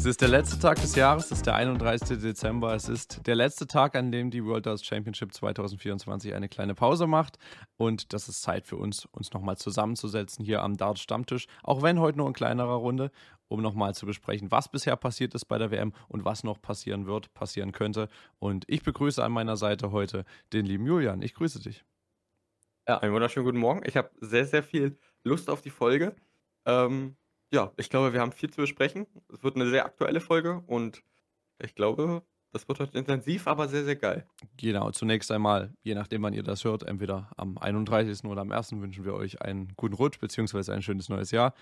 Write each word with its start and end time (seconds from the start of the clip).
Es 0.00 0.06
ist 0.06 0.22
der 0.22 0.28
letzte 0.28 0.58
Tag 0.58 0.80
des 0.80 0.94
Jahres, 0.94 1.26
es 1.26 1.32
ist 1.32 1.46
der 1.46 1.56
31. 1.56 2.20
Dezember. 2.20 2.74
Es 2.74 2.88
ist 2.88 3.26
der 3.26 3.34
letzte 3.34 3.66
Tag, 3.66 3.94
an 3.94 4.10
dem 4.10 4.30
die 4.30 4.42
World 4.42 4.64
Darts 4.64 4.82
Championship 4.82 5.34
2024 5.34 6.32
eine 6.32 6.48
kleine 6.48 6.74
Pause 6.74 7.06
macht. 7.06 7.36
Und 7.76 8.14
das 8.14 8.26
ist 8.26 8.40
Zeit 8.40 8.66
für 8.66 8.78
uns, 8.78 9.04
uns 9.12 9.34
nochmal 9.34 9.58
zusammenzusetzen 9.58 10.42
hier 10.42 10.62
am 10.62 10.78
Darts 10.78 11.02
Stammtisch. 11.02 11.48
Auch 11.62 11.82
wenn 11.82 12.00
heute 12.00 12.16
nur 12.16 12.28
in 12.28 12.32
kleinerer 12.32 12.76
Runde, 12.76 13.10
um 13.50 13.60
nochmal 13.60 13.94
zu 13.94 14.06
besprechen, 14.06 14.50
was 14.50 14.70
bisher 14.70 14.96
passiert 14.96 15.34
ist 15.34 15.44
bei 15.46 15.58
der 15.58 15.70
WM 15.70 15.92
und 16.08 16.24
was 16.24 16.44
noch 16.44 16.62
passieren 16.62 17.06
wird, 17.06 17.34
passieren 17.34 17.72
könnte. 17.72 18.08
Und 18.38 18.64
ich 18.68 18.82
begrüße 18.82 19.22
an 19.22 19.32
meiner 19.32 19.56
Seite 19.56 19.90
heute 19.90 20.24
den 20.52 20.64
lieben 20.64 20.86
Julian. 20.86 21.20
Ich 21.20 21.34
grüße 21.34 21.60
dich. 21.60 21.84
Ja, 22.88 22.98
einen 22.98 23.12
wunderschönen 23.12 23.44
guten 23.44 23.58
Morgen. 23.58 23.82
Ich 23.84 23.96
habe 23.96 24.10
sehr, 24.20 24.46
sehr 24.46 24.62
viel 24.62 24.96
Lust 25.24 25.50
auf 25.50 25.60
die 25.60 25.70
Folge. 25.70 26.14
Ähm, 26.64 27.16
ja, 27.52 27.72
ich 27.76 27.90
glaube, 27.90 28.12
wir 28.12 28.20
haben 28.20 28.32
viel 28.32 28.50
zu 28.50 28.60
besprechen. 28.60 29.06
Es 29.32 29.42
wird 29.42 29.56
eine 29.56 29.68
sehr 29.68 29.84
aktuelle 29.84 30.20
Folge 30.20 30.62
und 30.66 31.02
ich 31.58 31.74
glaube, 31.74 32.22
das 32.52 32.68
wird 32.68 32.78
heute 32.78 32.98
intensiv, 32.98 33.48
aber 33.48 33.68
sehr, 33.68 33.84
sehr 33.84 33.96
geil. 33.96 34.26
Genau, 34.56 34.90
zunächst 34.92 35.30
einmal, 35.32 35.74
je 35.82 35.94
nachdem, 35.94 36.22
wann 36.22 36.34
ihr 36.34 36.42
das 36.42 36.64
hört, 36.64 36.84
entweder 36.84 37.30
am 37.36 37.58
31. 37.58 38.24
oder 38.24 38.42
am 38.42 38.52
1. 38.52 38.72
wünschen 38.80 39.04
wir 39.04 39.14
euch 39.14 39.42
einen 39.42 39.72
guten 39.76 39.94
Rutsch 39.94 40.20
bzw. 40.20 40.72
ein 40.72 40.82
schönes 40.82 41.08
neues 41.08 41.32
Jahr. 41.32 41.54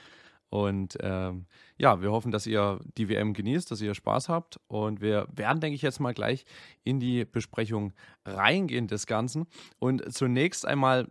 Und 0.51 0.97
ähm, 1.01 1.47
ja, 1.77 2.01
wir 2.01 2.11
hoffen, 2.11 2.33
dass 2.33 2.47
ihr 2.47 2.81
die 2.97 3.09
WM 3.09 3.35
genießt, 3.35 3.71
dass 3.71 3.81
ihr 3.81 3.95
Spaß 3.95 4.29
habt. 4.29 4.59
Und 4.67 5.01
wir 5.01 5.29
werden, 5.31 5.61
denke 5.61 5.75
ich, 5.75 5.83
jetzt 5.83 6.01
mal 6.01 6.15
gleich 6.15 6.45
in 6.85 7.01
die 7.01 7.25
Besprechung 7.25 7.93
reingehen 8.25 8.87
des 8.89 9.07
Ganzen. 9.07 9.47
Und 9.79 10.13
zunächst 10.13 10.67
einmal 10.67 11.09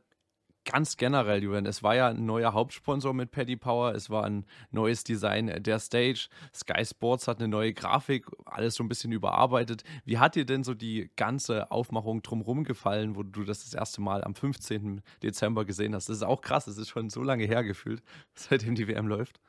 ganz 0.67 0.97
generell, 0.97 1.41
Julian, 1.41 1.65
es 1.65 1.81
war 1.81 1.95
ja 1.95 2.09
ein 2.09 2.25
neuer 2.25 2.53
Hauptsponsor 2.53 3.13
mit 3.13 3.31
Paddy 3.31 3.55
Power, 3.55 3.95
es 3.95 4.09
war 4.09 4.25
ein 4.25 4.45
neues 4.69 5.03
Design 5.03 5.63
der 5.63 5.79
Stage, 5.79 6.27
Sky 6.53 6.85
Sports 6.85 7.27
hat 7.27 7.39
eine 7.39 7.47
neue 7.47 7.73
Grafik, 7.73 8.27
alles 8.45 8.75
so 8.75 8.83
ein 8.83 8.89
bisschen 8.89 9.11
überarbeitet. 9.11 9.83
Wie 10.05 10.19
hat 10.19 10.35
dir 10.35 10.45
denn 10.45 10.63
so 10.63 10.73
die 10.73 11.09
ganze 11.15 11.71
Aufmachung 11.71 12.21
drumherum 12.21 12.65
gefallen, 12.65 13.15
wo 13.15 13.23
du 13.23 13.43
das 13.43 13.63
das 13.63 13.73
erste 13.73 14.01
Mal 14.01 14.23
am 14.23 14.35
15. 14.35 15.01
Dezember 15.23 15.65
gesehen 15.65 15.95
hast? 15.95 16.09
Das 16.09 16.17
ist 16.17 16.23
auch 16.23 16.41
krass, 16.41 16.67
es 16.67 16.77
ist 16.77 16.89
schon 16.89 17.09
so 17.09 17.23
lange 17.23 17.45
her 17.45 17.63
gefühlt, 17.63 18.03
seitdem 18.35 18.75
die 18.75 18.87
WM 18.87 19.07
läuft. 19.07 19.39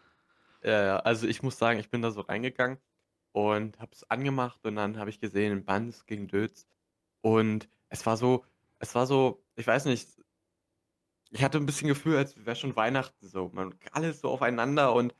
Ja, 0.62 1.00
also 1.00 1.26
ich 1.26 1.42
muss 1.42 1.58
sagen, 1.58 1.78
ich 1.80 1.90
bin 1.90 2.00
da 2.00 2.10
so 2.10 2.20
reingegangen 2.20 2.78
und 3.32 3.78
habe 3.78 3.90
es 3.92 4.08
angemacht 4.08 4.64
und 4.64 4.76
dann 4.76 4.98
habe 4.98 5.10
ich 5.10 5.20
gesehen, 5.20 5.64
Bands 5.64 6.06
gegen 6.06 6.28
Dötz 6.28 6.66
und 7.20 7.68
es 7.88 8.06
war 8.06 8.16
so, 8.16 8.44
es 8.78 8.94
war 8.94 9.06
so, 9.06 9.44
ich 9.56 9.66
weiß 9.66 9.86
nicht, 9.86 10.08
ich 11.30 11.42
hatte 11.42 11.58
ein 11.58 11.66
bisschen 11.66 11.88
Gefühl, 11.88 12.16
als 12.16 12.44
wäre 12.44 12.56
schon 12.56 12.76
Weihnachten 12.76 13.28
so. 13.28 13.50
Man 13.52 13.74
alles 13.92 14.20
so 14.20 14.28
aufeinander 14.30 14.94
und 14.94 15.14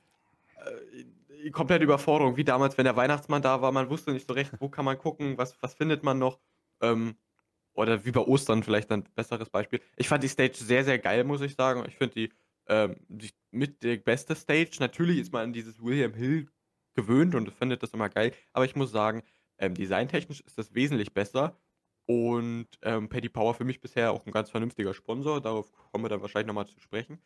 äh, 0.65 1.51
komplette 1.51 1.85
Überforderung, 1.85 2.37
wie 2.37 2.45
damals, 2.45 2.79
wenn 2.79 2.85
der 2.85 2.97
Weihnachtsmann 2.97 3.43
da 3.43 3.61
war. 3.63 3.73
Man 3.73 3.91
wusste 3.91 4.13
nicht 4.13 4.27
so 4.27 4.35
recht, 4.35 4.53
wo 4.59 4.69
kann 4.69 4.85
man 4.85 4.99
gucken, 4.99 5.39
was, 5.39 5.61
was 5.63 5.75
findet 5.75 6.03
man 6.03 6.19
noch. 6.19 6.39
Ähm, 6.81 7.17
oder 7.75 8.05
wie 8.05 8.11
bei 8.11 8.21
Ostern 8.21 8.65
vielleicht 8.65 8.91
ein 8.91 9.05
besseres 9.15 9.51
Beispiel. 9.51 9.81
Ich 9.97 10.09
fand 10.09 10.25
die 10.25 10.29
Stage 10.29 10.55
sehr, 10.57 10.85
sehr 10.85 10.99
geil, 10.99 11.23
muss 11.23 11.41
ich 11.41 11.55
sagen. 11.55 11.85
Ich 11.87 11.97
finde 11.97 12.15
die, 12.15 12.33
ähm, 12.67 12.97
die 13.09 13.31
mit 13.53 13.83
der 13.85 13.99
beste 13.99 14.35
Stage. 14.35 14.79
Natürlich 14.81 15.19
ist 15.19 15.33
man 15.33 15.45
an 15.45 15.53
dieses 15.53 15.81
William 15.81 16.13
Hill 16.15 16.49
gewöhnt 16.95 17.37
und 17.37 17.53
findet 17.53 17.83
das 17.83 17.91
immer 17.91 18.09
geil. 18.09 18.33
Aber 18.53 18.65
ich 18.65 18.75
muss 18.75 18.91
sagen, 18.91 19.23
ähm, 19.59 19.75
designtechnisch 19.75 20.41
ist 20.41 20.59
das 20.59 20.75
wesentlich 20.75 21.13
besser. 21.15 21.57
Und 22.09 22.69
ähm, 22.83 23.11
Paddy 23.11 23.29
Power 23.29 23.53
für 23.53 23.65
mich 23.65 23.81
bisher 23.83 24.13
auch 24.13 24.25
ein 24.25 24.33
ganz 24.33 24.51
vernünftiger 24.51 24.95
Sponsor. 24.95 25.43
Darauf 25.43 25.71
kommen 25.93 26.05
wir 26.05 26.09
dann 26.09 26.23
wahrscheinlich 26.23 26.47
nochmal 26.47 26.67
zu 26.67 26.81
sprechen. 26.81 27.21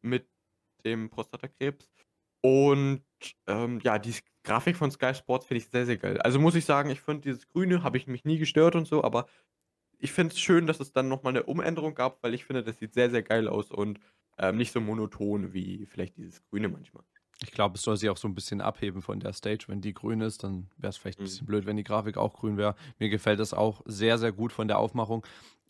Mit 0.00 0.28
dem 0.84 1.10
Prostatakrebs. 1.10 1.90
Und 2.40 3.02
ähm, 3.48 3.80
ja, 3.82 3.98
die 3.98 4.14
Grafik 4.44 4.76
von 4.76 4.92
Sky 4.92 5.12
Sports 5.12 5.46
finde 5.46 5.58
ich 5.58 5.68
sehr, 5.70 5.86
sehr 5.86 5.96
geil. 5.96 6.20
Also 6.20 6.38
muss 6.38 6.54
ich 6.54 6.64
sagen, 6.64 6.88
ich 6.90 7.00
finde 7.00 7.22
dieses 7.22 7.48
Grüne, 7.48 7.82
habe 7.82 7.96
ich 7.96 8.06
mich 8.06 8.24
nie 8.24 8.38
gestört 8.38 8.76
und 8.76 8.86
so, 8.86 9.02
aber 9.02 9.26
ich 9.98 10.12
finde 10.12 10.32
es 10.34 10.40
schön, 10.40 10.66
dass 10.68 10.78
es 10.78 10.92
dann 10.92 11.08
nochmal 11.08 11.32
eine 11.32 11.42
Umänderung 11.42 11.94
gab, 11.96 12.22
weil 12.22 12.34
ich 12.34 12.44
finde, 12.44 12.62
das 12.62 12.78
sieht 12.78 12.94
sehr, 12.94 13.10
sehr 13.10 13.24
geil 13.24 13.48
aus 13.48 13.72
und 13.72 13.98
ähm, 14.38 14.56
nicht 14.56 14.72
so 14.72 14.80
monoton 14.80 15.52
wie 15.52 15.86
vielleicht 15.86 16.16
dieses 16.16 16.44
Grüne 16.44 16.68
manchmal. 16.68 17.02
Ich 17.42 17.52
glaube, 17.52 17.76
es 17.76 17.82
soll 17.82 17.96
sich 17.96 18.10
auch 18.10 18.16
so 18.16 18.26
ein 18.26 18.34
bisschen 18.34 18.60
abheben 18.60 19.00
von 19.00 19.20
der 19.20 19.32
Stage. 19.32 19.66
Wenn 19.68 19.80
die 19.80 19.94
grün 19.94 20.20
ist, 20.20 20.42
dann 20.42 20.68
wäre 20.76 20.90
es 20.90 20.96
vielleicht 20.96 21.20
ein 21.20 21.24
bisschen 21.24 21.44
mhm. 21.44 21.48
blöd, 21.48 21.66
wenn 21.66 21.76
die 21.76 21.84
Grafik 21.84 22.16
auch 22.16 22.34
grün 22.34 22.56
wäre. 22.56 22.74
Mir 22.98 23.08
gefällt 23.08 23.38
das 23.38 23.54
auch 23.54 23.80
sehr, 23.84 24.18
sehr 24.18 24.32
gut 24.32 24.52
von 24.52 24.66
der 24.66 24.78
Aufmachung. 24.78 25.24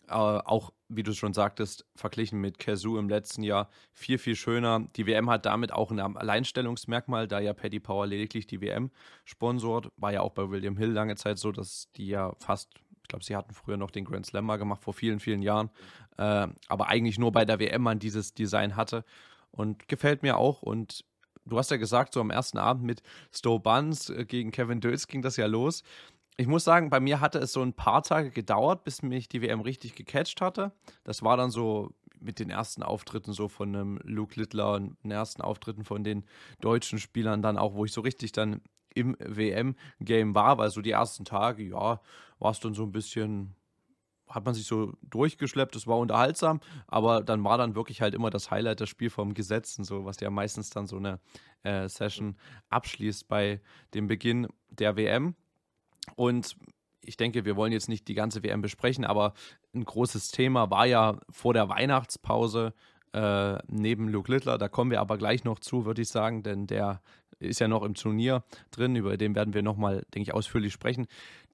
Äh, 0.09 0.13
auch, 0.13 0.73
wie 0.89 1.03
du 1.03 1.13
schon 1.13 1.35
sagtest, 1.35 1.85
verglichen 1.95 2.41
mit 2.41 2.59
Kazoo 2.59 2.99
im 2.99 3.11
letzten 3.11 3.43
Jahr 3.43 3.69
viel, 3.93 4.17
viel 4.17 4.35
schöner. 4.35 4.89
Die 4.97 5.07
WM 5.07 5.29
hat 5.29 5.45
damit 5.45 5.73
auch 5.73 5.91
ein 5.91 6.01
Alleinstellungsmerkmal, 6.01 7.29
da 7.29 7.41
ja 7.41 7.53
Paddy 7.53 7.81
Power 7.81 8.07
lediglich 8.07 8.47
die 8.47 8.63
WM 8.63 8.91
sponsort. 9.27 9.93
War 9.99 10.13
ja 10.13 10.23
auch 10.23 10.33
bei 10.33 10.49
William 10.49 10.79
Hill 10.79 10.93
lange 10.93 11.17
Zeit 11.17 11.39
so, 11.39 11.53
dass 11.53 11.91
die 11.97 12.07
ja 12.07 12.35
fast 12.39 12.71
ich 13.09 13.11
glaube, 13.11 13.25
sie 13.25 13.37
hatten 13.37 13.55
früher 13.55 13.79
noch 13.79 13.91
den 13.91 14.05
Grand 14.05 14.27
Slam 14.27 14.45
mal 14.45 14.59
gemacht, 14.59 14.83
vor 14.85 14.93
vielen, 14.93 15.19
vielen 15.19 15.41
Jahren. 15.41 15.71
Äh, 16.19 16.49
aber 16.69 16.89
eigentlich 16.89 17.19
nur 17.19 17.33
bei 17.33 17.47
der 17.47 17.59
WM 17.59 17.81
man 17.81 17.99
dieses 17.99 18.35
Design 18.35 18.77
hatte. 18.77 19.03
Und 19.51 19.89
gefällt 19.89 20.23
mir 20.23 20.37
auch. 20.37 20.61
Und 20.61 21.07
du 21.49 21.59
hast 21.59 21.71
ja 21.71 21.77
gesagt, 21.77 22.15
so 22.15 22.21
am 22.21 22.31
ersten 22.31 22.59
Abend 22.59 22.85
mit 22.85 23.03
Stowe 23.33 23.61
Buns 23.61 24.11
äh, 24.11 24.25
gegen 24.25 24.51
Kevin 24.51 24.81
Dötz 24.81 25.07
ging 25.07 25.23
das 25.23 25.37
ja 25.37 25.47
los. 25.47 25.83
Ich 26.37 26.47
muss 26.47 26.65
sagen, 26.65 26.89
bei 26.89 27.01
mir 27.01 27.21
hatte 27.21 27.39
es 27.41 27.53
so 27.53 27.63
ein 27.63 27.73
paar 27.73 28.03
Tage 28.03 28.31
gedauert, 28.31 28.85
bis 28.85 29.03
mich 29.03 29.29
die 29.29 29.43
WM 29.43 29.61
richtig 29.61 29.97
gecatcht 29.97 30.41
hatte. 30.41 30.73
Das 31.03 31.23
war 31.23 31.37
dann 31.37 31.51
so 31.51 31.91
mit 32.21 32.39
den 32.39 32.51
ersten 32.51 32.83
Auftritten 32.83 33.33
so 33.33 33.49
von 33.49 33.75
einem 33.75 33.99
Luke 34.05 34.39
Littler 34.39 34.75
und 34.75 34.97
den 35.03 35.11
ersten 35.11 35.43
Auftritten 35.43 35.85
von 35.85 36.05
den 36.05 36.25
deutschen 36.61 36.99
Spielern 36.99 37.43
dann 37.43 37.59
auch, 37.59 37.75
wo 37.75 37.85
ich 37.85 37.93
so 37.93 38.01
richtig 38.01 38.33
dann 38.33 38.61
im 38.95 39.17
WM-Game 39.21 40.35
war, 40.35 40.59
weil 40.59 40.71
so 40.71 40.81
die 40.81 40.91
ersten 40.91 41.25
Tage, 41.25 41.63
ja, 41.63 42.01
war 42.39 42.51
es 42.51 42.61
dann 42.61 42.75
so 42.75 42.85
ein 42.85 42.93
bisschen 42.93 43.55
hat 44.29 44.45
man 44.45 44.55
sich 44.55 44.67
so 44.67 44.93
durchgeschleppt, 45.03 45.77
es 45.77 45.87
war 45.87 45.99
unterhaltsam, 45.99 46.61
aber 46.87 47.23
dann 47.23 47.45
war 47.45 47.59
dann 47.59 47.75
wirklich 47.75 48.01
halt 48.01 48.15
immer 48.15 48.31
das 48.31 48.51
Highlight 48.51 48.81
das 48.81 48.89
Spiel 48.89 49.11
vom 49.11 49.35
Gesetzen, 49.35 49.85
so 49.85 50.05
was 50.05 50.21
ja 50.21 50.31
meistens 50.31 50.71
dann 50.71 50.87
so 50.87 50.97
eine 50.97 51.21
äh, 51.63 51.89
Session 51.89 52.37
abschließt 52.71 53.29
bei 53.29 53.61
dem 53.95 54.07
Beginn 54.07 54.49
der 54.71 54.97
WM. 54.97 55.35
Und 56.17 56.57
ich 57.03 57.17
denke, 57.17 57.45
wir 57.45 57.57
wollen 57.57 57.73
jetzt 57.73 57.89
nicht 57.89 58.09
die 58.09 58.15
ganze 58.15 58.43
WM 58.43 58.61
besprechen, 58.61 59.05
aber 59.05 59.33
ein 59.75 59.85
großes 59.85 60.31
Thema 60.31 60.71
war 60.71 60.87
ja 60.87 61.19
vor 61.31 61.55
der 61.55 61.69
Weihnachtspause 61.69 62.75
äh, 63.13 63.59
neben 63.67 64.09
Luke 64.09 64.31
Littler. 64.31 64.59
Da 64.59 64.69
kommen 64.69 64.91
wir 64.91 65.01
aber 65.01 65.17
gleich 65.17 65.45
noch 65.45 65.59
zu, 65.59 65.87
würde 65.87 66.03
ich 66.03 66.09
sagen, 66.09 66.43
denn 66.43 66.67
der 66.67 67.01
ist 67.39 67.61
ja 67.61 67.69
noch 67.69 67.83
im 67.83 67.95
Turnier 67.95 68.45
drin. 68.71 68.97
Über 68.97 69.17
den 69.17 69.35
werden 69.35 69.55
wir 69.55 69.63
nochmal, 69.63 70.05
denke 70.15 70.23
ich, 70.23 70.35
ausführlich 70.35 70.73
sprechen. 70.73 71.07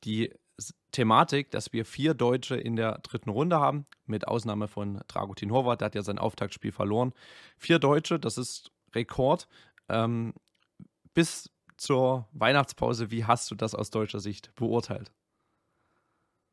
Die 0.04 0.32
Thematik, 0.92 1.50
dass 1.50 1.72
wir 1.72 1.84
vier 1.84 2.14
Deutsche 2.14 2.56
in 2.56 2.76
der 2.76 2.98
dritten 2.98 3.30
Runde 3.30 3.58
haben, 3.58 3.86
mit 4.06 4.28
Ausnahme 4.28 4.68
von 4.68 5.00
Dragutin 5.08 5.50
Horvath, 5.50 5.80
der 5.80 5.86
hat 5.86 5.94
ja 5.94 6.02
sein 6.02 6.18
Auftaktspiel 6.18 6.72
verloren. 6.72 7.12
Vier 7.56 7.78
Deutsche, 7.78 8.18
das 8.20 8.38
ist 8.38 8.70
Rekord. 8.94 9.48
Ähm, 9.88 10.34
bis 11.12 11.50
zur 11.76 12.28
Weihnachtspause, 12.32 13.10
wie 13.10 13.24
hast 13.24 13.50
du 13.50 13.54
das 13.54 13.74
aus 13.74 13.90
deutscher 13.90 14.20
Sicht 14.20 14.54
beurteilt? 14.54 15.12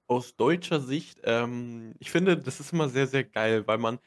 Aus 0.08 0.36
deutscher 0.36 0.80
Sicht, 0.80 1.22
ähm, 1.24 1.94
ich 2.00 2.12
finde, 2.12 2.38
das 2.38 2.60
ist 2.60 2.74
immer 2.74 2.90
sehr, 2.90 3.08
sehr 3.08 3.24
geil, 3.24 3.68
weil 3.68 3.78
man 3.78 4.00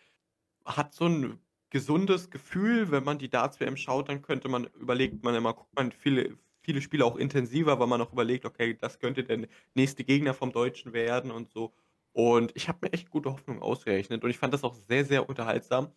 hat 0.65 0.93
so 0.93 1.07
ein 1.07 1.39
gesundes 1.71 2.31
Gefühl, 2.31 2.91
wenn 2.91 3.05
man 3.05 3.19
die 3.19 3.31
Darts-WM 3.31 3.77
schaut, 3.77 4.09
dann 4.09 4.23
könnte 4.23 4.49
man, 4.49 4.65
überlegt 4.79 5.25
man 5.25 5.35
immer, 5.35 5.55
guckt 5.55 5.75
man 5.75 5.93
viele, 5.93 6.39
viele 6.65 6.81
Spiele 6.81 7.05
auch 7.05 7.17
intensiver, 7.17 7.79
weil 7.79 7.87
man 7.87 8.01
auch 8.01 8.13
überlegt, 8.13 8.45
okay, 8.47 8.75
das 8.75 8.99
könnte 8.99 9.25
der 9.25 9.47
nächste 9.75 10.05
Gegner 10.05 10.35
vom 10.35 10.53
Deutschen 10.53 10.93
werden 10.93 11.31
und 11.31 11.51
so. 11.51 11.73
Und 12.13 12.53
ich 12.55 12.69
habe 12.69 12.79
mir 12.83 12.93
echt 12.93 13.11
gute 13.11 13.33
Hoffnung 13.33 13.61
ausgerechnet 13.61 14.25
und 14.25 14.31
ich 14.31 14.39
fand 14.39 14.55
das 14.55 14.65
auch 14.65 14.75
sehr, 14.75 15.05
sehr 15.05 15.29
unterhaltsam 15.29 15.93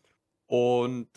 und 0.47 1.07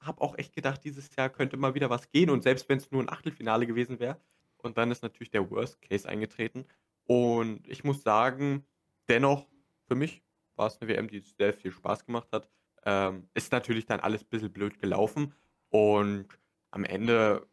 habe 0.00 0.20
auch 0.20 0.38
echt 0.38 0.54
gedacht, 0.54 0.84
dieses 0.84 1.14
Jahr 1.16 1.28
könnte 1.28 1.56
mal 1.56 1.74
wieder 1.74 1.90
was 1.90 2.10
gehen 2.10 2.30
und 2.30 2.42
selbst 2.42 2.68
wenn 2.68 2.78
es 2.78 2.90
nur 2.90 3.02
ein 3.02 3.08
Achtelfinale 3.08 3.66
gewesen 3.66 3.98
wäre 3.98 4.20
und 4.58 4.78
dann 4.78 4.90
ist 4.90 5.02
natürlich 5.02 5.30
der 5.30 5.50
Worst 5.50 5.82
Case 5.82 6.08
eingetreten 6.08 6.66
und 7.06 7.66
ich 7.68 7.84
muss 7.84 8.02
sagen, 8.02 8.64
dennoch, 9.08 9.46
für 9.86 9.94
mich 9.94 10.22
war 10.56 10.68
es 10.68 10.80
eine 10.80 10.88
WM, 10.88 11.08
die 11.08 11.20
sehr 11.20 11.52
viel 11.52 11.72
Spaß 11.72 12.06
gemacht 12.06 12.28
hat. 12.32 12.48
Ähm, 12.84 13.28
ist 13.34 13.52
natürlich 13.52 13.86
dann 13.86 14.00
alles 14.00 14.22
ein 14.22 14.28
bisschen 14.28 14.52
blöd 14.52 14.78
gelaufen 14.78 15.34
und 15.70 16.28
am 16.70 16.84
Ende 16.84 17.46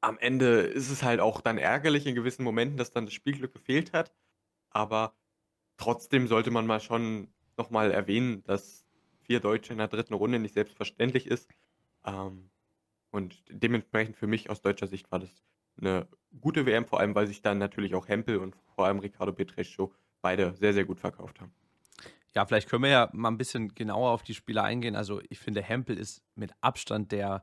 am 0.00 0.18
Ende 0.18 0.60
ist 0.60 0.90
es 0.90 1.02
halt 1.02 1.20
auch 1.20 1.40
dann 1.40 1.58
ärgerlich 1.58 2.06
in 2.06 2.14
gewissen 2.14 2.44
Momenten, 2.44 2.76
dass 2.76 2.90
dann 2.90 3.06
das 3.06 3.14
Spielglück 3.14 3.52
gefehlt 3.52 3.92
hat. 3.92 4.12
Aber 4.70 5.14
trotzdem 5.76 6.28
sollte 6.28 6.50
man 6.50 6.66
mal 6.66 6.80
schon 6.80 7.28
nochmal 7.56 7.90
erwähnen, 7.90 8.42
dass 8.44 8.84
vier 9.22 9.40
Deutsche 9.40 9.72
in 9.72 9.78
der 9.78 9.88
dritten 9.88 10.14
Runde 10.14 10.38
nicht 10.38 10.54
selbstverständlich 10.54 11.26
ist. 11.26 11.48
Ähm, 12.04 12.50
und 13.10 13.42
dementsprechend 13.48 14.16
für 14.16 14.26
mich 14.26 14.50
aus 14.50 14.62
deutscher 14.62 14.86
Sicht 14.86 15.10
war 15.10 15.18
das 15.18 15.30
eine 15.80 16.08
gute 16.40 16.66
WM, 16.66 16.86
vor 16.86 17.00
allem 17.00 17.14
weil 17.14 17.26
sich 17.26 17.42
dann 17.42 17.58
natürlich 17.58 17.94
auch 17.94 18.08
Hempel 18.08 18.38
und 18.38 18.56
vor 18.74 18.86
allem 18.86 18.98
Ricardo 18.98 19.32
Petrescio 19.32 19.92
beide 20.20 20.54
sehr, 20.54 20.72
sehr 20.72 20.84
gut 20.84 21.00
verkauft 21.00 21.40
haben. 21.40 21.52
Ja, 22.34 22.44
vielleicht 22.46 22.68
können 22.68 22.84
wir 22.84 22.90
ja 22.90 23.08
mal 23.12 23.30
ein 23.30 23.38
bisschen 23.38 23.74
genauer 23.74 24.10
auf 24.10 24.22
die 24.22 24.34
Spieler 24.34 24.62
eingehen. 24.62 24.96
Also 24.96 25.20
ich 25.28 25.38
finde, 25.38 25.62
Hempel 25.62 25.96
ist 25.96 26.22
mit 26.34 26.52
Abstand 26.60 27.10
der, 27.12 27.42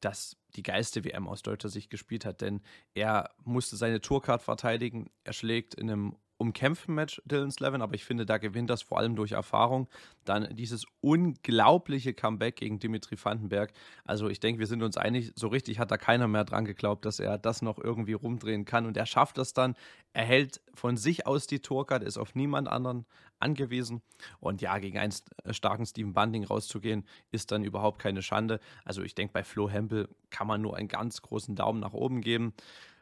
das 0.00 0.36
die 0.56 0.62
geilste 0.62 1.04
WM 1.04 1.28
aus 1.28 1.42
deutscher 1.42 1.68
Sicht 1.68 1.90
gespielt 1.90 2.24
hat, 2.24 2.40
denn 2.40 2.60
er 2.94 3.30
musste 3.44 3.76
seine 3.76 4.00
Tourcard 4.00 4.42
verteidigen. 4.42 5.10
Er 5.24 5.32
schlägt 5.32 5.74
in 5.74 5.90
einem 5.90 6.16
umkämpften 6.40 6.94
Match 6.94 7.20
Dylan 7.26 7.50
Slevin, 7.50 7.82
aber 7.82 7.94
ich 7.94 8.04
finde, 8.04 8.24
da 8.24 8.38
gewinnt 8.38 8.70
das 8.70 8.80
vor 8.80 8.98
allem 8.98 9.14
durch 9.14 9.32
Erfahrung. 9.32 9.88
Dann 10.24 10.56
dieses 10.56 10.86
unglaubliche 11.02 12.14
Comeback 12.14 12.56
gegen 12.56 12.78
Dimitri 12.78 13.16
Vandenberg. 13.22 13.72
Also 14.04 14.28
ich 14.28 14.40
denke, 14.40 14.58
wir 14.58 14.66
sind 14.66 14.82
uns 14.82 14.96
einig, 14.96 15.32
so 15.34 15.48
richtig 15.48 15.78
hat 15.78 15.90
da 15.90 15.98
keiner 15.98 16.28
mehr 16.28 16.44
dran 16.44 16.64
geglaubt, 16.64 17.04
dass 17.04 17.20
er 17.20 17.36
das 17.36 17.60
noch 17.60 17.78
irgendwie 17.78 18.14
rumdrehen 18.14 18.64
kann. 18.64 18.86
Und 18.86 18.96
er 18.96 19.04
schafft 19.04 19.36
das 19.36 19.52
dann. 19.52 19.74
Er 20.14 20.24
hält 20.24 20.62
von 20.72 20.96
sich 20.96 21.26
aus 21.26 21.46
die 21.46 21.60
Tourcard, 21.60 22.02
ist 22.02 22.16
auf 22.16 22.34
niemand 22.34 22.68
anderen 22.68 23.04
angewiesen. 23.38 24.00
Und 24.40 24.62
ja, 24.62 24.78
gegen 24.78 24.98
einen 24.98 25.12
starken 25.50 25.84
Steven 25.84 26.14
Bunting 26.14 26.44
rauszugehen, 26.44 27.04
ist 27.32 27.52
dann 27.52 27.64
überhaupt 27.64 27.98
keine 27.98 28.22
Schande. 28.22 28.60
Also 28.84 29.02
ich 29.02 29.14
denke, 29.14 29.34
bei 29.34 29.44
Flo 29.44 29.68
Hempel 29.68 30.08
kann 30.30 30.46
man 30.46 30.62
nur 30.62 30.74
einen 30.76 30.88
ganz 30.88 31.20
großen 31.20 31.54
Daumen 31.54 31.80
nach 31.80 31.92
oben 31.92 32.22
geben. 32.22 32.54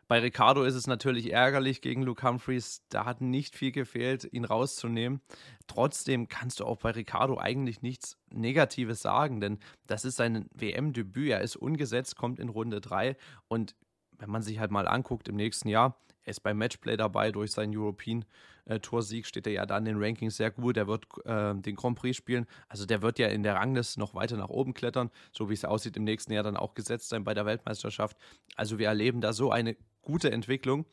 Bei 0.08 0.20
Ricardo 0.20 0.62
ist 0.62 0.74
es 0.74 0.86
natürlich 0.86 1.32
ärgerlich 1.32 1.82
gegen 1.82 2.02
Luke 2.02 2.26
Humphreys. 2.26 2.82
Da 2.88 3.04
hat 3.04 3.20
nicht 3.20 3.54
viel 3.56 3.72
gefehlt, 3.72 4.26
ihn 4.32 4.46
rauszunehmen. 4.46 5.20
Trotzdem 5.66 6.28
kannst 6.28 6.60
du 6.60 6.64
auch 6.64 6.78
bei 6.78 6.92
Ricardo 6.92 7.38
eigentlich 7.38 7.82
nichts 7.82 8.16
Negatives 8.30 9.02
sagen, 9.02 9.42
denn 9.42 9.58
das 9.86 10.06
ist 10.06 10.16
sein 10.16 10.48
WM-Debüt. 10.54 11.30
Er 11.30 11.42
ist 11.42 11.56
ungesetzt, 11.56 12.16
kommt 12.16 12.40
in 12.40 12.48
Runde 12.48 12.80
3 12.80 13.16
und 13.48 13.76
wenn 14.18 14.30
man 14.30 14.40
sich 14.40 14.58
halt 14.58 14.70
mal 14.70 14.88
anguckt 14.88 15.28
im 15.28 15.36
nächsten 15.36 15.68
Jahr, 15.68 16.00
er 16.22 16.30
ist 16.30 16.40
beim 16.40 16.58
Matchplay 16.58 16.96
dabei 16.96 17.30
durch 17.30 17.52
seinen 17.52 17.76
European 17.76 18.24
äh, 18.64 18.80
Tour-Sieg, 18.80 19.26
steht 19.26 19.46
er 19.46 19.52
ja 19.52 19.66
da 19.66 19.78
in 19.78 19.84
den 19.84 20.02
Rankings 20.02 20.36
sehr 20.36 20.50
gut. 20.50 20.76
Er 20.76 20.86
wird 20.86 21.06
äh, 21.24 21.54
den 21.54 21.76
Grand 21.76 21.98
Prix 21.98 22.16
spielen. 22.16 22.46
Also 22.68 22.84
der 22.84 23.02
wird 23.02 23.18
ja 23.18 23.28
in 23.28 23.42
der 23.42 23.54
Rangliste 23.54 23.98
noch 23.98 24.14
weiter 24.14 24.36
nach 24.36 24.50
oben 24.50 24.74
klettern, 24.74 25.10
so 25.32 25.48
wie 25.48 25.54
es 25.54 25.64
aussieht, 25.64 25.96
im 25.96 26.04
nächsten 26.04 26.32
Jahr 26.32 26.42
dann 26.44 26.56
auch 26.56 26.74
gesetzt 26.74 27.08
sein 27.08 27.24
bei 27.24 27.34
der 27.34 27.46
Weltmeisterschaft. 27.46 28.16
Also 28.56 28.78
wir 28.78 28.88
erleben 28.88 29.20
da 29.20 29.32
so 29.32 29.50
eine 29.50 29.76
gute 30.08 30.32
Entwicklung. 30.32 30.86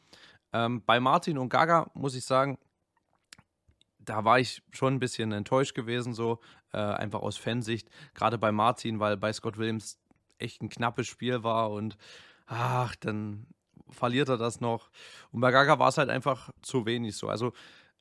Ähm, 0.51 0.83
bei 0.85 1.00
Martin 1.00 1.38
und 1.38 1.47
Gaga 1.47 1.89
muss 1.94 2.15
ich 2.15 2.25
sagen, 2.25 2.57
da 4.00 4.25
war 4.25 4.39
ich 4.39 4.62
schon 4.71 4.95
ein 4.95 5.00
bisschen 5.00 5.31
enttäuscht 5.31 5.73
gewesen, 5.73 6.13
so 6.13 6.39
äh, 6.73 6.77
einfach 6.77 7.21
aus 7.21 7.38
Fansicht. 7.38 7.89
Gerade 8.13 8.38
bei 8.38 8.51
Martin, 8.51 9.00
weil 9.00 9.15
bei 9.15 9.31
Scott 9.31 9.57
Williams 9.57 9.97
echt 10.38 10.62
ein 10.62 10.69
knappes 10.69 11.07
Spiel 11.07 11.44
war 11.44 11.71
und 11.71 11.97
ach, 12.45 12.94
dann 12.97 13.47
verliert 13.89 14.27
er 14.27 14.38
das 14.38 14.59
noch. 14.59 14.89
Und 15.31 15.39
bei 15.39 15.51
Gaga 15.51 15.79
war 15.79 15.88
es 15.88 15.97
halt 15.97 16.09
einfach 16.09 16.51
zu 16.62 16.85
wenig 16.85 17.15
so. 17.15 17.29
Also 17.29 17.53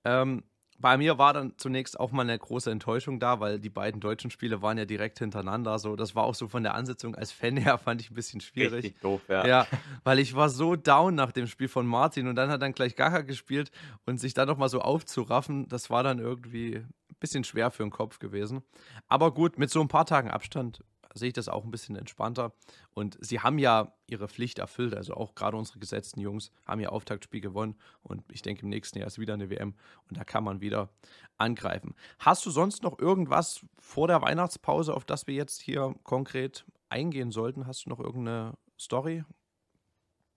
ähm, 0.05 0.43
bei 0.79 0.97
mir 0.97 1.19
war 1.19 1.33
dann 1.33 1.55
zunächst 1.57 1.99
auch 1.99 2.13
mal 2.13 2.23
eine 2.23 2.39
große 2.39 2.71
Enttäuschung 2.71 3.21
da, 3.21 3.41
weil 3.41 3.59
die 3.59 3.71
beiden 3.71 4.01
deutschen 4.01 4.31
Spiele 4.31 4.63
waren 4.63 4.79
ja 4.79 4.85
direkt 4.85 5.19
hintereinander. 5.19 5.79
So, 5.79 5.97
das 5.97 6.15
war 6.15 6.25
auch 6.25 6.35
so 6.35 6.49
von 6.49 6.63
der 6.63 6.75
Ansetzung 6.75 7.15
als 7.15 7.33
Fan 7.33 7.57
her, 7.57 7.79
fand 7.85 8.01
ich 8.01 8.11
ein 8.11 8.15
bisschen 8.15 8.41
schwierig. 8.41 8.85
Richtig 8.85 9.01
doof, 9.01 9.23
ja. 9.29 9.47
Ja, 9.47 9.67
weil 10.03 10.19
ich 10.19 10.35
war 10.35 10.49
so 10.49 10.77
down 10.77 11.15
nach 11.15 11.33
dem 11.33 11.47
Spiel 11.47 11.69
von 11.69 11.87
Martin 11.87 12.27
und 12.27 12.37
dann 12.37 12.51
hat 12.51 12.63
dann 12.63 12.73
gleich 12.73 12.97
Gaga 12.97 13.23
gespielt 13.23 13.71
und 14.07 14.19
sich 14.19 14.35
dann 14.35 14.49
nochmal 14.49 14.69
so 14.69 14.81
aufzuraffen, 14.81 15.69
das 15.69 15.91
war 15.91 16.03
dann 16.03 16.19
irgendwie 16.19 16.77
ein 16.77 17.17
bisschen 17.21 17.45
schwer 17.45 17.71
für 17.71 17.83
den 17.83 17.91
Kopf 17.91 18.19
gewesen. 18.19 18.63
Aber 19.09 19.33
gut, 19.33 19.59
mit 19.59 19.71
so 19.71 19.81
ein 19.81 19.89
paar 19.89 20.07
Tagen 20.07 20.31
Abstand 20.31 20.83
sehe 21.15 21.29
ich 21.29 21.35
das 21.35 21.49
auch 21.49 21.65
ein 21.65 21.71
bisschen 21.71 21.97
entspannter. 21.97 22.53
Und 22.93 23.17
sie 23.21 23.41
haben 23.41 23.59
ja 23.59 23.95
ihre 24.07 24.29
Pflicht 24.29 24.59
erfüllt. 24.59 24.95
Also 24.95 25.15
auch 25.15 25.35
gerade 25.35 25.57
unsere 25.57 25.79
gesetzten 25.79 26.21
Jungs 26.21 26.51
haben 26.67 26.81
ihr 26.81 26.93
Auftaktspiel 26.93 27.41
gewonnen. 27.41 27.77
Und 28.03 28.23
ich 28.31 28.43
denke, 28.43 28.63
im 28.63 28.69
nächsten 28.69 28.99
Jahr 28.99 29.07
ist 29.07 29.19
wieder 29.19 29.35
eine 29.35 29.51
WM 29.51 29.75
und 30.09 30.19
da 30.19 30.25
kann 30.25 30.45
man 30.45 30.61
wieder 30.61 30.91
angreifen. 31.39 31.95
Hast 32.19 32.45
du 32.45 32.51
sonst 32.51 32.83
noch 32.83 32.99
irgendwas 32.99 33.65
vor 33.79 34.09
der 34.09 34.21
Weihnachtspause, 34.23 34.95
auf 34.95 35.05
das 35.05 35.27
wir 35.27 35.35
jetzt 35.35 35.61
hier 35.61 35.95
konkret 36.03 36.67
eingehen 36.89 37.31
sollten? 37.31 37.67
Hast 37.67 37.87
du 37.87 37.91
noch 37.91 38.01
irgendeine 38.01 38.55
Story? 38.79 39.25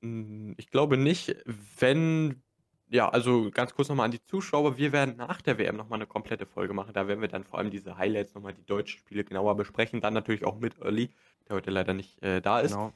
Hm, 0.02 0.56
ich 0.58 0.70
glaube 0.70 0.98
nicht. 0.98 1.36
Wenn 1.80 2.44
ja, 2.90 3.10
also 3.10 3.52
ganz 3.52 3.74
kurz 3.74 3.90
nochmal 3.90 4.06
an 4.06 4.12
die 4.12 4.24
Zuschauer. 4.24 4.78
Wir 4.78 4.92
werden 4.92 5.18
nach 5.18 5.42
der 5.42 5.58
WM 5.58 5.76
nochmal 5.76 6.00
eine 6.00 6.08
komplette 6.08 6.46
Folge 6.46 6.74
machen. 6.74 6.94
Da 6.94 7.08
werden 7.08 7.20
wir 7.20 7.28
dann 7.28 7.44
vor 7.44 7.60
allem 7.60 7.70
diese 7.70 7.98
Highlights 7.98 8.34
nochmal, 8.34 8.54
die 8.54 8.66
deutschen 8.66 9.00
Spiele 9.00 9.24
genauer 9.24 9.56
besprechen. 9.56 10.00
Dann 10.00 10.14
natürlich 10.14 10.46
auch 10.46 10.58
mit 10.58 10.80
Early, 10.80 11.10
der 11.48 11.58
heute 11.58 11.70
leider 11.70 11.94
nicht 11.94 12.22
äh, 12.24 12.42
da 12.42 12.60
ist. 12.62 12.72
Genau. 12.72 12.94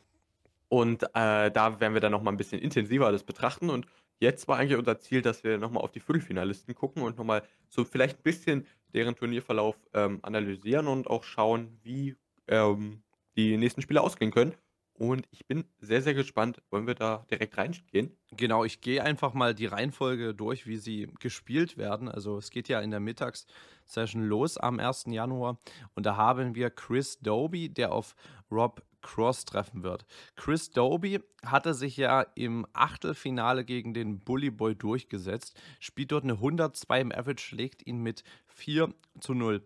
Und 0.70 1.04
äh, 1.04 1.52
da 1.52 1.80
werden 1.82 1.94
wir 1.94 2.00
dann 2.00 2.14
nochmal 2.14 2.34
ein 2.34 2.38
bisschen 2.38 2.62
intensiver 2.62 3.06
alles 3.06 3.24
betrachten. 3.24 3.70
Und 3.70 3.86
jetzt 4.20 4.48
war 4.48 4.58
eigentlich 4.58 4.78
unser 4.78 5.00
Ziel, 5.00 5.22
dass 5.22 5.44
wir 5.44 5.58
nochmal 5.58 5.84
auf 5.84 5.92
die 5.92 6.00
Viertelfinalisten 6.00 6.74
gucken 6.74 7.04
und 7.04 7.18
nochmal 7.18 7.44
so 7.68 7.84
vielleicht 7.84 8.20
ein 8.20 8.24
bisschen 8.24 8.66
deren 8.94 9.16
Turnierverlauf 9.16 9.76
ähm, 9.94 10.20
analysieren 10.22 10.88
und 10.88 11.10
auch 11.10 11.26
schauen, 11.26 11.78
wie 11.84 12.16
ähm, 12.48 13.04
die 13.36 13.58
nächsten 13.58 13.82
Spiele 13.82 14.02
ausgehen 14.02 14.32
können. 14.32 14.54
Und 15.01 15.27
ich 15.31 15.48
bin 15.48 15.65
sehr, 15.80 16.03
sehr 16.03 16.13
gespannt. 16.13 16.62
Wollen 16.69 16.86
wir 16.86 16.94
da 16.94 17.25
direkt 17.31 17.57
reingehen? 17.57 18.15
Genau, 18.38 18.63
ich 18.63 18.81
gehe 18.81 19.03
einfach 19.03 19.33
mal 19.33 19.56
die 19.56 19.65
Reihenfolge 19.65 20.36
durch, 20.36 20.68
wie 20.68 20.77
sie 20.77 21.12
gespielt 21.19 21.75
werden. 21.75 22.07
Also 22.07 22.38
es 22.38 22.51
geht 22.51 22.68
ja 22.68 22.80
in 22.81 22.92
der 22.92 23.00
Mittagssession 23.00 24.21
los 24.21 24.59
am 24.59 24.80
1. 24.80 25.06
Januar. 25.07 25.57
Und 25.95 26.06
da 26.06 26.18
haben 26.18 26.53
wir 26.53 26.69
Chris 26.69 27.18
Doby, 27.18 27.69
der 27.69 27.94
auf 27.94 28.15
Rob 28.51 28.83
Cross 29.01 29.45
treffen 29.45 29.81
wird. 29.81 30.06
Chris 30.36 30.69
Doby 30.69 31.19
hatte 31.44 31.74
sich 31.74 31.97
ja 31.97 32.21
im 32.36 32.68
Achtelfinale 32.74 33.65
gegen 33.65 33.95
den 33.95 34.19
Bully 34.19 34.51
Boy 34.51 34.75
durchgesetzt, 34.75 35.59
spielt 35.80 36.12
dort 36.12 36.25
eine 36.25 36.33
102 36.33 37.01
im 37.01 37.12
Average, 37.12 37.44
schlägt 37.44 37.88
ihn 37.88 38.04
mit 38.04 38.24
4 38.50 38.94
zu 39.19 39.33
0. 39.33 39.65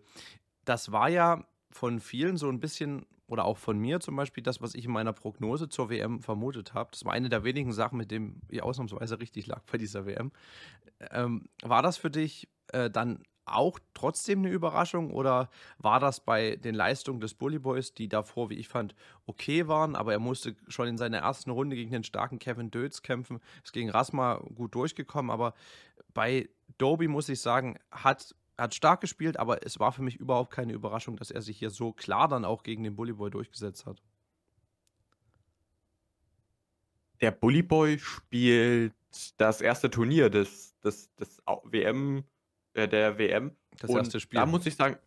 Das 0.64 0.92
war 0.92 1.10
ja 1.10 1.44
von 1.76 2.00
vielen 2.00 2.36
so 2.36 2.48
ein 2.48 2.58
bisschen 2.60 3.06
oder 3.28 3.44
auch 3.44 3.58
von 3.58 3.78
mir 3.78 4.00
zum 4.00 4.16
Beispiel 4.16 4.42
das, 4.42 4.60
was 4.60 4.74
ich 4.74 4.84
in 4.84 4.92
meiner 4.92 5.12
Prognose 5.12 5.68
zur 5.68 5.90
WM 5.90 6.20
vermutet 6.22 6.74
habe. 6.74 6.90
Das 6.92 7.04
war 7.04 7.12
eine 7.12 7.28
der 7.28 7.44
wenigen 7.44 7.72
Sachen, 7.72 7.98
mit 7.98 8.10
dem 8.10 8.40
ich 8.48 8.62
ausnahmsweise 8.62 9.20
richtig 9.20 9.46
lag 9.46 9.62
bei 9.70 9.78
dieser 9.78 10.06
WM. 10.06 10.32
Ähm, 11.10 11.48
war 11.62 11.82
das 11.82 11.96
für 11.96 12.10
dich 12.10 12.48
äh, 12.68 12.88
dann 12.88 13.22
auch 13.44 13.78
trotzdem 13.94 14.40
eine 14.40 14.50
Überraschung 14.50 15.12
oder 15.12 15.48
war 15.78 16.00
das 16.00 16.20
bei 16.20 16.56
den 16.56 16.74
Leistungen 16.74 17.20
des 17.20 17.34
Bully 17.34 17.60
Boys, 17.60 17.94
die 17.94 18.08
davor, 18.08 18.50
wie 18.50 18.56
ich 18.56 18.68
fand, 18.68 18.94
okay 19.26 19.68
waren, 19.68 19.94
aber 19.94 20.12
er 20.12 20.18
musste 20.18 20.56
schon 20.66 20.88
in 20.88 20.98
seiner 20.98 21.18
ersten 21.18 21.50
Runde 21.50 21.76
gegen 21.76 21.92
den 21.92 22.02
starken 22.02 22.40
Kevin 22.40 22.72
Dötz 22.72 23.02
kämpfen, 23.02 23.38
ist 23.62 23.72
gegen 23.72 23.90
Rasma 23.90 24.42
gut 24.54 24.74
durchgekommen, 24.74 25.30
aber 25.30 25.54
bei 26.12 26.48
Doby 26.78 27.06
muss 27.06 27.28
ich 27.28 27.40
sagen, 27.40 27.78
hat 27.92 28.34
hat 28.58 28.74
stark 28.74 29.00
gespielt, 29.00 29.38
aber 29.38 29.64
es 29.66 29.78
war 29.78 29.92
für 29.92 30.02
mich 30.02 30.16
überhaupt 30.16 30.50
keine 30.50 30.72
Überraschung, 30.72 31.16
dass 31.16 31.30
er 31.30 31.42
sich 31.42 31.58
hier 31.58 31.70
so 31.70 31.92
klar 31.92 32.28
dann 32.28 32.44
auch 32.44 32.62
gegen 32.62 32.84
den 32.84 32.96
Bullyboy 32.96 33.30
durchgesetzt 33.30 33.86
hat. 33.86 34.02
Der 37.20 37.30
Bullyboy 37.30 37.98
spielt 37.98 38.94
das 39.38 39.60
erste 39.60 39.90
Turnier 39.90 40.30
des, 40.30 40.78
des, 40.80 41.14
des 41.14 41.42
WM, 41.64 42.24
äh, 42.74 42.88
der 42.88 43.18
WM. 43.18 43.56
Das 43.78 43.90
Und 43.90 43.98
erste 43.98 44.20
Spiel. 44.20 44.38
Da 44.38 44.46
muss 44.46 44.66
ich 44.66 44.76
sagen. 44.76 44.98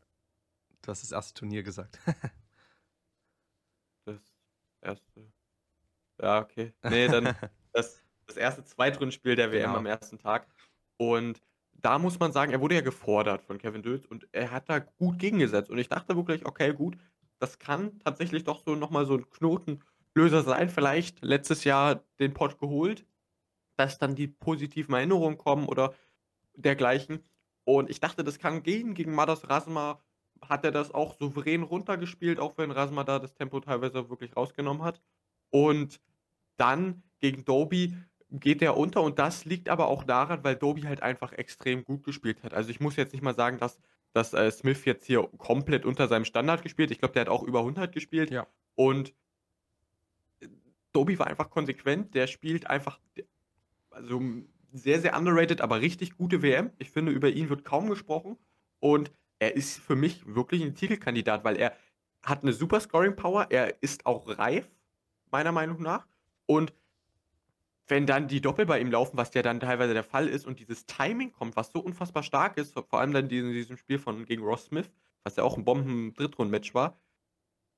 Du 0.81 0.89
hast 0.89 1.03
das 1.03 1.11
erste 1.11 1.33
Turnier 1.33 1.63
gesagt. 1.63 1.99
das 4.05 4.19
erste. 4.81 5.31
Ja, 6.21 6.39
okay. 6.39 6.73
Nee, 6.83 7.07
dann 7.07 7.35
das, 7.73 8.01
das 8.25 8.37
erste 8.37 8.63
Zweitrundenspiel 8.63 9.35
der 9.35 9.51
WM 9.51 9.67
genau. 9.67 9.77
am 9.77 9.85
ersten 9.85 10.17
Tag. 10.17 10.47
Und 10.97 11.41
da 11.81 11.99
muss 11.99 12.19
man 12.19 12.31
sagen, 12.31 12.51
er 12.51 12.61
wurde 12.61 12.75
ja 12.75 12.81
gefordert 12.81 13.43
von 13.43 13.57
Kevin 13.57 13.83
Dötz 13.83 14.05
und 14.05 14.27
er 14.31 14.51
hat 14.51 14.69
da 14.69 14.79
gut 14.79 15.19
gegengesetzt. 15.19 15.69
Und 15.69 15.77
ich 15.77 15.89
dachte 15.89 16.15
wirklich, 16.15 16.45
okay, 16.45 16.73
gut, 16.73 16.97
das 17.39 17.59
kann 17.59 17.99
tatsächlich 17.99 18.43
doch 18.43 18.63
so 18.65 18.75
nochmal 18.75 19.05
so 19.05 19.15
ein 19.15 19.29
Knotenlöser 19.29 20.43
sein. 20.43 20.69
Vielleicht 20.69 21.23
letztes 21.23 21.63
Jahr 21.63 22.03
den 22.19 22.33
Pot 22.33 22.59
geholt, 22.59 23.05
dass 23.77 23.97
dann 23.97 24.15
die 24.15 24.27
positiven 24.27 24.93
Erinnerungen 24.93 25.37
kommen 25.37 25.67
oder 25.67 25.93
dergleichen. 26.55 27.23
Und 27.63 27.89
ich 27.89 27.99
dachte, 27.99 28.23
das 28.23 28.39
kann 28.39 28.63
gehen. 28.63 28.93
Gegen 28.93 29.15
Madas 29.15 29.49
Rasma 29.49 30.01
hat 30.41 30.65
er 30.65 30.71
das 30.71 30.93
auch 30.93 31.15
souverän 31.17 31.63
runtergespielt, 31.63 32.39
auch 32.39 32.57
wenn 32.57 32.71
Rasma 32.71 33.03
da 33.03 33.19
das 33.19 33.33
Tempo 33.33 33.59
teilweise 33.59 34.09
wirklich 34.09 34.35
rausgenommen 34.35 34.83
hat. 34.83 35.01
Und 35.49 36.01
dann 36.57 37.03
gegen 37.19 37.45
Doby 37.45 37.95
geht 38.31 38.61
der 38.61 38.77
unter 38.77 39.01
und 39.01 39.19
das 39.19 39.45
liegt 39.45 39.69
aber 39.69 39.87
auch 39.87 40.03
daran, 40.03 40.43
weil 40.43 40.55
Doby 40.55 40.81
halt 40.81 41.01
einfach 41.01 41.33
extrem 41.33 41.83
gut 41.83 42.03
gespielt 42.03 42.43
hat. 42.43 42.53
Also 42.53 42.69
ich 42.69 42.79
muss 42.79 42.95
jetzt 42.95 43.13
nicht 43.13 43.23
mal 43.23 43.35
sagen, 43.35 43.57
dass, 43.57 43.79
dass 44.13 44.33
äh, 44.33 44.51
Smith 44.51 44.85
jetzt 44.85 45.05
hier 45.05 45.27
komplett 45.37 45.85
unter 45.85 46.07
seinem 46.07 46.25
Standard 46.25 46.61
gespielt. 46.61 46.91
Ich 46.91 46.99
glaube, 46.99 47.13
der 47.13 47.21
hat 47.21 47.29
auch 47.29 47.43
über 47.43 47.59
100 47.59 47.91
gespielt. 47.91 48.29
Ja. 48.29 48.47
Und 48.75 49.13
Doby 50.93 51.17
war 51.17 51.27
einfach 51.27 51.49
konsequent. 51.49 52.13
Der 52.13 52.27
spielt 52.27 52.69
einfach, 52.69 52.99
also 53.89 54.21
sehr, 54.71 55.01
sehr 55.01 55.17
underrated, 55.17 55.61
aber 55.61 55.81
richtig 55.81 56.15
gute 56.15 56.41
WM. 56.41 56.71
Ich 56.77 56.91
finde, 56.91 57.11
über 57.11 57.29
ihn 57.29 57.49
wird 57.49 57.65
kaum 57.65 57.89
gesprochen. 57.89 58.37
Und 58.79 59.11
er 59.39 59.55
ist 59.55 59.79
für 59.79 59.95
mich 59.95 60.23
wirklich 60.27 60.61
ein 60.61 60.75
Titelkandidat, 60.75 61.43
weil 61.43 61.57
er 61.57 61.75
hat 62.21 62.43
eine 62.43 62.53
super 62.53 62.79
Scoring 62.79 63.15
Power. 63.15 63.47
Er 63.49 63.81
ist 63.81 64.05
auch 64.05 64.37
reif, 64.37 64.69
meiner 65.31 65.51
Meinung 65.51 65.81
nach. 65.81 66.05
Und 66.45 66.73
wenn 67.89 68.05
dann 68.05 68.27
die 68.27 68.41
Doppel 68.41 68.65
bei 68.65 68.79
ihm 68.79 68.91
laufen, 68.91 69.17
was 69.17 69.33
ja 69.33 69.41
dann 69.41 69.59
teilweise 69.59 69.93
der 69.93 70.03
Fall 70.03 70.27
ist, 70.27 70.45
und 70.45 70.59
dieses 70.59 70.85
Timing 70.85 71.31
kommt, 71.31 71.55
was 71.55 71.71
so 71.71 71.79
unfassbar 71.79 72.23
stark 72.23 72.57
ist, 72.57 72.73
vor 72.73 72.99
allem 72.99 73.11
dann 73.11 73.29
in 73.29 73.51
diesem 73.51 73.77
Spiel 73.77 73.99
von 73.99 74.25
gegen 74.25 74.43
Ross 74.43 74.65
Smith, 74.65 74.89
was 75.23 75.35
ja 75.35 75.43
auch 75.43 75.57
ein 75.57 75.65
Bomben-Drittrund-Match 75.65 76.73
war, 76.73 76.99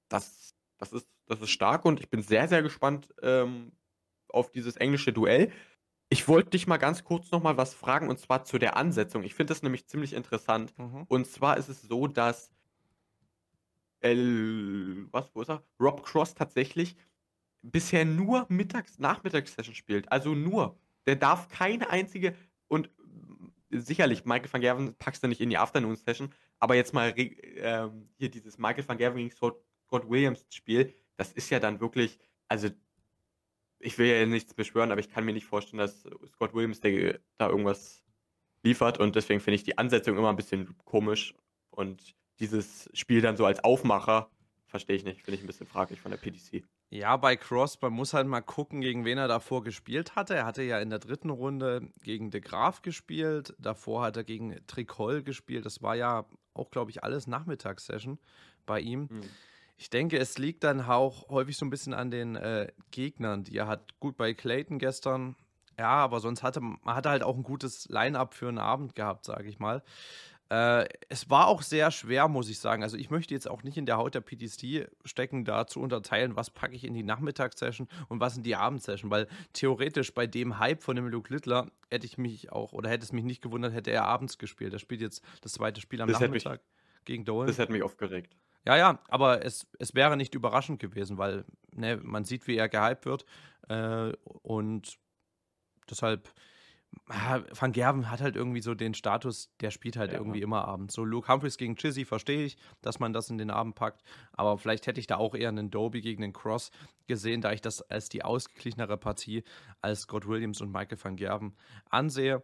das, 0.10 0.54
das, 0.78 0.92
ist, 0.94 1.08
das 1.28 1.42
ist 1.42 1.50
stark 1.50 1.86
und 1.86 2.00
ich 2.00 2.10
bin 2.10 2.22
sehr, 2.22 2.48
sehr 2.48 2.62
gespannt 2.62 3.14
ähm, 3.22 3.72
auf 4.28 4.52
dieses 4.52 4.76
englische 4.78 5.14
Duell. 5.14 5.52
Ich 6.10 6.28
wollte 6.28 6.52
dich 6.52 6.68
mal 6.68 6.78
ganz 6.78 7.06
kurz 7.06 7.32
noch 7.32 7.42
mal 7.42 7.56
was 7.56 7.74
fragen 7.74 8.10
und 8.10 8.20
zwar 8.20 8.44
zu 8.44 8.58
der 8.58 8.76
Ansetzung. 8.76 9.24
Ich 9.24 9.34
finde 9.34 9.52
das 9.52 9.64
nämlich 9.64 9.88
ziemlich 9.88 10.14
interessant. 10.14 10.78
Mhm. 10.78 11.06
Und 11.08 11.26
zwar 11.26 11.56
ist 11.56 11.70
es 11.70 11.82
so, 11.82 12.08
dass 12.08 12.52
El, 14.02 15.08
was, 15.12 15.34
wo 15.34 15.42
ist 15.42 15.50
er? 15.50 15.64
Rob 15.80 16.04
Cross 16.04 16.34
tatsächlich 16.34 16.96
bisher 17.62 18.06
nur 18.06 18.46
Mittags-, 18.50 19.00
Nachmittagssession 19.00 19.76
spielt. 19.76 20.12
Also 20.12 20.34
nur. 20.34 20.78
Der 21.06 21.16
darf 21.16 21.50
keine 21.50 21.90
einzige 21.90 22.36
und 22.68 22.90
sicherlich, 23.72 24.26
Michael 24.26 24.52
van 24.52 24.62
Gerven 24.62 24.96
packst 24.96 25.24
du 25.24 25.28
nicht 25.28 25.42
in 25.42 25.50
die 25.50 25.58
Afternoon-Session, 25.58 26.34
aber 26.60 26.76
jetzt 26.76 26.94
mal 26.94 27.10
äh, 27.18 27.90
hier 28.18 28.30
dieses 28.30 28.58
Michael 28.58 28.88
van 28.88 28.98
Gerven 28.98 29.18
gegen 29.18 29.32
Scott, 29.32 29.64
Williams 29.90 30.46
Spiel, 30.50 30.94
das 31.18 31.32
ist 31.34 31.50
ja 31.50 31.60
dann 31.60 31.80
wirklich, 31.80 32.18
also 32.48 32.70
ich 33.80 33.98
will 33.98 34.08
ja 34.08 34.26
nichts 34.26 34.54
beschwören, 34.54 34.92
aber 34.92 35.00
ich 35.00 35.10
kann 35.10 35.26
mir 35.26 35.34
nicht 35.34 35.46
vorstellen, 35.46 35.80
dass 35.80 36.04
Scott 36.34 36.54
Williams 36.54 36.80
der, 36.82 37.20
da 37.38 37.50
irgendwas 37.50 38.04
liefert 38.64 39.00
und 39.00 39.16
deswegen 39.16 39.40
finde 39.40 39.56
ich 39.56 39.64
die 39.64 39.78
Ansetzung 39.78 40.18
immer 40.18 40.30
ein 40.30 40.36
bisschen 40.36 40.76
komisch 40.86 41.34
und 41.72 42.16
dieses 42.40 42.90
Spiel 42.94 43.22
dann 43.22 43.38
so 43.38 43.46
als 43.46 43.64
Aufmacher 43.64 44.30
verstehe 44.66 44.96
ich 44.96 45.04
nicht, 45.04 45.22
finde 45.22 45.38
ich 45.38 45.44
ein 45.44 45.48
bisschen 45.48 45.68
fraglich 45.68 46.00
von 46.00 46.12
der 46.12 46.18
PDC. 46.18 46.64
Ja, 46.94 47.16
bei 47.16 47.38
Cross, 47.38 47.82
man 47.82 47.94
muss 47.94 48.14
halt 48.14 48.28
mal 48.28 48.42
gucken, 48.42 48.82
gegen 48.82 49.06
wen 49.06 49.18
er 49.18 49.30
davor 49.30 49.64
gespielt 49.64 50.18
hatte. 50.18 50.36
Er 50.36 50.46
hatte 50.46 50.62
ja 50.62 50.78
in 50.80 50.90
der 50.90 51.00
dritten 51.00 51.30
Runde 51.30 51.90
gegen 52.04 52.32
De 52.32 52.42
Graaf 52.42 52.82
gespielt, 52.82 53.56
davor 53.60 54.04
hat 54.04 54.18
er 54.18 54.26
gegen 54.26 54.60
Tricol 54.68 55.24
gespielt. 55.24 55.66
Das 55.66 55.82
war 55.82 55.96
ja 55.96 56.26
auch, 56.54 56.70
glaube 56.70 56.92
ich, 56.92 57.02
alles 57.02 57.28
Nachmittagssession 57.28 58.20
bei 58.66 58.82
ihm. 58.82 59.08
Hm. 59.08 59.22
Ich 59.78 59.90
denke, 59.90 60.20
es 60.20 60.38
liegt 60.38 60.66
dann 60.66 60.82
auch 60.82 61.30
häufig 61.30 61.56
so 61.56 61.66
ein 61.66 61.70
bisschen 61.70 61.94
an 61.94 62.12
den 62.12 62.36
äh, 62.36 62.68
Gegnern, 62.92 63.46
die 63.46 63.56
er 63.56 63.68
hat. 63.68 63.98
Gut, 64.02 64.18
bei 64.18 64.34
Clayton 64.34 64.78
gestern, 64.78 65.38
ja, 65.80 65.92
aber 65.92 66.20
sonst 66.20 66.44
hatte 66.44 66.60
man 66.60 66.78
hatte 66.84 67.10
halt 67.10 67.24
auch 67.24 67.38
ein 67.38 67.44
gutes 67.44 67.88
Line-up 67.88 68.34
für 68.34 68.50
einen 68.50 68.60
Abend 68.60 68.96
gehabt, 68.96 69.24
sage 69.24 69.48
ich 69.48 69.60
mal. 69.60 69.82
Äh, 70.52 70.90
es 71.08 71.30
war 71.30 71.48
auch 71.48 71.62
sehr 71.62 71.92
schwer, 71.92 72.28
muss 72.28 72.50
ich 72.50 72.60
sagen. 72.60 72.84
Also 72.84 72.98
ich 72.98 73.10
möchte 73.10 73.34
jetzt 73.34 73.50
auch 73.50 73.64
nicht 73.64 73.78
in 73.78 73.86
der 73.86 73.96
Haut 73.96 74.16
der 74.16 74.20
PTC 74.20 74.92
stecken, 75.06 75.46
da 75.46 75.66
zu 75.66 75.80
unterteilen, 75.80 76.36
was 76.36 76.50
packe 76.50 76.76
ich 76.76 76.84
in 76.84 76.94
die 76.94 77.04
Nachmittagssession 77.04 77.88
und 78.10 78.20
was 78.20 78.36
in 78.36 78.44
die 78.44 78.58
Abendsession, 78.58 79.10
weil 79.10 79.30
theoretisch 79.54 80.14
bei 80.14 80.28
dem 80.28 80.60
Hype 80.60 80.84
von 80.84 80.98
dem 80.98 81.08
Luke 81.08 81.34
Littler 81.34 81.72
hätte 81.90 82.06
ich 82.06 82.18
mich 82.18 82.52
auch, 82.52 82.74
oder 82.74 82.90
hätte 82.90 83.06
es 83.06 83.14
mich 83.14 83.24
nicht 83.24 83.42
gewundert, 83.42 83.74
hätte 83.74 83.92
er 83.92 84.04
abends 84.04 84.38
gespielt. 84.38 84.74
Er 84.74 84.80
spielt 84.80 85.00
jetzt 85.00 85.24
das 85.40 85.54
zweite 85.54 85.80
Spiel 85.80 86.02
am 86.02 86.10
das 86.10 86.20
Nachmittag 86.20 86.60
mich, 86.60 87.06
gegen 87.06 87.24
Dolan. 87.24 87.48
Das 87.48 87.58
hätte 87.58 87.72
mich 87.72 87.84
aufgeregt. 87.84 88.36
Ja, 88.66 88.76
ja, 88.76 89.00
aber 89.08 89.46
es, 89.46 89.66
es 89.80 89.96
wäre 89.96 90.18
nicht 90.18 90.36
überraschend 90.36 90.82
gewesen, 90.82 91.18
weil 91.18 91.46
ne, 91.72 91.96
man 92.04 92.26
sieht, 92.26 92.46
wie 92.48 92.58
er 92.58 92.68
gehypt 92.68 93.06
wird 93.06 93.26
äh, 93.70 94.12
und 94.42 95.00
deshalb 95.90 96.30
Van 97.08 97.72
Gerven 97.72 98.10
hat 98.10 98.22
halt 98.22 98.36
irgendwie 98.36 98.62
so 98.62 98.74
den 98.74 98.94
Status, 98.94 99.50
der 99.60 99.72
spielt 99.72 99.98
halt 99.98 100.12
ja. 100.12 100.18
irgendwie 100.18 100.42
immer 100.42 100.68
abends. 100.68 100.94
So 100.94 101.04
Luke 101.04 101.32
Humphreys 101.32 101.58
gegen 101.58 101.76
Chizzy 101.76 102.06
verstehe 102.06 102.46
ich, 102.46 102.58
dass 102.82 103.00
man 103.00 103.14
das 103.14 103.30
in 103.30 103.38
den 103.38 103.50
Abend 103.50 103.76
packt, 103.76 104.04
aber 104.34 104.58
vielleicht 104.58 104.88
hätte 104.88 105.00
ich 105.00 105.08
da 105.08 105.18
auch 105.18 105.36
eher 105.36 105.50
einen 105.50 105.72
Doby 105.72 106.02
gegen 106.02 106.22
den 106.22 106.34
Cross 106.34 106.72
gesehen, 107.08 107.42
da 107.42 107.52
ich 107.52 107.62
das 107.62 107.82
als 107.82 108.10
die 108.10 108.24
ausgeglichenere 108.24 108.98
Partie 108.98 109.44
als 109.82 110.02
Scott 110.02 110.28
Williams 110.28 110.62
und 110.62 110.72
Michael 110.72 110.98
van 111.02 111.16
Gerven 111.16 111.56
ansehe. 111.90 112.44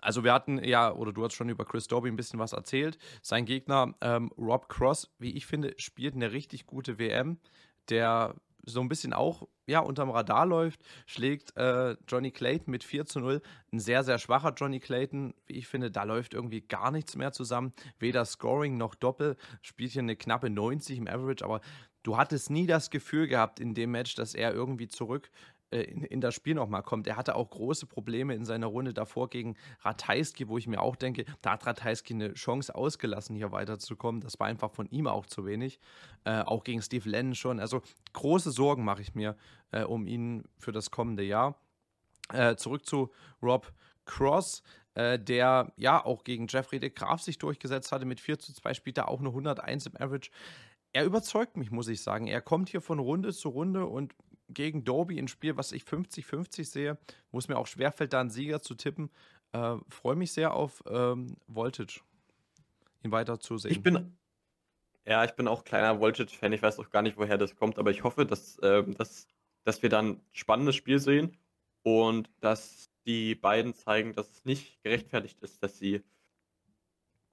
Also 0.00 0.24
wir 0.24 0.32
hatten 0.32 0.62
ja, 0.62 0.92
oder 0.92 1.12
du 1.12 1.24
hast 1.24 1.34
schon 1.34 1.48
über 1.48 1.64
Chris 1.64 1.88
Doby 1.88 2.08
ein 2.08 2.16
bisschen 2.16 2.38
was 2.38 2.52
erzählt. 2.52 2.98
Sein 3.22 3.44
Gegner 3.44 3.94
ähm, 4.00 4.30
Rob 4.38 4.68
Cross, 4.68 5.10
wie 5.18 5.36
ich 5.36 5.46
finde, 5.46 5.74
spielt 5.78 6.14
eine 6.14 6.32
richtig 6.32 6.66
gute 6.66 6.98
WM. 6.98 7.38
Der 7.88 8.34
so 8.64 8.80
ein 8.80 8.88
bisschen 8.88 9.12
auch 9.12 9.48
ja, 9.66 9.80
unterm 9.80 10.10
Radar 10.10 10.46
läuft, 10.46 10.80
schlägt 11.06 11.56
äh, 11.56 11.96
Johnny 12.08 12.30
Clayton 12.30 12.70
mit 12.70 12.84
4 12.84 13.06
zu 13.06 13.20
0. 13.20 13.40
Ein 13.72 13.78
sehr, 13.78 14.02
sehr 14.04 14.18
schwacher 14.18 14.52
Johnny 14.56 14.80
Clayton. 14.80 15.34
Wie 15.46 15.54
ich 15.54 15.68
finde, 15.68 15.90
da 15.90 16.02
läuft 16.02 16.34
irgendwie 16.34 16.60
gar 16.60 16.90
nichts 16.90 17.16
mehr 17.16 17.32
zusammen. 17.32 17.72
Weder 17.98 18.24
Scoring 18.24 18.76
noch 18.76 18.94
Doppel. 18.94 19.36
Spielt 19.62 19.92
hier 19.92 20.02
eine 20.02 20.16
knappe 20.16 20.50
90 20.50 20.98
im 20.98 21.08
Average, 21.08 21.44
aber 21.44 21.60
du 22.02 22.16
hattest 22.16 22.50
nie 22.50 22.66
das 22.66 22.90
Gefühl 22.90 23.28
gehabt 23.28 23.60
in 23.60 23.74
dem 23.74 23.92
Match, 23.92 24.14
dass 24.14 24.34
er 24.34 24.52
irgendwie 24.52 24.88
zurück 24.88 25.30
in, 25.70 26.02
in, 26.02 26.20
das 26.20 26.34
Spiel 26.34 26.54
nochmal 26.54 26.82
kommt. 26.82 27.06
Er 27.06 27.16
hatte 27.16 27.34
auch 27.36 27.50
große 27.50 27.86
Probleme 27.86 28.34
in 28.34 28.44
seiner 28.44 28.66
Runde 28.66 28.92
davor 28.92 29.30
gegen 29.30 29.56
Ratajski, 29.80 30.48
wo 30.48 30.58
ich 30.58 30.66
mir 30.66 30.80
auch 30.80 30.96
denke, 30.96 31.24
da 31.42 31.52
hat 31.52 31.66
Ratajski 31.66 32.14
eine 32.14 32.34
Chance 32.34 32.74
ausgelassen, 32.74 33.36
hier 33.36 33.52
weiterzukommen. 33.52 34.20
Das 34.20 34.40
war 34.40 34.46
einfach 34.46 34.70
von 34.70 34.86
ihm 34.90 35.06
auch 35.06 35.26
zu 35.26 35.46
wenig. 35.46 35.78
Äh, 36.24 36.40
auch 36.40 36.64
gegen 36.64 36.82
Steve 36.82 37.08
Lennon 37.08 37.34
schon. 37.34 37.60
Also 37.60 37.82
große 38.12 38.50
Sorgen 38.50 38.84
mache 38.84 39.02
ich 39.02 39.14
mir 39.14 39.36
äh, 39.72 39.84
um 39.84 40.06
ihn 40.06 40.44
für 40.58 40.72
das 40.72 40.90
kommende 40.90 41.22
Jahr. 41.22 41.56
Äh, 42.32 42.56
zurück 42.56 42.86
zu 42.86 43.10
Rob 43.42 43.72
Cross 44.04 44.62
äh, 44.94 45.18
der 45.18 45.72
ja 45.76 46.04
auch 46.04 46.24
gegen 46.24 46.46
Jeffrey 46.48 46.80
de 46.80 46.90
Graaf 46.90 47.22
sich 47.22 47.38
durchgesetzt 47.38 47.92
hatte. 47.92 48.04
Mit 48.04 48.20
4 48.20 48.38
zu 48.38 48.52
2 48.52 48.74
spielt 48.74 48.98
er 48.98 49.08
auch 49.08 49.20
eine 49.20 49.28
101 49.28 49.86
im 49.86 49.96
Average. 49.96 50.30
Er 50.92 51.04
überzeugt 51.04 51.56
mich, 51.56 51.70
muss 51.70 51.88
ich 51.88 52.02
sagen. 52.02 52.26
Er 52.26 52.40
kommt 52.40 52.68
hier 52.68 52.80
von 52.80 52.98
Runde 52.98 53.32
zu 53.32 53.48
Runde 53.50 53.86
und 53.86 54.14
gegen 54.52 54.84
Doby 54.84 55.18
ein 55.18 55.28
Spiel, 55.28 55.56
was 55.56 55.72
ich 55.72 55.84
50-50 55.84 56.64
sehe, 56.64 56.98
wo 57.30 57.38
es 57.38 57.48
mir 57.48 57.58
auch 57.58 57.66
schwerfällt, 57.66 58.12
da 58.12 58.20
einen 58.20 58.30
Sieger 58.30 58.60
zu 58.60 58.74
tippen. 58.74 59.10
Äh, 59.52 59.76
Freue 59.88 60.16
mich 60.16 60.32
sehr 60.32 60.54
auf 60.54 60.82
ähm, 60.86 61.36
Voltage, 61.46 62.00
ihn 63.02 63.12
weiter 63.12 63.40
zu 63.40 63.58
sehen. 63.58 63.72
Ich 63.72 63.82
bin, 63.82 64.16
ja, 65.06 65.24
ich 65.24 65.32
bin 65.32 65.48
auch 65.48 65.64
kleiner 65.64 66.00
Voltage-Fan. 66.00 66.52
Ich 66.52 66.62
weiß 66.62 66.78
auch 66.78 66.90
gar 66.90 67.02
nicht, 67.02 67.16
woher 67.16 67.38
das 67.38 67.56
kommt, 67.56 67.78
aber 67.78 67.90
ich 67.90 68.04
hoffe, 68.04 68.26
dass, 68.26 68.58
äh, 68.58 68.84
dass, 68.94 69.26
dass 69.64 69.82
wir 69.82 69.88
dann 69.88 70.08
ein 70.08 70.20
spannendes 70.32 70.76
Spiel 70.76 70.98
sehen 70.98 71.36
und 71.82 72.30
dass 72.40 72.90
die 73.06 73.34
beiden 73.34 73.74
zeigen, 73.74 74.12
dass 74.12 74.30
es 74.30 74.44
nicht 74.44 74.82
gerechtfertigt 74.82 75.40
ist, 75.40 75.62
dass 75.62 75.78
sie 75.78 76.02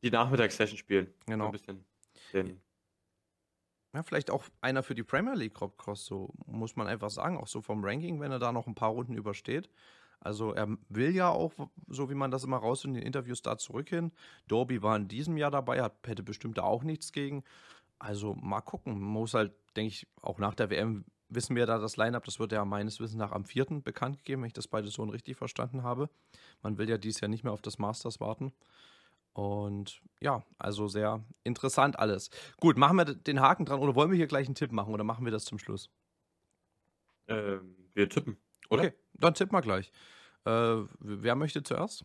die 0.02 0.12
Nachmittagssession 0.12 0.78
spielen. 0.78 1.14
Genau. 1.26 1.46
So 1.46 1.50
ein 1.50 1.52
bisschen 1.52 1.86
den 2.34 2.62
ja, 3.98 4.04
vielleicht 4.04 4.30
auch 4.30 4.44
einer 4.62 4.84
für 4.84 4.94
die 4.94 5.04
Premier 5.04 5.34
League, 5.34 5.60
Rob 5.60 5.78
Cross, 5.78 6.06
so 6.06 6.32
muss 6.46 6.76
man 6.76 6.88
einfach 6.88 7.10
sagen, 7.10 7.38
auch 7.38 7.48
so 7.48 7.62
vom 7.62 7.84
Ranking, 7.84 8.20
wenn 8.20 8.32
er 8.32 8.38
da 8.38 8.52
noch 8.52 8.68
ein 8.68 8.76
paar 8.76 8.92
Runden 8.92 9.16
übersteht. 9.16 9.70
Also 10.20 10.54
er 10.54 10.68
will 10.90 11.16
ja 11.16 11.30
auch, 11.30 11.52
so 11.88 12.10
wie 12.10 12.16
man 12.16 12.30
das 12.30 12.44
immer 12.44 12.58
raus 12.58 12.86
in 12.86 12.94
den 12.94 13.02
Interviews 13.02 13.42
da 13.42 13.58
zurück 13.58 13.90
hin. 13.90 14.12
Dorby 14.48 14.84
war 14.84 14.96
in 14.96 15.08
diesem 15.08 15.36
Jahr 15.36 15.50
dabei, 15.50 15.82
hat, 15.82 15.96
hätte 16.06 16.22
bestimmt 16.22 16.60
da 16.60 16.64
auch 16.64 16.84
nichts 16.84 17.12
gegen. 17.12 17.44
Also 17.98 18.36
mal 18.36 18.62
gucken. 18.62 18.94
Man 18.94 19.10
muss 19.10 19.34
halt, 19.34 19.54
denke 19.76 19.90
ich, 19.90 20.08
auch 20.22 20.38
nach 20.38 20.54
der 20.54 20.70
WM 20.70 21.06
wissen 21.30 21.56
wir 21.56 21.66
da 21.66 21.80
das 21.80 21.98
Line-Up, 21.98 22.24
das 22.24 22.40
wird 22.40 22.52
ja 22.52 22.64
meines 22.66 23.00
Wissens 23.00 23.18
nach 23.18 23.32
am 23.32 23.46
4. 23.46 23.82
bekannt 23.82 24.20
gegeben, 24.20 24.44
wenn 24.44 24.48
ich 24.48 24.54
das 24.54 24.68
beide 24.68 24.88
so 24.90 25.04
richtig 25.04 25.38
verstanden 25.38 25.84
habe. 25.84 26.10
Man 26.62 26.78
will 26.78 26.88
ja 26.90 26.98
dieses 26.98 27.20
Jahr 27.22 27.30
nicht 27.30 27.44
mehr 27.44 27.54
auf 27.54 27.62
das 27.62 27.80
Masters 27.80 28.20
warten. 28.20 28.54
Und 29.38 30.02
ja, 30.20 30.42
also 30.58 30.88
sehr 30.88 31.24
interessant 31.44 32.00
alles. 32.00 32.32
Gut, 32.60 32.76
machen 32.76 32.98
wir 32.98 33.06
den 33.06 33.40
Haken 33.40 33.66
dran 33.66 33.80
oder 33.80 33.94
wollen 33.94 34.10
wir 34.10 34.18
hier 34.18 34.26
gleich 34.26 34.48
einen 34.48 34.56
Tipp 34.56 34.72
machen 34.72 34.96
oder 34.96 35.04
machen 35.04 35.26
wir 35.26 35.32
das 35.32 35.46
zum 35.46 35.60
Schluss? 35.60 35.92
Ähm, 37.28 37.76
wir 37.94 38.10
tippen. 38.10 38.38
Oder? 38.72 38.86
Okay, 38.86 38.94
dann 39.14 39.36
tippen 39.36 39.54
wir 39.56 39.62
gleich. 39.62 39.92
Äh, 40.46 40.78
wer 40.98 41.36
möchte 41.36 41.62
zuerst? 41.62 42.04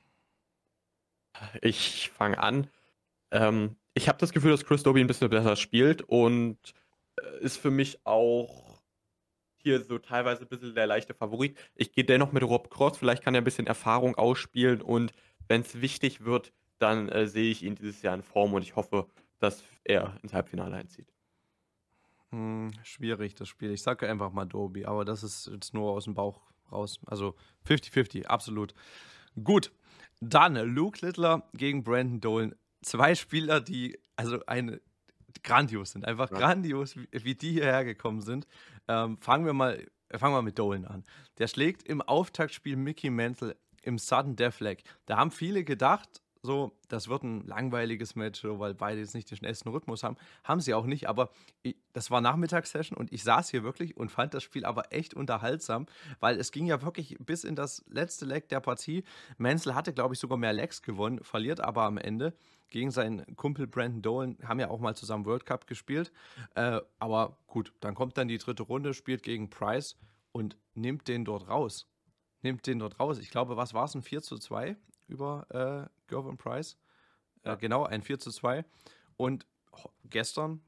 Ich 1.63 2.11
fange 2.11 2.39
an. 2.39 2.69
Ähm, 3.31 3.77
ich 3.95 4.11
habe 4.11 4.19
das 4.19 4.33
Gefühl, 4.33 4.51
dass 4.51 4.67
Chris 4.67 4.83
Doby 4.83 5.01
ein 5.01 5.07
bisschen 5.07 5.31
besser 5.31 5.57
spielt 5.57 6.03
und 6.03 6.59
äh, 7.17 7.43
ist 7.43 7.57
für 7.57 7.71
mich 7.71 8.05
auch 8.05 8.83
hier 9.57 9.83
so 9.83 9.99
teilweise 9.99 10.43
ein 10.43 10.49
bisschen 10.49 10.75
der 10.75 10.87
leichte 10.87 11.15
Favorit. 11.15 11.57
Ich 11.77 11.93
gehe 11.93 12.05
dennoch 12.05 12.33
mit 12.33 12.43
Rob 12.43 12.69
Cross, 12.69 12.99
vielleicht 12.99 13.23
kann 13.23 13.35
er 13.35 13.41
ein 13.41 13.45
bisschen 13.45 13.67
Erfahrung 13.67 14.17
ausspielen 14.17 14.83
und 14.83 15.15
wenn 15.49 15.63
es 15.63 15.81
wichtig 15.81 16.27
wird, 16.27 16.53
dann 16.83 17.09
äh, 17.09 17.27
sehe 17.27 17.51
ich 17.51 17.63
ihn 17.63 17.75
dieses 17.75 18.03
Jahr 18.03 18.15
in 18.15 18.23
Form 18.23 18.53
und 18.55 18.63
ich 18.63 18.77
hoffe, 18.77 19.07
dass 19.39 19.63
er 19.85 20.15
ins 20.23 20.33
Halbfinale 20.33 20.77
einzieht. 20.77 21.13
Hm, 22.31 22.71
schwierig, 22.83 23.35
das 23.35 23.49
Spiel. 23.49 23.71
Ich 23.73 23.83
sage 23.83 24.09
einfach 24.09 24.33
mal 24.33 24.47
Dobi, 24.47 24.87
aber 24.87 25.05
das 25.05 25.23
ist 25.23 25.49
jetzt 25.53 25.75
nur 25.75 25.93
aus 25.93 26.05
dem 26.05 26.15
Bauch 26.15 26.41
raus. 26.71 26.99
Also 27.07 27.35
50-50, 27.67 28.27
absolut. 28.27 28.75
Gut, 29.43 29.71
dann 30.21 30.55
Luke 30.55 31.05
Littler 31.05 31.49
gegen 31.55 31.85
Brandon 31.85 32.21
Dolan. 32.21 32.55
Zwei 32.83 33.15
Spieler, 33.15 33.61
die 33.61 33.99
also 34.17 34.45
eine 34.47 34.81
grandios 35.43 35.93
sind, 35.93 36.05
einfach 36.05 36.31
ja. 36.31 36.39
grandios, 36.39 36.97
wie, 36.97 37.09
wie, 37.13 37.35
die 37.35 37.53
hierher 37.53 37.85
gekommen 37.85 38.21
sind. 38.21 38.47
Ähm, 38.89 39.19
fangen 39.19 39.47
wir 39.47 39.53
mal, 39.53 39.87
fangen 40.11 40.35
wir 40.35 40.43
mit 40.43 40.59
Dolan 40.59 40.85
an. 40.85 41.05
Der 41.39 41.49
schlägt 41.49 41.83
im 41.85 42.03
Auftaktspiel 42.03 42.77
Mickey 42.77 43.11
Mantle 43.11 43.57
im 43.83 43.99
Sudden 43.99 44.37
Death 44.37 44.61
Leg. 44.61 44.85
Da 45.07 45.17
haben 45.17 45.31
viele 45.31 45.65
gedacht, 45.65 46.23
so, 46.43 46.73
das 46.89 47.09
wird 47.09 47.23
ein 47.23 47.47
langweiliges 47.47 48.17
Match, 48.17 48.43
weil 48.45 48.75
beide 48.75 49.01
jetzt 49.01 49.15
nicht 49.15 49.31
den 49.31 49.37
schnellsten 49.39 49.69
Rhythmus 49.69 50.03
haben. 50.03 50.17
Haben 50.43 50.61
sie 50.61 50.75
auch 50.75 50.87
nicht, 50.87 51.09
aber 51.09 51.31
das 51.93 52.11
war 52.11 52.21
Nachmittagssession 52.21 52.99
und 52.99 53.13
ich 53.13 53.23
saß 53.23 53.51
hier 53.51 53.63
wirklich 53.63 53.97
und 53.97 54.11
fand 54.11 54.35
das 54.35 54.43
Spiel 54.43 54.65
aber 54.65 54.93
echt 54.93 55.15
unterhaltsam, 55.15 55.87
weil 56.19 56.39
es 56.41 56.51
ging 56.51 56.67
ja 56.67 56.83
wirklich 56.83 57.17
bis 57.21 57.45
in 57.45 57.55
das 57.55 57.85
letzte 57.89 58.25
Leck 58.25 58.49
der 58.49 58.59
Partie. 58.59 59.05
Menzel 59.39 59.77
hatte, 59.77 59.93
glaube 59.93 60.15
ich, 60.15 60.21
sogar 60.21 60.37
mehr 60.37 60.53
Lecks 60.53 60.83
gewonnen, 60.83 61.23
verliert 61.23 61.61
aber 61.61 61.85
am 61.85 61.97
Ende 61.97 62.35
gegen 62.71 62.91
seinen 62.91 63.37
Kumpel 63.37 63.69
Brandon 63.69 64.03
Dolan, 64.03 64.39
haben 64.45 64.59
ja 64.59 64.69
auch 64.69 64.81
mal 64.81 64.97
zusammen 64.97 65.27
World 65.27 65.47
Cup 65.47 65.69
gespielt. 65.69 66.11
Äh, 66.57 66.81
aber 66.99 67.37
gut, 67.47 67.73
dann 67.81 67.95
kommt 67.95 68.19
dann 68.19 68.27
die 68.27 68.39
dritte 68.39 68.65
Runde, 68.65 68.95
spielt 68.95 69.23
gegen 69.23 69.49
Price 69.49 69.97
und 70.33 70.57
nimmt 70.75 71.07
den 71.07 71.25
dort 71.25 71.49
raus. 71.49 71.87
Nimmt 72.41 72.67
den 72.67 72.81
dort 72.81 72.99
raus. 72.99 73.19
Ich 73.19 73.31
glaube, 73.31 73.57
was 73.57 73.75
war 73.75 73.85
es? 73.85 73.95
Ein 73.95 74.03
4 74.03 74.23
zu 74.23 74.39
2 74.39 74.77
über 75.07 75.47
äh, 75.51 76.02
Gervin 76.13 76.37
Price. 76.37 76.77
Äh, 77.43 77.49
ja. 77.49 77.55
genau, 77.57 77.85
ein 77.85 78.03
4 78.03 78.19
zu 78.19 78.31
2. 78.31 78.65
Und 79.17 79.47
gestern 80.05 80.61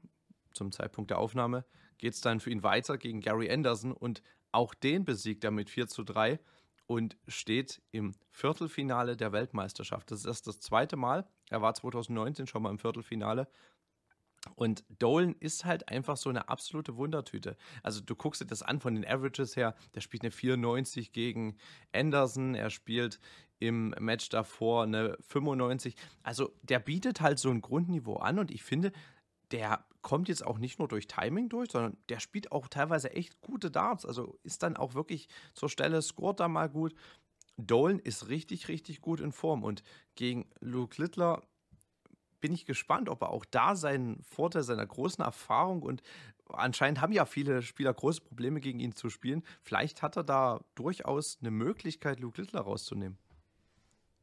zum 0.55 0.71
Zeitpunkt 0.71 1.11
der 1.11 1.19
Aufnahme, 1.19 1.65
geht 1.97 2.13
es 2.13 2.21
dann 2.21 2.39
für 2.39 2.49
ihn 2.49 2.63
weiter 2.63 2.97
gegen 2.97 3.21
Gary 3.21 3.51
Anderson 3.51 3.91
und 3.91 4.21
auch 4.51 4.73
den 4.73 5.05
besiegt 5.05 5.43
er 5.43 5.51
mit 5.51 5.69
4 5.69 5.87
zu 5.87 6.03
3 6.03 6.39
und 6.87 7.17
steht 7.27 7.81
im 7.91 8.13
Viertelfinale 8.31 9.17
der 9.17 9.31
Weltmeisterschaft. 9.31 10.11
Das 10.11 10.25
ist 10.25 10.47
das 10.47 10.59
zweite 10.59 10.95
Mal. 10.95 11.27
Er 11.49 11.61
war 11.61 11.73
2019 11.73 12.47
schon 12.47 12.63
mal 12.63 12.69
im 12.69 12.79
Viertelfinale. 12.79 13.47
Und 14.55 14.83
Dolan 14.99 15.35
ist 15.39 15.65
halt 15.65 15.89
einfach 15.89 16.17
so 16.17 16.29
eine 16.29 16.49
absolute 16.49 16.95
Wundertüte. 16.97 17.57
Also 17.83 18.01
du 18.01 18.15
guckst 18.15 18.41
dir 18.41 18.45
das 18.45 18.61
an 18.61 18.79
von 18.79 18.95
den 18.95 19.05
Averages 19.05 19.55
her. 19.55 19.75
Der 19.95 20.01
spielt 20.01 20.23
eine 20.23 20.31
94 20.31 21.11
gegen 21.11 21.57
Anderson. 21.93 22.55
Er 22.55 22.69
spielt 22.69 23.19
im 23.59 23.95
Match 23.99 24.29
davor 24.29 24.83
eine 24.83 25.17
95. 25.21 25.95
Also 26.23 26.53
der 26.61 26.79
bietet 26.79 27.21
halt 27.21 27.39
so 27.39 27.49
ein 27.49 27.61
Grundniveau 27.61 28.17
an 28.17 28.39
und 28.39 28.51
ich 28.51 28.63
finde, 28.63 28.91
der 29.51 29.85
kommt 30.01 30.29
jetzt 30.29 30.45
auch 30.45 30.59
nicht 30.59 30.79
nur 30.79 30.87
durch 30.87 31.07
Timing 31.07 31.49
durch, 31.49 31.71
sondern 31.71 31.97
der 32.09 32.19
spielt 32.19 32.51
auch 32.51 32.67
teilweise 32.67 33.11
echt 33.13 33.41
gute 33.41 33.71
Darts. 33.71 34.05
Also 34.05 34.37
ist 34.43 34.63
dann 34.63 34.77
auch 34.77 34.93
wirklich 34.93 35.27
zur 35.53 35.69
Stelle, 35.69 36.01
scoret 36.01 36.39
da 36.39 36.47
mal 36.47 36.69
gut. 36.69 36.93
Dolan 37.57 37.99
ist 37.99 38.27
richtig, 38.27 38.67
richtig 38.67 39.01
gut 39.01 39.19
in 39.19 39.31
Form. 39.31 39.63
Und 39.63 39.83
gegen 40.15 40.47
Luke 40.59 41.01
Littler 41.01 41.41
bin 42.45 42.53
ich 42.53 42.67
gespannt, 42.67 43.09
ob 43.09 43.23
er 43.23 43.31
auch 43.31 43.43
da 43.43 43.75
seinen 43.75 44.21
Vorteil 44.21 44.61
seiner 44.61 44.85
großen 44.85 45.23
Erfahrung 45.25 45.81
und 45.81 46.03
anscheinend 46.47 47.01
haben 47.01 47.11
ja 47.11 47.25
viele 47.25 47.63
Spieler 47.63 47.91
große 47.91 48.21
Probleme 48.21 48.59
gegen 48.59 48.79
ihn 48.79 48.93
zu 48.93 49.09
spielen. 49.09 49.41
Vielleicht 49.63 50.03
hat 50.03 50.15
er 50.15 50.23
da 50.23 50.63
durchaus 50.75 51.39
eine 51.41 51.49
Möglichkeit, 51.49 52.19
Luke 52.19 52.39
Littler 52.39 52.61
rauszunehmen. 52.61 53.17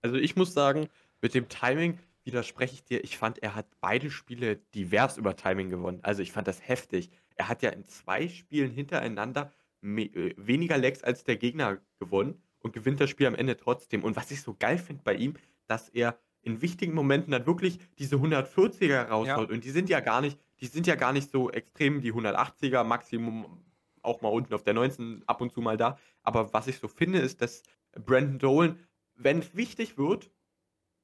Also 0.03 0.19
ich 0.19 0.37
muss 0.37 0.55
sagen, 0.55 0.89
mit 1.21 1.35
dem 1.35 1.49
Timing, 1.49 1.99
widerspreche 2.23 2.75
ich 2.75 2.85
dir. 2.85 3.03
Ich 3.03 3.19
fand, 3.19 3.43
er 3.43 3.57
hat 3.57 3.67
beide 3.81 4.09
Spiele 4.09 4.59
divers 4.73 5.17
über 5.17 5.35
Timing 5.35 5.69
gewonnen. 5.69 5.99
Also 6.03 6.23
ich 6.23 6.31
fand 6.31 6.47
das 6.47 6.65
heftig. 6.65 7.11
Er 7.35 7.49
hat 7.49 7.61
ja 7.63 7.71
in 7.71 7.85
zwei 7.87 8.29
Spielen 8.29 8.71
hintereinander 8.71 9.53
äh, 9.83 10.33
weniger 10.37 10.79
Lecks 10.79 11.03
als 11.03 11.25
der 11.25 11.39
Gegner 11.39 11.79
gewonnen 11.99 12.41
und 12.61 12.73
gewinnt 12.73 13.01
das 13.01 13.11
Spiel 13.11 13.27
am 13.27 13.35
Ende 13.35 13.57
trotzdem. 13.57 14.05
Und 14.05 14.15
was 14.15 14.31
ich 14.31 14.43
so 14.43 14.55
geil 14.57 14.79
finde 14.79 15.03
bei 15.03 15.17
ihm, 15.17 15.35
dass 15.67 15.89
er 15.89 16.17
in 16.43 16.61
wichtigen 16.61 16.95
Momenten 16.95 17.31
dann 17.31 17.47
wirklich 17.47 17.79
diese 17.99 18.17
140er 18.17 19.09
raushaut. 19.09 19.49
Ja. 19.49 19.55
Und 19.55 19.65
die 19.65 19.71
sind 19.71 19.89
ja 19.89 20.01
gar 20.01 20.21
nicht, 20.21 20.39
die 20.61 20.67
sind 20.67 20.87
ja 20.87 20.97
gar 20.97 21.13
nicht 21.13 21.31
so 21.31 21.51
extrem, 21.51 22.01
die 22.01 22.13
180er, 22.13 22.85
Maximum 22.85 23.63
auch 24.03 24.21
mal 24.21 24.29
unten 24.29 24.53
auf 24.53 24.65
der 24.65 24.75
19 24.75 25.23
ab 25.27 25.41
und 25.41 25.53
zu 25.53 25.61
mal 25.61 25.77
da. 25.77 25.99
Aber 26.23 26.53
was 26.53 26.67
ich 26.67 26.79
so 26.79 26.89
finde, 26.89 27.21
ist, 27.21 27.41
dass 27.41 27.63
Brandon 27.93 28.39
Dolan, 28.39 28.79
wenn 29.15 29.39
es 29.39 29.55
wichtig 29.55 29.97
wird, 29.97 30.31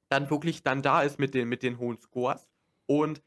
dann 0.09 0.29
wirklich 0.29 0.63
dann 0.63 0.81
da 0.81 1.01
ist 1.03 1.19
mit 1.19 1.33
den, 1.33 1.47
mit 1.47 1.63
den 1.63 1.77
hohen 1.77 1.97
Scores. 1.97 2.47
Und 2.85 3.21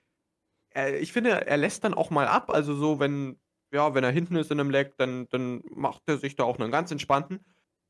äh, 0.75 0.99
ich 0.99 1.13
finde, 1.13 1.47
er 1.47 1.57
lässt 1.57 1.85
dann 1.85 1.95
auch 1.95 2.11
mal 2.11 2.27
ab. 2.27 2.51
Also 2.51 2.75
so, 2.75 2.99
wenn, 3.01 3.39
ja, 3.71 3.95
wenn 3.95 4.05
er 4.05 4.11
hinten 4.11 4.37
ist 4.37 4.51
in 4.51 4.61
einem 4.61 4.71
Leck, 4.71 4.97
dann, 4.99 5.29
dann 5.31 5.63
macht 5.71 6.03
er 6.07 6.19
sich 6.19 6.37
da 6.37 6.45
auch 6.45 6.59
einen 6.59 6.73
ganz 6.73 6.91
entspannten. 6.91 7.41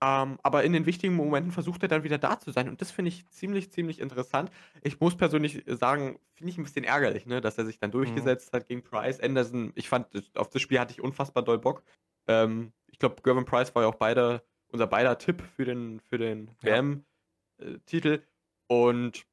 Ähm, 0.02 0.40
aber 0.42 0.64
in 0.64 0.72
den 0.72 0.84
wichtigen 0.84 1.14
Momenten 1.14 1.52
versucht 1.52 1.84
er 1.84 1.88
dann 1.88 2.02
wieder 2.02 2.18
da 2.18 2.36
zu 2.40 2.50
sein. 2.50 2.68
Und 2.68 2.80
das 2.80 2.90
finde 2.90 3.10
ich 3.10 3.28
ziemlich, 3.28 3.70
ziemlich 3.70 4.00
interessant. 4.00 4.50
Ich 4.82 4.98
muss 4.98 5.16
persönlich 5.16 5.62
sagen, 5.66 6.18
finde 6.34 6.50
ich 6.50 6.58
ein 6.58 6.64
bisschen 6.64 6.82
ärgerlich, 6.82 7.24
ne, 7.24 7.40
dass 7.40 7.56
er 7.56 7.64
sich 7.64 7.78
dann 7.78 7.90
mhm. 7.90 7.92
durchgesetzt 7.92 8.52
mhm. 8.52 8.56
hat 8.56 8.66
gegen 8.66 8.82
Price. 8.82 9.20
Anderson, 9.20 9.70
ich 9.76 9.88
fand, 9.88 10.08
auf 10.34 10.50
das 10.50 10.60
Spiel 10.60 10.80
hatte 10.80 10.92
ich 10.92 11.00
unfassbar 11.00 11.44
doll 11.44 11.58
Bock. 11.58 11.84
Ähm, 12.26 12.72
ich 12.90 12.98
glaube, 12.98 13.22
Gervin 13.22 13.44
Price 13.44 13.72
war 13.76 13.84
ja 13.84 13.88
auch 13.88 13.94
beide, 13.94 14.42
unser 14.72 14.88
beider 14.88 15.18
Tipp 15.18 15.40
für 15.54 15.64
den, 15.64 16.00
für 16.00 16.18
den 16.18 16.50
ja. 16.64 16.72
WM-Titel. 16.72 18.08
Äh, 18.08 18.20
und 18.66 19.24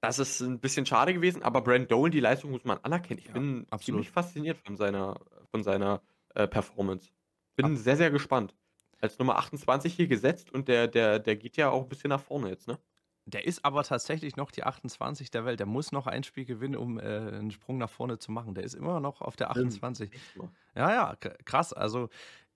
das 0.00 0.20
ist 0.20 0.40
ein 0.42 0.60
bisschen 0.60 0.86
schade 0.86 1.12
gewesen, 1.12 1.42
aber 1.42 1.60
Brand 1.60 1.90
Dolan, 1.90 2.12
die 2.12 2.20
Leistung 2.20 2.52
muss 2.52 2.64
man 2.64 2.78
anerkennen. 2.78 3.18
Ich 3.18 3.26
ja, 3.26 3.32
bin 3.32 3.66
absolut. 3.70 3.82
ziemlich 3.82 4.10
fasziniert 4.10 4.58
von 4.58 4.76
seiner, 4.76 5.18
von 5.50 5.64
seiner 5.64 6.02
äh, 6.34 6.46
Performance. 6.46 7.10
Bin 7.56 7.66
Ab 7.66 7.72
sehr, 7.74 7.96
sehr 7.96 8.12
gespannt. 8.12 8.54
Als 9.02 9.18
Nummer 9.18 9.36
28 9.36 9.92
hier 9.94 10.06
gesetzt 10.06 10.52
und 10.52 10.68
der, 10.68 10.88
der, 10.88 11.18
der 11.18 11.36
geht 11.36 11.56
ja 11.56 11.70
auch 11.70 11.82
ein 11.82 11.88
bisschen 11.88 12.10
nach 12.10 12.22
vorne 12.22 12.48
jetzt, 12.48 12.68
ne? 12.68 12.78
Der 13.24 13.46
ist 13.46 13.64
aber 13.64 13.84
tatsächlich 13.84 14.36
noch 14.36 14.50
die 14.50 14.64
28 14.64 15.30
der 15.30 15.44
Welt. 15.44 15.60
Der 15.60 15.66
muss 15.66 15.92
noch 15.92 16.08
ein 16.08 16.24
Spiel 16.24 16.44
gewinnen, 16.44 16.74
um 16.74 16.98
äh, 16.98 17.02
einen 17.02 17.52
Sprung 17.52 17.78
nach 17.78 17.90
vorne 17.90 18.18
zu 18.18 18.32
machen. 18.32 18.54
Der 18.54 18.64
ist 18.64 18.74
immer 18.74 18.98
noch 18.98 19.20
auf 19.20 19.36
der 19.36 19.50
28. 19.50 20.10
Ja, 20.74 20.90
ja, 20.90 21.16
krass. 21.44 21.72
Also 21.72 22.08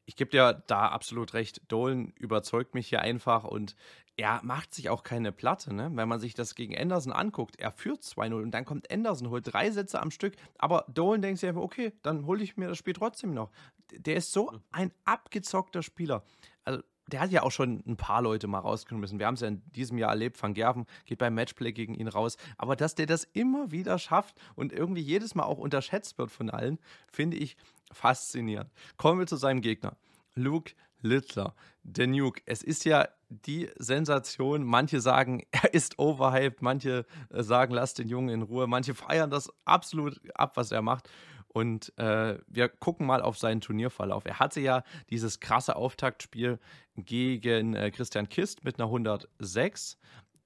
ich 0.07 0.17
gebe 0.17 0.31
dir 0.31 0.63
da 0.67 0.89
absolut 0.89 1.35
recht. 1.35 1.61
Dolan 1.69 2.13
überzeugt 2.17 2.75
mich 2.75 2.89
hier 2.89 3.01
einfach 3.01 3.45
und 3.45 3.77
er 4.17 4.41
macht 4.43 4.73
sich 4.73 4.89
auch 4.89 5.03
keine 5.03 5.31
Platte, 5.31 5.75
ne? 5.75 5.91
Wenn 5.93 6.09
man 6.09 6.21
sich 6.21 6.35
das 6.35 6.55
gegen 6.55 6.77
Anderson 6.77 7.13
anguckt, 7.13 7.57
er 7.59 7.71
führt 7.71 8.03
2-0 8.03 8.43
und 8.43 8.51
dann 8.51 8.65
kommt 8.65 8.91
Anderson, 8.91 9.29
holt 9.29 9.53
drei 9.53 9.71
Sätze 9.71 10.01
am 10.01 10.11
Stück, 10.11 10.35
aber 10.59 10.87
Dolan 10.89 11.23
denkt 11.23 11.41
sich 11.41 11.49
einfach, 11.49 11.63
okay, 11.63 11.93
dann 12.03 12.25
hole 12.25 12.43
ich 12.43 12.57
mir 12.57 12.69
das 12.69 12.79
Spiel 12.79 12.95
trotzdem 12.95 13.35
noch. 13.35 13.51
Der 13.93 14.17
ist 14.17 14.33
so 14.33 14.53
ein 14.71 14.93
abgezockter 15.05 15.83
Spieler. 15.83 16.25
Also, 16.65 16.83
der 17.09 17.21
hat 17.21 17.31
ja 17.31 17.43
auch 17.43 17.53
schon 17.53 17.83
ein 17.87 17.97
paar 17.97 18.21
Leute 18.21 18.49
mal 18.49 18.59
rausgeschmissen. 18.59 19.19
Wir 19.19 19.27
haben 19.27 19.35
es 19.35 19.41
ja 19.41 19.49
in 19.49 19.63
diesem 19.71 19.97
Jahr 19.97 20.11
erlebt. 20.11 20.43
Van 20.43 20.55
Gerven 20.55 20.87
geht 21.05 21.19
beim 21.19 21.35
Matchplay 21.35 21.73
gegen 21.73 21.95
ihn 21.95 22.09
raus. 22.09 22.37
Aber 22.59 22.75
dass 22.75 22.97
der 22.97 23.07
das 23.07 23.25
immer 23.25 23.71
wieder 23.71 23.99
schafft 23.99 24.37
und 24.57 24.73
irgendwie 24.73 25.03
jedes 25.03 25.35
Mal 25.35 25.45
auch 25.45 25.59
unterschätzt 25.59 26.19
wird 26.19 26.31
von 26.33 26.51
allen, 26.51 26.79
finde 27.07 27.37
ich 27.37 27.57
faszinierend. 27.93 28.71
Kommen 28.97 29.21
wir 29.21 29.27
zu 29.27 29.37
seinem 29.37 29.61
Gegner. 29.61 29.97
Luke 30.35 30.73
Littler, 31.01 31.55
der 31.83 32.07
Nuke. 32.07 32.43
Es 32.47 32.63
ist 32.63 32.85
ja 32.85 33.09
die 33.29 33.71
Sensation. 33.77 34.65
Manche 34.65 35.01
sagen, 35.01 35.43
er 35.51 35.73
ist 35.75 35.99
overhyped, 35.99 36.63
manche 36.63 37.07
äh, 37.31 37.43
sagen, 37.43 37.75
lass 37.75 37.95
den 37.95 38.09
Jungen 38.09 38.29
in 38.31 38.43
Ruhe, 38.43 38.67
manche 38.67 38.95
feiern 38.95 39.31
das 39.31 39.51
absolut 39.65 40.21
ab, 40.35 40.57
was 40.57 40.73
er 40.73 40.83
macht. 40.83 41.09
Und 41.57 41.97
äh, 41.99 42.39
wir 42.49 42.69
gucken 42.69 43.07
mal 43.07 43.23
auf 43.23 43.39
seinen 43.39 43.63
Turnierverlauf. 43.63 44.27
Er 44.27 44.41
hatte 44.41 44.61
ja 44.61 44.83
dieses 45.09 45.41
krasse 45.41 45.77
Auftaktspiel 45.77 46.59
gegen 46.97 47.73
äh, 47.73 47.91
Christian 47.91 48.29
Kist 48.29 48.63
mit 48.63 48.79
einer 48.79 48.89
106. 48.89 49.97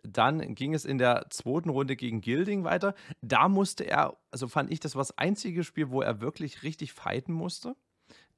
Dann 0.05 0.55
ging 0.55 0.73
es 0.73 0.85
in 0.85 0.99
der 0.99 1.27
zweiten 1.31 1.68
Runde 1.68 1.96
gegen 1.96 2.20
Gilding 2.20 2.62
weiter. 2.62 2.94
Da 3.23 3.49
musste 3.49 3.83
er, 3.83 4.18
also 4.31 4.46
fand 4.46 4.70
ich, 4.70 4.79
das 4.79 4.94
war 4.94 5.01
das 5.01 5.18
einzige 5.18 5.64
Spiel, 5.64 5.90
wo 5.90 6.01
er 6.01 6.20
wirklich 6.20 6.62
richtig 6.62 6.92
fighten 6.92 7.33
musste. 7.33 7.75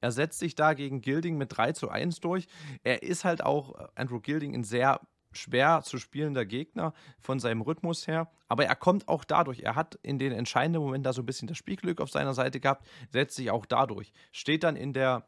Er 0.01 0.11
setzt 0.11 0.39
sich 0.39 0.55
da 0.55 0.73
gegen 0.73 1.01
Gilding 1.01 1.37
mit 1.37 1.55
3 1.55 1.73
zu 1.73 1.89
1 1.89 2.21
durch. 2.21 2.47
Er 2.81 3.03
ist 3.03 3.23
halt 3.23 3.43
auch, 3.43 3.79
äh, 3.79 3.87
Andrew 3.93 4.19
Gilding, 4.19 4.55
ein 4.55 4.63
sehr 4.63 4.99
schwer 5.33 5.81
zu 5.83 5.97
spielender 5.97 6.45
Gegner 6.45 6.93
von 7.19 7.39
seinem 7.39 7.61
Rhythmus 7.61 8.07
her. 8.07 8.31
Aber 8.47 8.65
er 8.65 8.75
kommt 8.75 9.07
auch 9.07 9.23
dadurch. 9.23 9.61
Er 9.61 9.75
hat 9.75 9.99
in 10.03 10.19
den 10.19 10.31
entscheidenden 10.31 10.81
Momenten 10.81 11.03
da 11.03 11.13
so 11.13 11.21
ein 11.21 11.25
bisschen 11.25 11.47
das 11.47 11.57
Spielglück 11.57 12.01
auf 12.01 12.11
seiner 12.11 12.33
Seite 12.33 12.59
gehabt, 12.59 12.87
setzt 13.09 13.35
sich 13.35 13.51
auch 13.51 13.65
dadurch. 13.65 14.13
Steht 14.31 14.63
dann 14.63 14.75
in 14.75 14.93
der 14.93 15.27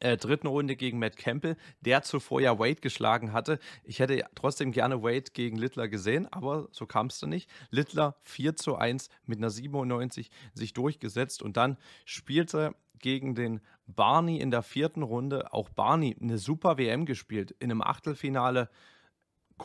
äh, 0.00 0.16
dritten 0.16 0.46
Runde 0.46 0.76
gegen 0.76 0.98
Matt 0.98 1.16
Campbell, 1.16 1.56
der 1.80 2.02
zuvor 2.02 2.40
ja 2.40 2.58
Wade 2.58 2.80
geschlagen 2.80 3.32
hatte. 3.32 3.58
Ich 3.84 4.00
hätte 4.00 4.24
trotzdem 4.34 4.72
gerne 4.72 5.02
Wade 5.02 5.30
gegen 5.32 5.58
Littler 5.58 5.88
gesehen, 5.88 6.26
aber 6.32 6.68
so 6.72 6.86
kam 6.86 7.06
es 7.06 7.20
dann 7.20 7.30
nicht. 7.30 7.50
Littler 7.70 8.16
4 8.22 8.56
zu 8.56 8.76
1 8.76 9.10
mit 9.26 9.38
einer 9.38 9.50
97 9.50 10.30
sich 10.54 10.72
durchgesetzt 10.72 11.42
und 11.42 11.56
dann 11.56 11.76
spielte 12.06 12.74
gegen 12.98 13.34
den 13.34 13.60
Barney 13.86 14.38
in 14.38 14.50
der 14.50 14.62
vierten 14.62 15.02
Runde. 15.02 15.52
Auch 15.52 15.68
Barney 15.68 16.16
eine 16.20 16.38
super 16.38 16.78
WM 16.78 17.04
gespielt. 17.04 17.50
In 17.58 17.70
einem 17.70 17.82
Achtelfinale 17.82 18.70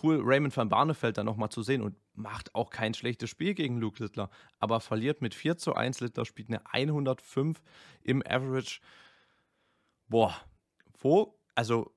cool, 0.03 0.21
Raymond 0.23 0.55
van 0.55 0.69
Barneveld 0.69 1.17
da 1.17 1.23
nochmal 1.23 1.49
zu 1.49 1.63
sehen 1.63 1.81
und 1.81 1.95
macht 2.13 2.53
auch 2.55 2.69
kein 2.69 2.93
schlechtes 2.93 3.29
Spiel 3.29 3.53
gegen 3.53 3.79
Luke 3.79 4.01
Littler, 4.01 4.29
aber 4.59 4.79
verliert 4.79 5.21
mit 5.21 5.33
4 5.35 5.57
zu 5.57 5.75
1. 5.75 5.99
Littler 5.99 6.25
spielt 6.25 6.49
eine 6.49 6.61
105 6.65 7.61
im 8.01 8.23
Average. 8.25 8.79
Boah, 10.07 10.35
wo, 10.99 11.39
also, 11.55 11.95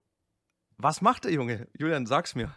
was 0.76 1.00
macht 1.00 1.24
der 1.24 1.32
Junge? 1.32 1.68
Julian, 1.78 2.06
sag's 2.06 2.34
mir. 2.34 2.54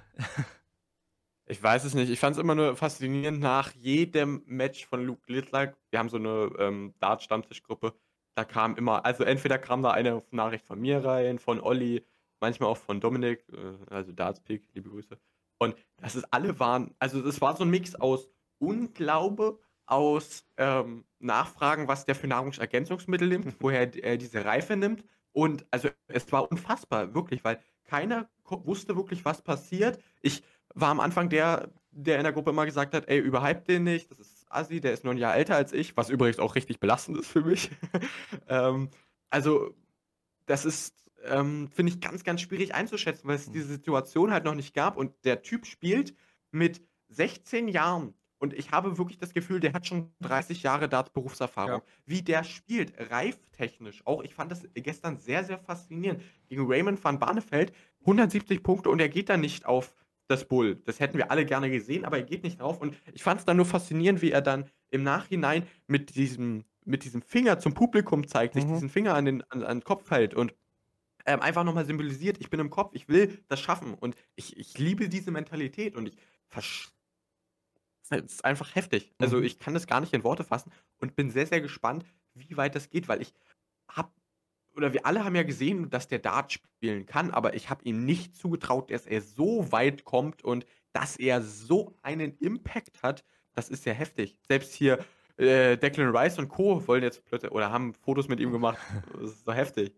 Ich 1.47 1.61
weiß 1.61 1.83
es 1.83 1.93
nicht. 1.93 2.09
Ich 2.09 2.19
fand 2.19 2.37
es 2.37 2.41
immer 2.41 2.55
nur 2.55 2.77
faszinierend 2.77 3.41
nach 3.41 3.73
jedem 3.73 4.41
Match 4.45 4.85
von 4.85 5.03
Luke 5.03 5.23
Littler. 5.29 5.73
Wir 5.89 5.99
haben 5.99 6.07
so 6.07 6.15
eine 6.15 6.49
ähm, 6.59 6.93
Dart-Stammtischgruppe 6.99 7.93
da 8.35 8.45
kam 8.45 8.75
immer, 8.75 9.05
also 9.05 9.23
entweder 9.23 9.57
kam 9.59 9.81
da 9.83 9.91
eine 9.91 10.23
Nachricht 10.31 10.65
von 10.65 10.79
mir 10.79 11.03
rein, 11.03 11.39
von 11.39 11.59
Olli, 11.59 12.05
manchmal 12.39 12.69
auch 12.69 12.77
von 12.77 12.99
Dominik, 12.99 13.45
äh, 13.49 13.93
also 13.93 14.11
Dartspeak, 14.11 14.67
liebe 14.73 14.89
Grüße. 14.89 15.17
Und 15.61 15.75
das 15.97 16.15
ist 16.15 16.25
alle 16.31 16.59
waren, 16.59 16.95
also 16.97 17.23
es 17.23 17.39
war 17.39 17.55
so 17.55 17.63
ein 17.63 17.69
Mix 17.69 17.93
aus 17.93 18.27
Unglaube, 18.57 19.59
aus 19.85 20.43
ähm, 20.57 21.05
Nachfragen, 21.19 21.87
was 21.87 22.05
der 22.05 22.15
für 22.15 22.25
Nahrungsergänzungsmittel 22.25 23.27
nimmt, 23.27 23.55
woher 23.59 23.93
er 24.03 24.17
diese 24.17 24.43
Reife 24.43 24.75
nimmt. 24.75 25.03
Und 25.33 25.63
also 25.69 25.89
es 26.07 26.31
war 26.31 26.49
unfassbar, 26.49 27.13
wirklich, 27.13 27.43
weil 27.43 27.59
keiner 27.83 28.27
wusste 28.43 28.95
wirklich, 28.95 29.23
was 29.23 29.43
passiert. 29.43 30.01
Ich 30.21 30.41
war 30.73 30.89
am 30.89 30.99
Anfang 30.99 31.29
der, 31.29 31.69
der 31.91 32.17
in 32.17 32.23
der 32.23 32.33
Gruppe 32.33 32.49
immer 32.49 32.65
gesagt 32.65 32.95
hat, 32.95 33.07
ey, 33.07 33.19
überhype 33.19 33.61
den 33.61 33.83
nicht, 33.83 34.09
das 34.09 34.19
ist 34.19 34.45
Assi, 34.49 34.81
der 34.81 34.93
ist 34.93 35.03
nur 35.03 35.13
ein 35.13 35.19
Jahr 35.19 35.35
älter 35.35 35.57
als 35.57 35.73
ich, 35.73 35.95
was 35.95 36.09
übrigens 36.09 36.39
auch 36.39 36.55
richtig 36.55 36.79
belastend 36.79 37.19
ist 37.19 37.27
für 37.27 37.41
mich. 37.41 37.69
ähm, 38.47 38.89
also, 39.29 39.75
das 40.47 40.65
ist, 40.65 40.95
ähm, 41.25 41.69
finde 41.73 41.93
ich, 41.93 42.01
ganz, 42.01 42.23
ganz 42.23 42.41
schwierig 42.41 42.73
einzuschätzen, 42.73 43.27
weil 43.27 43.35
es 43.35 43.47
mhm. 43.47 43.53
diese 43.53 43.67
Situation 43.67 44.31
halt 44.31 44.45
noch 44.45 44.55
nicht 44.55 44.73
gab 44.73 44.97
und 44.97 45.13
der 45.23 45.41
Typ 45.41 45.65
spielt 45.65 46.15
mit 46.51 46.81
16 47.09 47.67
Jahren 47.67 48.13
und 48.41 48.53
ich 48.53 48.71
habe 48.71 48.97
wirklich 48.97 49.19
das 49.19 49.33
Gefühl, 49.33 49.59
der 49.59 49.73
hat 49.73 49.85
schon 49.85 50.11
30 50.21 50.63
Jahre 50.63 50.89
Darts-Berufserfahrung. 50.89 51.81
Ja. 51.81 51.93
Wie 52.07 52.23
der 52.23 52.43
spielt, 52.43 52.91
reiftechnisch 52.97 54.01
auch. 54.07 54.23
Ich 54.23 54.33
fand 54.33 54.51
das 54.51 54.67
gestern 54.73 55.17
sehr, 55.17 55.43
sehr 55.43 55.59
faszinierend. 55.59 56.23
Gegen 56.49 56.65
Raymond 56.65 57.03
van 57.03 57.19
Barneveld 57.19 57.71
170 57.99 58.63
Punkte 58.63 58.89
und 58.89 58.99
er 58.99 59.09
geht 59.09 59.29
da 59.29 59.37
nicht 59.37 59.67
auf 59.67 59.93
das 60.27 60.47
Bull. 60.47 60.81
Das 60.85 60.99
hätten 60.99 61.19
wir 61.19 61.29
alle 61.29 61.45
gerne 61.45 61.69
gesehen, 61.69 62.03
aber 62.03 62.17
er 62.17 62.23
geht 62.23 62.43
nicht 62.43 62.61
drauf. 62.61 62.81
Und 62.81 62.97
ich 63.13 63.21
fand 63.21 63.41
es 63.41 63.45
dann 63.45 63.57
nur 63.57 63.67
faszinierend, 63.67 64.23
wie 64.23 64.31
er 64.31 64.41
dann 64.41 64.65
im 64.89 65.03
Nachhinein 65.03 65.67
mit 65.85 66.15
diesem, 66.15 66.63
mit 66.83 67.03
diesem 67.03 67.21
Finger 67.21 67.59
zum 67.59 67.75
Publikum 67.75 68.27
zeigt, 68.27 68.55
mhm. 68.55 68.61
sich 68.61 68.71
diesen 68.71 68.89
Finger 68.89 69.13
an 69.13 69.25
den, 69.25 69.43
an, 69.51 69.61
an 69.61 69.77
den 69.77 69.83
Kopf 69.83 70.09
hält 70.09 70.33
und 70.33 70.55
ähm, 71.25 71.41
einfach 71.41 71.63
nochmal 71.63 71.85
symbolisiert, 71.85 72.37
ich 72.39 72.49
bin 72.49 72.59
im 72.59 72.69
Kopf, 72.69 72.91
ich 72.93 73.07
will 73.07 73.43
das 73.47 73.59
schaffen. 73.59 73.93
Und 73.93 74.15
ich, 74.35 74.57
ich 74.57 74.77
liebe 74.77 75.09
diese 75.09 75.31
Mentalität 75.31 75.95
und 75.95 76.07
ich 76.07 76.17
verstehe 76.47 76.91
es 78.11 78.33
ist 78.33 78.45
einfach 78.45 78.75
heftig. 78.75 79.13
Also 79.19 79.37
mhm. 79.37 79.43
ich 79.43 79.59
kann 79.59 79.73
das 79.73 79.87
gar 79.87 80.01
nicht 80.01 80.13
in 80.13 80.23
Worte 80.23 80.43
fassen 80.43 80.71
und 80.99 81.15
bin 81.15 81.29
sehr, 81.29 81.47
sehr 81.47 81.61
gespannt, 81.61 82.05
wie 82.33 82.57
weit 82.57 82.75
das 82.75 82.89
geht, 82.89 83.07
weil 83.07 83.21
ich 83.21 83.33
habe, 83.89 84.11
oder 84.75 84.93
wir 84.93 85.05
alle 85.05 85.23
haben 85.23 85.35
ja 85.35 85.43
gesehen, 85.43 85.89
dass 85.89 86.07
der 86.07 86.19
Dart 86.19 86.51
spielen 86.51 87.05
kann, 87.05 87.31
aber 87.31 87.55
ich 87.55 87.69
habe 87.69 87.83
ihm 87.85 88.05
nicht 88.05 88.35
zugetraut, 88.35 88.91
dass 88.91 89.05
er 89.05 89.21
so 89.21 89.71
weit 89.71 90.03
kommt 90.03 90.43
und 90.43 90.65
dass 90.93 91.15
er 91.15 91.41
so 91.41 91.97
einen 92.01 92.37
Impact 92.37 93.01
hat. 93.03 93.23
Das 93.53 93.69
ist 93.69 93.85
ja 93.85 93.93
heftig. 93.93 94.37
Selbst 94.47 94.73
hier 94.73 95.03
äh, 95.37 95.77
Declan 95.77 96.15
Rice 96.15 96.39
und 96.39 96.49
Co. 96.49 96.85
wollen 96.87 97.03
jetzt 97.03 97.25
plötzlich 97.25 97.51
oder 97.51 97.71
haben 97.71 97.93
Fotos 97.93 98.27
mit 98.27 98.39
ihm 98.39 98.51
gemacht. 98.51 98.77
Das 99.13 99.31
ist 99.31 99.45
so 99.45 99.53
heftig. 99.53 99.93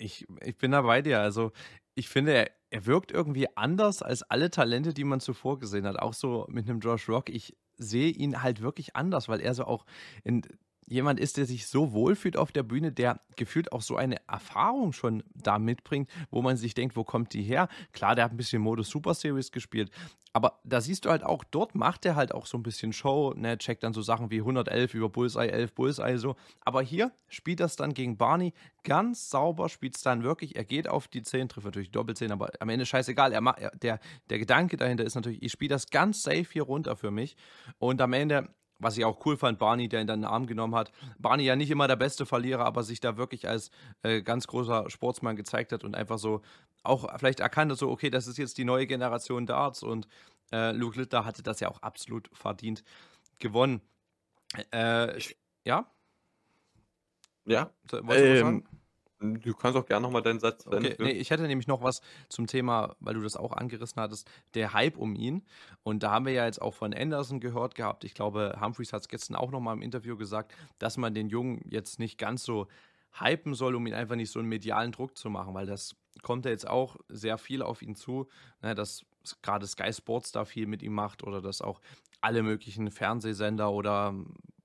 Ich, 0.00 0.26
ich 0.42 0.56
bin 0.56 0.72
da 0.72 0.82
bei 0.82 1.02
dir. 1.02 1.20
Also 1.20 1.52
ich 1.94 2.08
finde, 2.08 2.32
er, 2.32 2.50
er 2.70 2.86
wirkt 2.86 3.12
irgendwie 3.12 3.54
anders 3.56 4.02
als 4.02 4.22
alle 4.22 4.50
Talente, 4.50 4.94
die 4.94 5.04
man 5.04 5.20
zuvor 5.20 5.58
gesehen 5.58 5.86
hat. 5.86 5.98
Auch 5.98 6.14
so 6.14 6.46
mit 6.48 6.68
einem 6.68 6.80
Josh 6.80 7.08
Rock. 7.08 7.28
Ich 7.28 7.56
sehe 7.76 8.10
ihn 8.10 8.42
halt 8.42 8.60
wirklich 8.60 8.96
anders, 8.96 9.28
weil 9.28 9.40
er 9.40 9.54
so 9.54 9.64
auch 9.64 9.84
in 10.24 10.42
jemand 10.90 11.20
ist, 11.20 11.36
der 11.36 11.46
sich 11.46 11.66
so 11.66 11.92
wohlfühlt 11.92 12.36
auf 12.36 12.52
der 12.52 12.62
Bühne, 12.62 12.92
der 12.92 13.20
gefühlt 13.36 13.72
auch 13.72 13.80
so 13.80 13.96
eine 13.96 14.16
Erfahrung 14.28 14.92
schon 14.92 15.22
da 15.34 15.58
mitbringt, 15.58 16.10
wo 16.30 16.42
man 16.42 16.56
sich 16.56 16.74
denkt, 16.74 16.96
wo 16.96 17.04
kommt 17.04 17.32
die 17.32 17.42
her? 17.42 17.68
Klar, 17.92 18.14
der 18.14 18.24
hat 18.24 18.32
ein 18.32 18.36
bisschen 18.36 18.60
Modus 18.60 18.90
Super 18.90 19.14
Series 19.14 19.52
gespielt, 19.52 19.90
aber 20.32 20.60
da 20.64 20.80
siehst 20.80 21.04
du 21.04 21.10
halt 21.10 21.24
auch, 21.24 21.42
dort 21.42 21.74
macht 21.74 22.06
er 22.06 22.14
halt 22.14 22.32
auch 22.32 22.46
so 22.46 22.56
ein 22.56 22.62
bisschen 22.62 22.92
Show, 22.92 23.34
ne, 23.36 23.58
checkt 23.58 23.82
dann 23.82 23.92
so 23.92 24.00
Sachen 24.00 24.30
wie 24.30 24.38
111 24.38 24.94
über 24.94 25.08
Bullseye, 25.08 25.48
11 25.48 25.74
Bullseye 25.74 26.18
so. 26.18 26.36
Aber 26.60 26.82
hier 26.82 27.12
spielt 27.28 27.58
das 27.58 27.74
dann 27.74 27.94
gegen 27.94 28.16
Barney 28.16 28.52
ganz 28.84 29.28
sauber, 29.28 29.68
spielt 29.68 29.96
es 29.96 30.02
dann 30.02 30.22
wirklich, 30.22 30.54
er 30.54 30.64
geht 30.64 30.88
auf 30.88 31.08
die 31.08 31.22
10, 31.22 31.48
trifft 31.48 31.64
natürlich 31.64 31.90
Doppelzehn, 31.90 32.30
aber 32.30 32.50
am 32.60 32.68
Ende 32.68 32.86
scheißegal. 32.86 33.32
Er, 33.32 33.70
der, 33.82 33.98
der 34.28 34.38
Gedanke 34.38 34.76
dahinter 34.76 35.04
ist 35.04 35.16
natürlich, 35.16 35.42
ich 35.42 35.50
spiele 35.50 35.70
das 35.70 35.90
ganz 35.90 36.22
safe 36.22 36.46
hier 36.52 36.62
runter 36.62 36.94
für 36.94 37.10
mich 37.10 37.36
und 37.78 38.00
am 38.00 38.12
Ende 38.12 38.48
was 38.80 38.96
ich 38.96 39.04
auch 39.04 39.24
cool 39.24 39.36
fand, 39.36 39.58
Barney, 39.58 39.88
der 39.88 40.00
ihn 40.00 40.06
dann 40.06 40.20
in 40.20 40.22
den 40.22 40.30
Arm 40.30 40.46
genommen 40.46 40.74
hat. 40.74 40.90
Barney 41.18 41.44
ja 41.44 41.54
nicht 41.54 41.70
immer 41.70 41.86
der 41.86 41.96
beste 41.96 42.26
Verlierer, 42.26 42.64
aber 42.64 42.82
sich 42.82 43.00
da 43.00 43.16
wirklich 43.16 43.48
als 43.48 43.70
äh, 44.02 44.22
ganz 44.22 44.46
großer 44.46 44.90
Sportsmann 44.90 45.36
gezeigt 45.36 45.72
hat 45.72 45.84
und 45.84 45.94
einfach 45.94 46.18
so 46.18 46.42
auch 46.82 47.06
vielleicht 47.18 47.40
erkannt 47.40 47.70
hat, 47.70 47.78
so, 47.78 47.90
okay, 47.90 48.10
das 48.10 48.26
ist 48.26 48.38
jetzt 48.38 48.58
die 48.58 48.64
neue 48.64 48.86
Generation 48.86 49.46
Darts 49.46 49.82
und 49.82 50.08
äh, 50.52 50.72
Luke 50.72 50.98
Litter 50.98 51.24
hatte 51.24 51.42
das 51.42 51.60
ja 51.60 51.68
auch 51.68 51.82
absolut 51.82 52.28
verdient 52.32 52.82
gewonnen. 53.38 53.80
Äh, 54.72 55.18
ja? 55.64 55.86
Ja. 57.44 57.70
Wolltest 57.90 58.18
du 58.18 58.28
ähm, 58.28 58.38
sagen? 58.38 58.79
Du 59.20 59.54
kannst 59.54 59.76
auch 59.76 59.84
gerne 59.84 60.02
nochmal 60.02 60.22
deinen 60.22 60.40
Satz 60.40 60.66
okay, 60.66 60.96
nee, 60.98 61.10
Ich 61.10 61.30
hätte 61.30 61.42
nämlich 61.42 61.66
noch 61.66 61.82
was 61.82 62.00
zum 62.30 62.46
Thema, 62.46 62.96
weil 63.00 63.14
du 63.14 63.20
das 63.20 63.36
auch 63.36 63.52
angerissen 63.52 64.00
hattest, 64.00 64.30
der 64.54 64.72
Hype 64.72 64.96
um 64.96 65.14
ihn. 65.14 65.44
Und 65.82 66.02
da 66.02 66.10
haben 66.10 66.24
wir 66.24 66.32
ja 66.32 66.46
jetzt 66.46 66.62
auch 66.62 66.72
von 66.72 66.94
Anderson 66.94 67.38
gehört 67.38 67.74
gehabt. 67.74 68.04
Ich 68.04 68.14
glaube, 68.14 68.58
Humphreys 68.60 68.94
hat 68.94 69.02
es 69.02 69.08
gestern 69.08 69.36
auch 69.36 69.50
nochmal 69.50 69.74
im 69.76 69.82
Interview 69.82 70.16
gesagt, 70.16 70.54
dass 70.78 70.96
man 70.96 71.12
den 71.12 71.28
Jungen 71.28 71.60
jetzt 71.68 71.98
nicht 71.98 72.16
ganz 72.16 72.44
so 72.44 72.66
hypen 73.12 73.54
soll, 73.54 73.74
um 73.74 73.86
ihn 73.86 73.94
einfach 73.94 74.16
nicht 74.16 74.30
so 74.30 74.38
einen 74.38 74.48
medialen 74.48 74.92
Druck 74.92 75.18
zu 75.18 75.28
machen, 75.28 75.52
weil 75.52 75.66
das 75.66 75.96
kommt 76.22 76.46
ja 76.46 76.50
jetzt 76.50 76.68
auch 76.68 76.96
sehr 77.08 77.36
viel 77.36 77.60
auf 77.62 77.82
ihn 77.82 77.96
zu, 77.96 78.26
ne, 78.62 78.74
dass 78.74 79.04
gerade 79.42 79.66
Sky 79.66 79.92
Sports 79.92 80.32
da 80.32 80.46
viel 80.46 80.66
mit 80.66 80.82
ihm 80.82 80.94
macht 80.94 81.24
oder 81.24 81.42
dass 81.42 81.60
auch 81.60 81.80
alle 82.20 82.42
möglichen 82.42 82.90
Fernsehsender 82.90 83.70
oder 83.70 84.14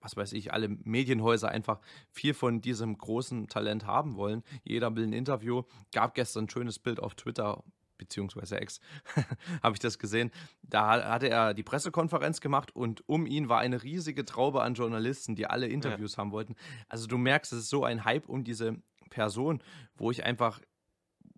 was 0.06 0.16
weiß 0.16 0.34
ich, 0.34 0.54
alle 0.54 0.70
Medienhäuser 0.70 1.50
einfach 1.50 1.80
viel 2.12 2.34
von 2.34 2.62
diesem 2.62 2.98
großen 2.98 3.48
Talent 3.48 3.86
haben 3.86 4.16
wollen. 4.16 4.44
Jeder 4.64 4.96
will 4.96 5.04
ein 5.04 5.14
Interview. 5.14 5.64
Gab 5.92 6.14
gestern 6.14 6.46
ein 6.46 6.50
schönes 6.50 6.78
Bild 6.78 7.00
auf 7.00 7.16
Twitter, 7.16 7.64
beziehungsweise 7.98 8.60
Ex, 8.60 8.80
habe 9.64 9.74
ich 9.74 9.80
das 9.80 9.98
gesehen. 9.98 10.32
Da 10.62 11.10
hatte 11.10 11.30
er 11.30 11.56
die 11.56 11.64
Pressekonferenz 11.64 12.40
gemacht 12.40 12.76
und 12.76 13.08
um 13.10 13.26
ihn 13.26 13.50
war 13.50 13.60
eine 13.60 13.82
riesige 13.82 14.26
Traube 14.26 14.62
an 14.62 14.76
Journalisten, 14.76 15.36
die 15.36 15.48
alle 15.48 15.68
Interviews 15.68 16.14
ja. 16.14 16.20
haben 16.20 16.32
wollten. 16.32 16.56
Also 16.88 17.08
du 17.08 17.18
merkst, 17.18 17.52
es 17.54 17.60
ist 17.60 17.70
so 17.70 17.84
ein 17.84 18.06
Hype 18.06 18.30
um 18.30 18.44
diese 18.44 18.78
Person, 19.10 19.64
wo 19.96 20.12
ich 20.12 20.24
einfach 20.24 20.62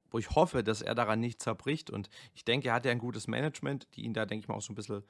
wo 0.09 0.19
ich 0.19 0.29
hoffe, 0.31 0.63
dass 0.63 0.81
er 0.81 0.95
daran 0.95 1.19
nicht 1.19 1.41
zerbricht. 1.41 1.89
Und 1.89 2.09
ich 2.33 2.45
denke, 2.45 2.69
er 2.69 2.75
hat 2.75 2.85
ja 2.85 2.91
ein 2.93 2.97
gutes 2.97 3.27
Management, 3.27 3.89
die 3.95 4.05
ihn 4.05 4.13
da, 4.13 4.25
denke 4.25 4.43
ich 4.43 4.47
mal, 4.47 4.55
auch 4.55 4.61
so 4.61 4.71
ein 4.71 4.75
bisschen 4.75 5.03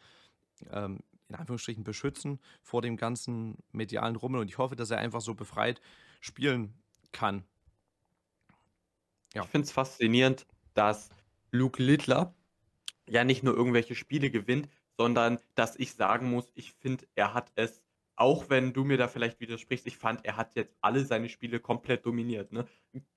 ähm, 0.72 1.02
in 1.30 1.36
Anführungsstrichen 1.36 1.84
beschützen 1.84 2.40
vor 2.62 2.82
dem 2.82 2.98
ganzen 2.98 3.58
medialen 3.72 4.16
Rummel. 4.16 4.42
Und 4.42 4.48
ich 4.48 4.58
hoffe, 4.58 4.76
dass 4.76 4.92
er 4.92 5.00
einfach 5.00 5.22
so 5.22 5.36
befreit 5.36 5.82
spielen 6.22 6.74
kann. 7.12 7.44
Ja. 9.34 9.44
Ich 9.44 9.50
finde 9.50 9.66
es 9.66 9.72
faszinierend, 9.72 10.48
dass 10.74 11.10
Luke 11.52 11.82
Littler 11.82 12.34
ja 13.08 13.24
nicht 13.24 13.44
nur 13.44 13.56
irgendwelche 13.56 13.96
Spiele 13.96 14.30
gewinnt, 14.30 14.70
sondern 14.98 15.40
dass 15.56 15.76
ich 15.76 15.94
sagen 15.94 16.30
muss, 16.30 16.52
ich 16.56 16.74
finde, 16.74 17.06
er 17.16 17.34
hat 17.34 17.52
es, 17.56 17.82
auch 18.16 18.50
wenn 18.50 18.74
du 18.74 18.84
mir 18.84 18.98
da 18.98 19.08
vielleicht 19.08 19.40
widersprichst, 19.40 19.86
ich 19.86 19.98
fand, 19.98 20.26
er 20.26 20.38
hat 20.38 20.56
jetzt 20.56 20.76
alle 20.82 21.06
seine 21.06 21.30
Spiele 21.30 21.60
komplett 21.60 22.06
dominiert. 22.06 22.52
Ne? 22.52 22.68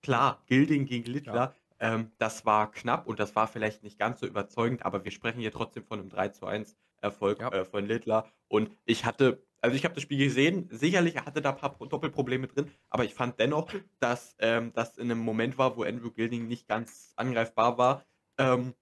Klar, 0.02 0.42
Gilding 0.46 0.84
gegen 0.84 1.10
Littler, 1.10 1.54
ja. 1.80 1.94
ähm, 1.94 2.12
das 2.18 2.44
war 2.44 2.70
knapp 2.70 3.06
und 3.06 3.18
das 3.18 3.34
war 3.34 3.48
vielleicht 3.48 3.82
nicht 3.82 3.98
ganz 3.98 4.20
so 4.20 4.26
überzeugend, 4.26 4.84
aber 4.84 5.04
wir 5.04 5.10
sprechen 5.10 5.40
hier 5.40 5.52
trotzdem 5.52 5.84
von 5.84 6.00
einem 6.00 6.10
3 6.10 6.28
zu 6.28 6.46
1 6.46 6.76
Erfolg 7.00 7.40
ja. 7.40 7.48
äh, 7.52 7.64
von 7.64 7.86
Littler. 7.86 8.26
Und 8.48 8.70
ich 8.84 9.04
hatte, 9.04 9.42
also 9.60 9.76
ich 9.76 9.84
habe 9.84 9.94
das 9.94 10.02
Spiel 10.02 10.18
gesehen, 10.18 10.68
sicherlich 10.70 11.16
hatte 11.16 11.40
da 11.40 11.50
ein 11.50 11.56
paar 11.56 11.76
Doppelprobleme 11.78 12.46
drin, 12.46 12.70
aber 12.88 13.04
ich 13.04 13.14
fand 13.14 13.38
dennoch, 13.38 13.72
dass 13.98 14.34
ähm, 14.38 14.72
das 14.74 14.98
in 14.98 15.10
einem 15.10 15.20
Moment 15.20 15.58
war, 15.58 15.76
wo 15.76 15.84
Andrew 15.84 16.10
Gilding 16.10 16.46
nicht 16.46 16.68
ganz 16.68 17.12
angreifbar 17.16 17.78
war. 17.78 18.04
Ähm, 18.38 18.74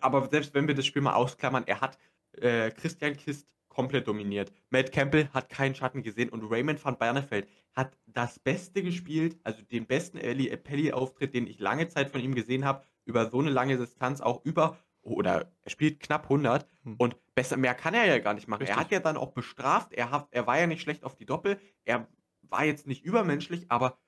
aber 0.00 0.28
selbst 0.28 0.54
wenn 0.54 0.66
wir 0.66 0.74
das 0.74 0.86
Spiel 0.86 1.02
mal 1.02 1.14
ausklammern, 1.14 1.64
er 1.66 1.80
hat 1.80 1.98
äh, 2.32 2.70
Christian 2.70 3.16
Kist 3.16 3.46
komplett 3.68 4.08
dominiert. 4.08 4.52
Matt 4.70 4.92
Campbell 4.92 5.28
hat 5.32 5.48
keinen 5.48 5.74
Schatten 5.74 6.02
gesehen 6.02 6.28
und 6.28 6.50
Raymond 6.50 6.84
van 6.84 6.98
Bernefeld 6.98 7.48
hat 7.72 7.96
das 8.06 8.38
Beste 8.38 8.82
gespielt, 8.82 9.38
also 9.44 9.62
den 9.62 9.86
besten 9.86 10.18
Pelli-Auftritt, 10.18 11.34
den 11.34 11.46
ich 11.46 11.60
lange 11.60 11.88
Zeit 11.88 12.10
von 12.10 12.20
ihm 12.20 12.34
gesehen 12.34 12.64
habe, 12.64 12.84
über 13.04 13.30
so 13.30 13.38
eine 13.38 13.50
lange 13.50 13.78
Distanz, 13.78 14.20
auch 14.20 14.44
über 14.44 14.76
oder 15.02 15.52
er 15.62 15.70
spielt 15.70 16.00
knapp 16.00 16.24
100 16.24 16.66
hm. 16.84 16.96
und 16.98 17.16
besser 17.34 17.56
mehr 17.56 17.74
kann 17.74 17.94
er 17.94 18.06
ja 18.06 18.18
gar 18.18 18.34
nicht 18.34 18.48
machen. 18.48 18.60
Richtig. 18.60 18.76
Er 18.76 18.80
hat 18.80 18.90
ja 18.90 19.00
dann 19.00 19.16
auch 19.16 19.32
bestraft, 19.32 19.92
er, 19.92 20.10
hat, 20.10 20.28
er 20.30 20.46
war 20.46 20.58
ja 20.58 20.66
nicht 20.66 20.82
schlecht 20.82 21.04
auf 21.04 21.16
die 21.16 21.26
Doppel, 21.26 21.60
er 21.84 22.08
war 22.42 22.64
jetzt 22.64 22.86
nicht 22.86 23.04
übermenschlich, 23.04 23.70
aber 23.70 23.98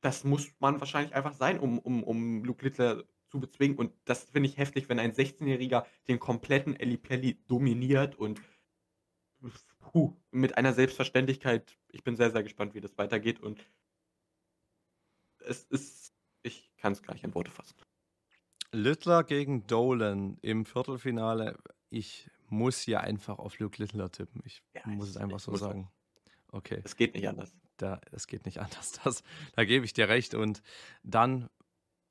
das 0.00 0.24
muss 0.24 0.48
man 0.58 0.80
wahrscheinlich 0.80 1.14
einfach 1.14 1.34
sein, 1.34 1.58
um, 1.58 1.78
um, 1.78 2.02
um 2.02 2.44
Luke 2.44 2.64
Littler 2.64 3.04
zu 3.28 3.40
bezwingen 3.40 3.76
und 3.76 3.92
das 4.04 4.24
finde 4.24 4.48
ich 4.48 4.58
heftig, 4.58 4.88
wenn 4.88 4.98
ein 4.98 5.12
16-Jähriger 5.12 5.84
den 6.08 6.18
kompletten 6.18 6.76
Eli 6.76 6.96
Pelli 6.96 7.42
dominiert 7.46 8.16
und 8.16 8.40
puh, 9.80 10.16
mit 10.30 10.56
einer 10.56 10.72
Selbstverständlichkeit, 10.72 11.78
ich 11.88 12.04
bin 12.04 12.16
sehr, 12.16 12.30
sehr 12.30 12.42
gespannt, 12.42 12.74
wie 12.74 12.80
das 12.80 12.96
weitergeht 12.98 13.40
und 13.40 13.64
es 15.44 15.64
ist, 15.64 16.14
ich 16.42 16.72
kann 16.76 16.92
es 16.92 17.02
gar 17.02 17.14
nicht 17.14 17.24
in 17.24 17.34
Worte 17.34 17.50
fassen. 17.50 17.74
Littler 18.72 19.24
gegen 19.24 19.66
Dolan 19.66 20.38
im 20.42 20.64
Viertelfinale. 20.64 21.58
Ich 21.90 22.28
muss 22.48 22.80
hier 22.80 23.02
einfach 23.02 23.38
auf 23.38 23.58
Luke 23.58 23.80
Littler 23.80 24.10
tippen. 24.10 24.42
Ich 24.44 24.62
ja, 24.74 24.82
muss 24.86 25.10
es 25.10 25.16
einfach 25.16 25.40
so 25.40 25.54
sagen. 25.56 25.90
Okay. 26.50 26.80
Es 26.84 26.96
geht 26.96 27.14
nicht 27.14 27.28
anders. 27.28 27.54
Da, 27.76 28.00
es 28.10 28.26
geht 28.26 28.46
nicht 28.46 28.58
anders. 28.62 28.92
Das, 29.04 29.22
da 29.54 29.64
gebe 29.64 29.84
ich 29.84 29.92
dir 29.92 30.08
recht. 30.08 30.34
Und 30.34 30.62
dann 31.02 31.48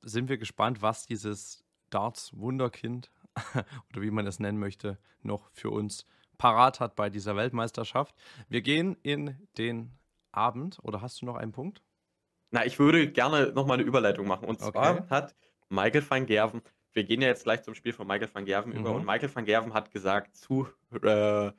sind 0.00 0.28
wir 0.28 0.38
gespannt, 0.38 0.82
was 0.82 1.06
dieses 1.06 1.64
Darts 1.90 2.36
Wunderkind 2.36 3.10
oder 3.90 4.02
wie 4.02 4.10
man 4.10 4.26
es 4.26 4.38
nennen 4.38 4.58
möchte, 4.58 4.98
noch 5.22 5.50
für 5.52 5.70
uns 5.70 6.06
parat 6.38 6.80
hat 6.80 6.96
bei 6.96 7.10
dieser 7.10 7.36
Weltmeisterschaft. 7.36 8.14
Wir 8.48 8.62
gehen 8.62 8.96
in 9.02 9.36
den 9.58 9.92
Abend. 10.32 10.78
Oder 10.82 11.00
hast 11.00 11.22
du 11.22 11.26
noch 11.26 11.36
einen 11.36 11.52
Punkt? 11.52 11.82
Na, 12.50 12.66
ich 12.66 12.78
würde 12.78 13.10
gerne 13.10 13.52
nochmal 13.52 13.78
eine 13.78 13.86
Überleitung 13.86 14.26
machen. 14.26 14.48
Und 14.48 14.60
zwar 14.60 15.00
okay. 15.00 15.06
hat 15.08 15.34
Michael 15.72 16.04
van 16.08 16.26
Gerven, 16.26 16.62
wir 16.92 17.04
gehen 17.04 17.22
ja 17.22 17.28
jetzt 17.28 17.44
gleich 17.44 17.62
zum 17.62 17.74
Spiel 17.74 17.92
von 17.92 18.06
Michael 18.06 18.28
van 18.32 18.44
Gerven 18.44 18.72
mhm. 18.72 18.80
über, 18.80 18.94
und 18.94 19.06
Michael 19.06 19.34
van 19.34 19.44
Gerven 19.44 19.72
hat 19.72 19.90
gesagt, 19.90 20.36
zu, 20.36 20.68
äh, 21.02 21.50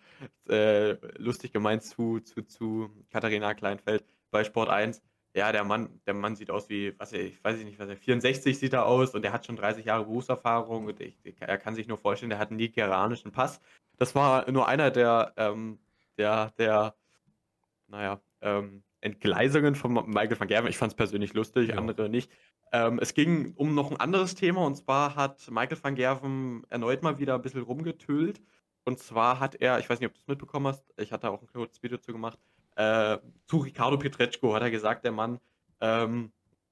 äh, 0.48 0.98
lustig 1.18 1.52
gemeint, 1.52 1.84
zu, 1.84 2.20
zu, 2.20 2.44
zu 2.44 2.90
Katharina 3.12 3.54
Kleinfeld 3.54 4.06
bei 4.30 4.44
Sport 4.44 4.70
1, 4.70 5.02
ja, 5.36 5.52
der 5.52 5.64
Mann, 5.64 6.00
der 6.06 6.14
Mann 6.14 6.36
sieht 6.36 6.52
aus 6.52 6.70
wie, 6.70 6.98
was 7.00 7.12
ich 7.12 7.44
weiß 7.44 7.58
nicht, 7.64 7.80
was 7.80 7.90
er, 7.90 7.98
64 7.98 8.58
sieht 8.58 8.74
er 8.74 8.86
aus 8.86 9.16
und 9.16 9.26
er 9.26 9.34
hat 9.34 9.48
schon 9.48 9.56
30 9.56 9.86
Jahre 9.86 10.06
Berufserfahrung 10.06 10.86
und 10.86 11.00
ich, 11.02 11.18
er 11.40 11.58
kann 11.58 11.74
sich 11.74 11.88
nur 11.88 11.98
vorstellen, 11.98 12.30
der 12.30 12.38
hat 12.38 12.50
einen 12.50 12.58
nigerianischen 12.58 13.32
Pass. 13.32 13.60
Das 13.98 14.14
war 14.14 14.50
nur 14.52 14.68
einer 14.68 14.92
der, 14.92 15.34
ähm, 15.38 15.80
der, 16.18 16.52
der, 16.60 16.96
naja, 17.88 18.22
ähm, 18.42 18.84
Entgleisungen 19.04 19.76
von 19.76 19.94
Michael 19.94 20.40
van 20.40 20.48
Gerven. 20.48 20.70
Ich 20.70 20.78
fand 20.78 20.94
es 20.94 20.96
persönlich 20.96 21.34
lustig, 21.34 21.70
ja. 21.70 21.76
andere 21.76 22.10
nicht. 22.10 22.32
Ähm, 22.72 23.00
es 23.00 23.14
ging 23.14 23.54
um 23.56 23.76
noch 23.76 23.92
ein 23.92 24.00
anderes 24.00 24.36
Thema 24.36 24.66
und 24.66 24.76
zwar 24.76 25.16
hat 25.16 25.50
Michael 25.52 25.78
van 25.82 25.96
Gerven 25.96 26.66
erneut 26.70 27.04
mal 27.04 27.20
wieder 27.20 27.36
ein 27.36 27.42
bisschen 27.42 27.62
rumgetölt. 27.62 28.42
Und 28.86 29.00
zwar 29.00 29.40
hat 29.40 29.56
er, 29.56 29.80
ich 29.80 29.90
weiß 29.90 30.00
nicht, 30.00 30.08
ob 30.08 30.14
du 30.14 30.20
es 30.20 30.28
mitbekommen 30.28 30.68
hast, 30.68 30.86
ich 30.98 31.12
hatte 31.12 31.30
auch 31.30 31.42
ein 31.42 31.48
kurzes 31.48 31.82
Video 31.84 31.98
zu 31.98 32.12
gemacht, 32.12 32.38
äh, 32.76 33.18
zu 33.46 33.58
Ricardo 33.58 33.98
Pietreczko 33.98 34.54
hat 34.54 34.64
er 34.64 34.72
gesagt, 34.72 35.06
der 35.06 35.12
Mann, 35.12 35.40
ähm, 35.80 36.32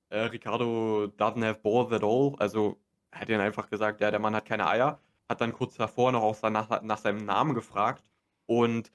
äh, 0.10 0.20
Ricardo 0.20 1.06
doesn't 1.18 1.46
have 1.46 1.60
balls 1.62 1.92
at 1.92 2.04
all. 2.04 2.36
Also 2.40 2.80
er 3.12 3.22
hat 3.22 3.30
ihn 3.30 3.40
einfach 3.40 3.70
gesagt, 3.70 4.02
ja, 4.02 4.12
der 4.12 4.20
Mann 4.20 4.36
hat 4.36 4.46
keine 4.46 4.68
Eier. 4.68 5.00
Hat 5.30 5.42
dann 5.42 5.54
kurz 5.54 5.76
davor 5.76 6.12
noch 6.12 6.24
auch 6.24 6.42
nach, 6.50 6.82
nach 6.82 6.98
seinem 6.98 7.26
Namen 7.26 7.54
gefragt. 7.54 8.04
Und 8.46 8.92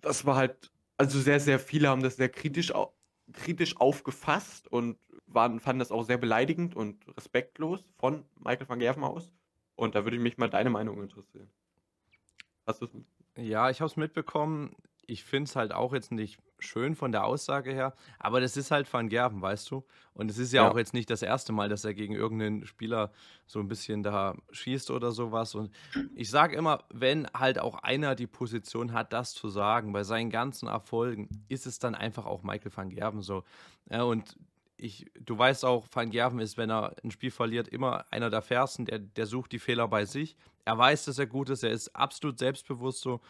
das 0.00 0.26
war 0.26 0.36
halt 0.36 0.71
also 0.96 1.20
sehr, 1.20 1.40
sehr 1.40 1.58
viele 1.58 1.88
haben 1.88 2.02
das 2.02 2.16
sehr 2.16 2.28
kritisch, 2.28 2.72
kritisch 3.32 3.76
aufgefasst 3.76 4.68
und 4.68 4.98
waren, 5.26 5.60
fanden 5.60 5.80
das 5.80 5.92
auch 5.92 6.02
sehr 6.02 6.18
beleidigend 6.18 6.74
und 6.76 7.04
respektlos 7.16 7.84
von 7.98 8.24
Michael 8.38 8.68
van 8.68 8.78
Gerven 8.78 9.04
aus. 9.04 9.32
Und 9.74 9.94
da 9.94 10.04
würde 10.04 10.18
mich 10.18 10.38
mal 10.38 10.50
deine 10.50 10.70
Meinung 10.70 11.00
interessieren. 11.02 11.50
Hast 12.66 12.82
du 12.82 12.86
es 12.86 12.92
Ja, 13.36 13.70
ich 13.70 13.80
habe 13.80 13.90
es 13.90 13.96
mitbekommen 13.96 14.76
ich 15.12 15.24
finde 15.24 15.48
es 15.48 15.56
halt 15.56 15.72
auch 15.72 15.92
jetzt 15.92 16.10
nicht 16.10 16.38
schön 16.58 16.94
von 16.94 17.12
der 17.12 17.24
Aussage 17.24 17.72
her, 17.72 17.94
aber 18.18 18.40
das 18.40 18.56
ist 18.56 18.70
halt 18.70 18.90
Van 18.92 19.08
Gerven, 19.08 19.42
weißt 19.42 19.70
du? 19.70 19.84
Und 20.14 20.30
es 20.30 20.38
ist 20.38 20.52
ja, 20.52 20.62
ja, 20.62 20.70
auch 20.70 20.76
jetzt 20.76 20.94
nicht 20.94 21.10
das 21.10 21.22
erste 21.22 21.52
Mal, 21.52 21.68
dass 21.68 21.84
er 21.84 21.92
gegen 21.92 22.14
irgendeinen 22.14 22.66
Spieler 22.66 23.10
so 23.46 23.58
ein 23.58 23.68
bisschen 23.68 24.02
da 24.02 24.36
schießt 24.52 24.90
oder 24.90 25.12
sowas. 25.12 25.54
Und 25.54 25.70
ich 26.14 26.30
sage 26.30 26.56
immer, 26.56 26.84
wenn 26.90 27.26
halt 27.34 27.58
auch 27.58 27.82
einer 27.82 28.14
die 28.14 28.26
Position 28.26 28.92
hat, 28.92 29.12
das 29.12 29.34
zu 29.34 29.48
sagen, 29.48 29.92
bei 29.92 30.04
seinen 30.04 30.30
ganzen 30.30 30.68
Erfolgen, 30.68 31.28
ist 31.48 31.66
es 31.66 31.78
dann 31.78 31.94
einfach 31.94 32.24
auch 32.24 32.42
Michael 32.42 32.72
van 32.74 32.90
Gerven 32.90 33.22
so. 33.22 33.44
Ja, 33.90 34.04
und 34.04 34.36
ich, 34.76 35.06
du 35.20 35.38
weißt 35.38 35.64
auch, 35.64 35.86
Van 35.92 36.10
Gerven 36.10 36.40
ist, 36.40 36.56
wenn 36.56 36.70
er 36.70 36.96
ein 37.04 37.10
Spiel 37.10 37.30
verliert, 37.30 37.68
immer 37.68 38.04
einer 38.10 38.30
der 38.30 38.42
Fairsten, 38.42 38.84
der, 38.86 38.98
der 38.98 39.26
sucht 39.26 39.52
die 39.52 39.58
Fehler 39.58 39.88
bei 39.88 40.04
sich. 40.04 40.36
Er 40.64 40.78
weiß, 40.78 41.04
dass 41.04 41.18
er 41.18 41.26
gut 41.26 41.50
ist, 41.50 41.62
er 41.62 41.70
ist 41.70 41.94
absolut 41.94 42.38
selbstbewusst 42.38 43.00
so. 43.00 43.20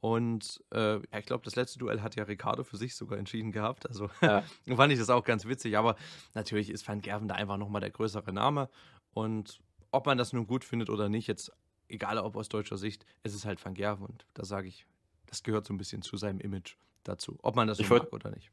Und 0.00 0.62
äh, 0.72 0.94
ja, 0.94 1.18
ich 1.18 1.26
glaube, 1.26 1.44
das 1.44 1.56
letzte 1.56 1.78
Duell 1.78 2.02
hat 2.02 2.14
ja 2.14 2.24
Ricardo 2.24 2.62
für 2.62 2.76
sich 2.76 2.94
sogar 2.94 3.18
entschieden 3.18 3.50
gehabt. 3.50 3.88
Also 3.88 4.10
ja. 4.22 4.44
fand 4.76 4.92
ich 4.92 4.98
das 4.98 5.10
auch 5.10 5.24
ganz 5.24 5.44
witzig. 5.46 5.76
Aber 5.76 5.96
natürlich 6.34 6.70
ist 6.70 6.86
Van 6.86 7.00
Gerven 7.00 7.28
da 7.28 7.34
einfach 7.34 7.56
nochmal 7.56 7.80
der 7.80 7.90
größere 7.90 8.32
Name. 8.32 8.68
Und 9.12 9.60
ob 9.90 10.06
man 10.06 10.18
das 10.18 10.32
nun 10.32 10.46
gut 10.46 10.64
findet 10.64 10.90
oder 10.90 11.08
nicht, 11.08 11.26
jetzt 11.26 11.52
egal 11.88 12.18
ob 12.18 12.36
aus 12.36 12.48
deutscher 12.48 12.76
Sicht, 12.76 13.04
es 13.22 13.34
ist 13.34 13.44
halt 13.44 13.64
Van 13.64 13.74
Gerven. 13.74 14.06
Und 14.06 14.26
da 14.34 14.44
sage 14.44 14.68
ich, 14.68 14.86
das 15.26 15.42
gehört 15.42 15.66
so 15.66 15.74
ein 15.74 15.78
bisschen 15.78 16.02
zu 16.02 16.16
seinem 16.16 16.40
Image 16.40 16.76
dazu. 17.02 17.38
Ob 17.42 17.56
man 17.56 17.66
das 17.66 17.80
ich 17.80 17.90
mag 17.90 18.12
oder 18.12 18.30
nicht. 18.30 18.52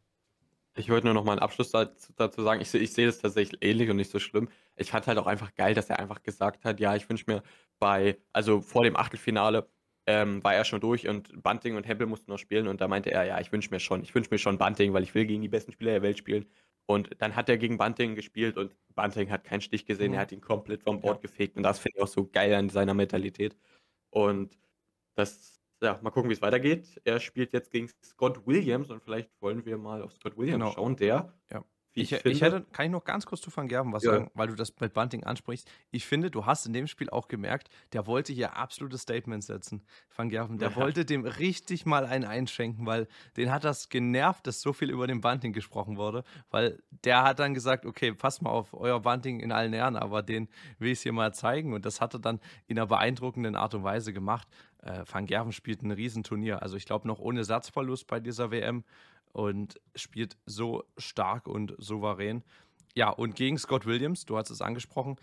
Ich 0.77 0.89
wollte 0.89 1.05
nur 1.05 1.13
noch 1.13 1.23
mal 1.23 1.33
einen 1.33 1.41
Abschluss 1.41 1.71
dazu, 1.71 2.11
dazu 2.17 2.41
sagen. 2.41 2.59
Ich, 2.59 2.73
ich 2.73 2.91
sehe 2.91 3.05
das 3.05 3.19
tatsächlich 3.19 3.63
ähnlich 3.63 3.89
und 3.89 3.95
nicht 3.95 4.11
so 4.11 4.19
schlimm. 4.19 4.49
Ich 4.75 4.91
fand 4.91 5.07
halt 5.07 5.17
auch 5.17 5.27
einfach 5.27 5.53
geil, 5.55 5.73
dass 5.73 5.89
er 5.89 5.99
einfach 5.99 6.21
gesagt 6.21 6.65
hat, 6.65 6.79
ja, 6.81 6.95
ich 6.95 7.07
wünsche 7.07 7.25
mir 7.27 7.43
bei, 7.79 8.17
also 8.33 8.61
vor 8.61 8.83
dem 8.83 8.97
Achtelfinale, 8.97 9.69
ähm, 10.07 10.43
war 10.43 10.53
er 10.53 10.65
schon 10.65 10.81
durch 10.81 11.07
und 11.07 11.41
Bunting 11.41 11.75
und 11.75 11.87
Hempel 11.87 12.07
mussten 12.07 12.31
noch 12.31 12.37
spielen 12.37 12.67
und 12.67 12.81
da 12.81 12.87
meinte 12.87 13.11
er, 13.11 13.23
ja, 13.23 13.39
ich 13.39 13.51
wünsche 13.51 13.71
mir 13.71 13.79
schon, 13.79 14.03
ich 14.03 14.13
wünsche 14.13 14.29
mir 14.31 14.37
schon 14.37 14.57
Bunting, 14.57 14.93
weil 14.93 15.03
ich 15.03 15.15
will 15.15 15.25
gegen 15.25 15.41
die 15.41 15.47
besten 15.47 15.71
Spieler 15.71 15.91
der 15.91 16.01
Welt 16.01 16.17
spielen. 16.17 16.45
Und 16.87 17.09
dann 17.19 17.35
hat 17.35 17.49
er 17.49 17.57
gegen 17.57 17.79
Bunting 17.79 18.13
gespielt 18.13 18.57
und 18.57 18.75
Bunting 18.93 19.31
hat 19.31 19.43
keinen 19.43 19.61
Stich 19.61 19.85
gesehen, 19.85 20.11
mhm. 20.11 20.15
er 20.15 20.21
hat 20.21 20.31
ihn 20.31 20.41
komplett 20.41 20.83
vom 20.83 21.01
Bord 21.01 21.17
ja. 21.17 21.21
gefegt 21.21 21.57
und 21.57 21.63
das 21.63 21.79
finde 21.79 21.97
ich 21.97 22.03
auch 22.03 22.07
so 22.07 22.27
geil 22.27 22.53
an 22.53 22.69
seiner 22.69 22.93
Mentalität. 22.93 23.57
Und 24.11 24.57
das, 25.15 25.59
ja, 25.81 25.99
mal 26.03 26.11
gucken, 26.11 26.29
wie 26.29 26.35
es 26.35 26.41
weitergeht. 26.41 27.01
Er 27.03 27.19
spielt 27.19 27.53
jetzt 27.53 27.71
gegen 27.71 27.89
Scott 28.03 28.45
Williams 28.45 28.91
und 28.91 29.01
vielleicht 29.01 29.29
wollen 29.41 29.65
wir 29.65 29.77
mal 29.77 30.03
auf 30.03 30.13
Scott 30.13 30.37
Williams 30.37 30.63
genau. 30.63 30.71
schauen, 30.71 30.95
der 30.95 31.33
ja. 31.51 31.65
Ich, 31.97 32.11
ich, 32.11 32.25
ich, 32.25 32.41
hätte, 32.41 32.65
kann 32.73 32.87
ich 32.87 32.91
noch 32.91 33.05
ganz 33.05 33.25
kurz 33.25 33.39
zu 33.39 33.55
Van 33.55 33.69
Gerven 33.69 33.93
was 33.93 34.03
ja. 34.03 34.11
sagen, 34.11 34.29
weil 34.33 34.49
du 34.49 34.55
das 34.55 34.73
mit 34.81 34.93
Bunting 34.93 35.23
ansprichst. 35.23 35.65
Ich 35.91 36.05
finde, 36.05 36.29
du 36.29 36.45
hast 36.45 36.65
in 36.65 36.73
dem 36.73 36.87
Spiel 36.87 37.09
auch 37.09 37.29
gemerkt, 37.29 37.69
der 37.93 38.05
wollte 38.05 38.33
hier 38.33 38.57
absolute 38.57 38.97
Statements 38.97 39.47
setzen. 39.47 39.81
Van 40.13 40.27
Gerven, 40.27 40.57
der 40.57 40.71
ja. 40.71 40.75
wollte 40.75 41.05
dem 41.05 41.25
richtig 41.25 41.85
mal 41.85 42.05
einen 42.05 42.25
einschenken, 42.25 42.85
weil 42.85 43.07
den 43.37 43.49
hat 43.49 43.63
das 43.63 43.87
genervt, 43.87 44.45
dass 44.45 44.59
so 44.59 44.73
viel 44.73 44.89
über 44.89 45.07
den 45.07 45.21
Bunting 45.21 45.53
gesprochen 45.53 45.95
wurde, 45.95 46.25
weil 46.51 46.83
der 47.05 47.23
hat 47.23 47.39
dann 47.39 47.53
gesagt, 47.53 47.85
okay, 47.85 48.11
passt 48.13 48.41
mal 48.41 48.49
auf 48.49 48.73
euer 48.73 48.99
Bunting 48.99 49.39
in 49.39 49.53
allen 49.53 49.71
Ehren, 49.71 49.95
aber 49.95 50.21
den 50.21 50.49
will 50.77 50.91
ich 50.91 50.99
es 50.99 51.03
hier 51.03 51.13
mal 51.13 51.33
zeigen 51.33 51.73
und 51.73 51.85
das 51.85 52.01
hat 52.01 52.13
er 52.13 52.19
dann 52.19 52.41
in 52.67 52.77
einer 52.77 52.87
beeindruckenden 52.87 53.55
Art 53.55 53.73
und 53.73 53.85
Weise 53.85 54.11
gemacht. 54.11 54.49
Äh, 54.79 55.03
Van 55.09 55.25
Gerven 55.25 55.53
spielt 55.53 55.81
ein 55.81 55.91
Riesenturnier, 55.91 56.61
also 56.61 56.75
ich 56.75 56.85
glaube 56.85 57.07
noch 57.07 57.19
ohne 57.19 57.45
Satzverlust 57.45 58.05
bei 58.07 58.19
dieser 58.19 58.51
WM 58.51 58.83
und 59.35 59.81
spielt 59.95 60.37
so 60.45 60.85
stark 60.97 61.47
und 61.47 61.75
souverän. 61.77 62.43
Ja, 62.95 63.09
und 63.09 63.35
gegen 63.35 63.57
Scott 63.57 63.85
Williams, 63.85 64.25
du 64.25 64.37
hast 64.37 64.49
es 64.49 64.61
angesprochen, 64.61 65.17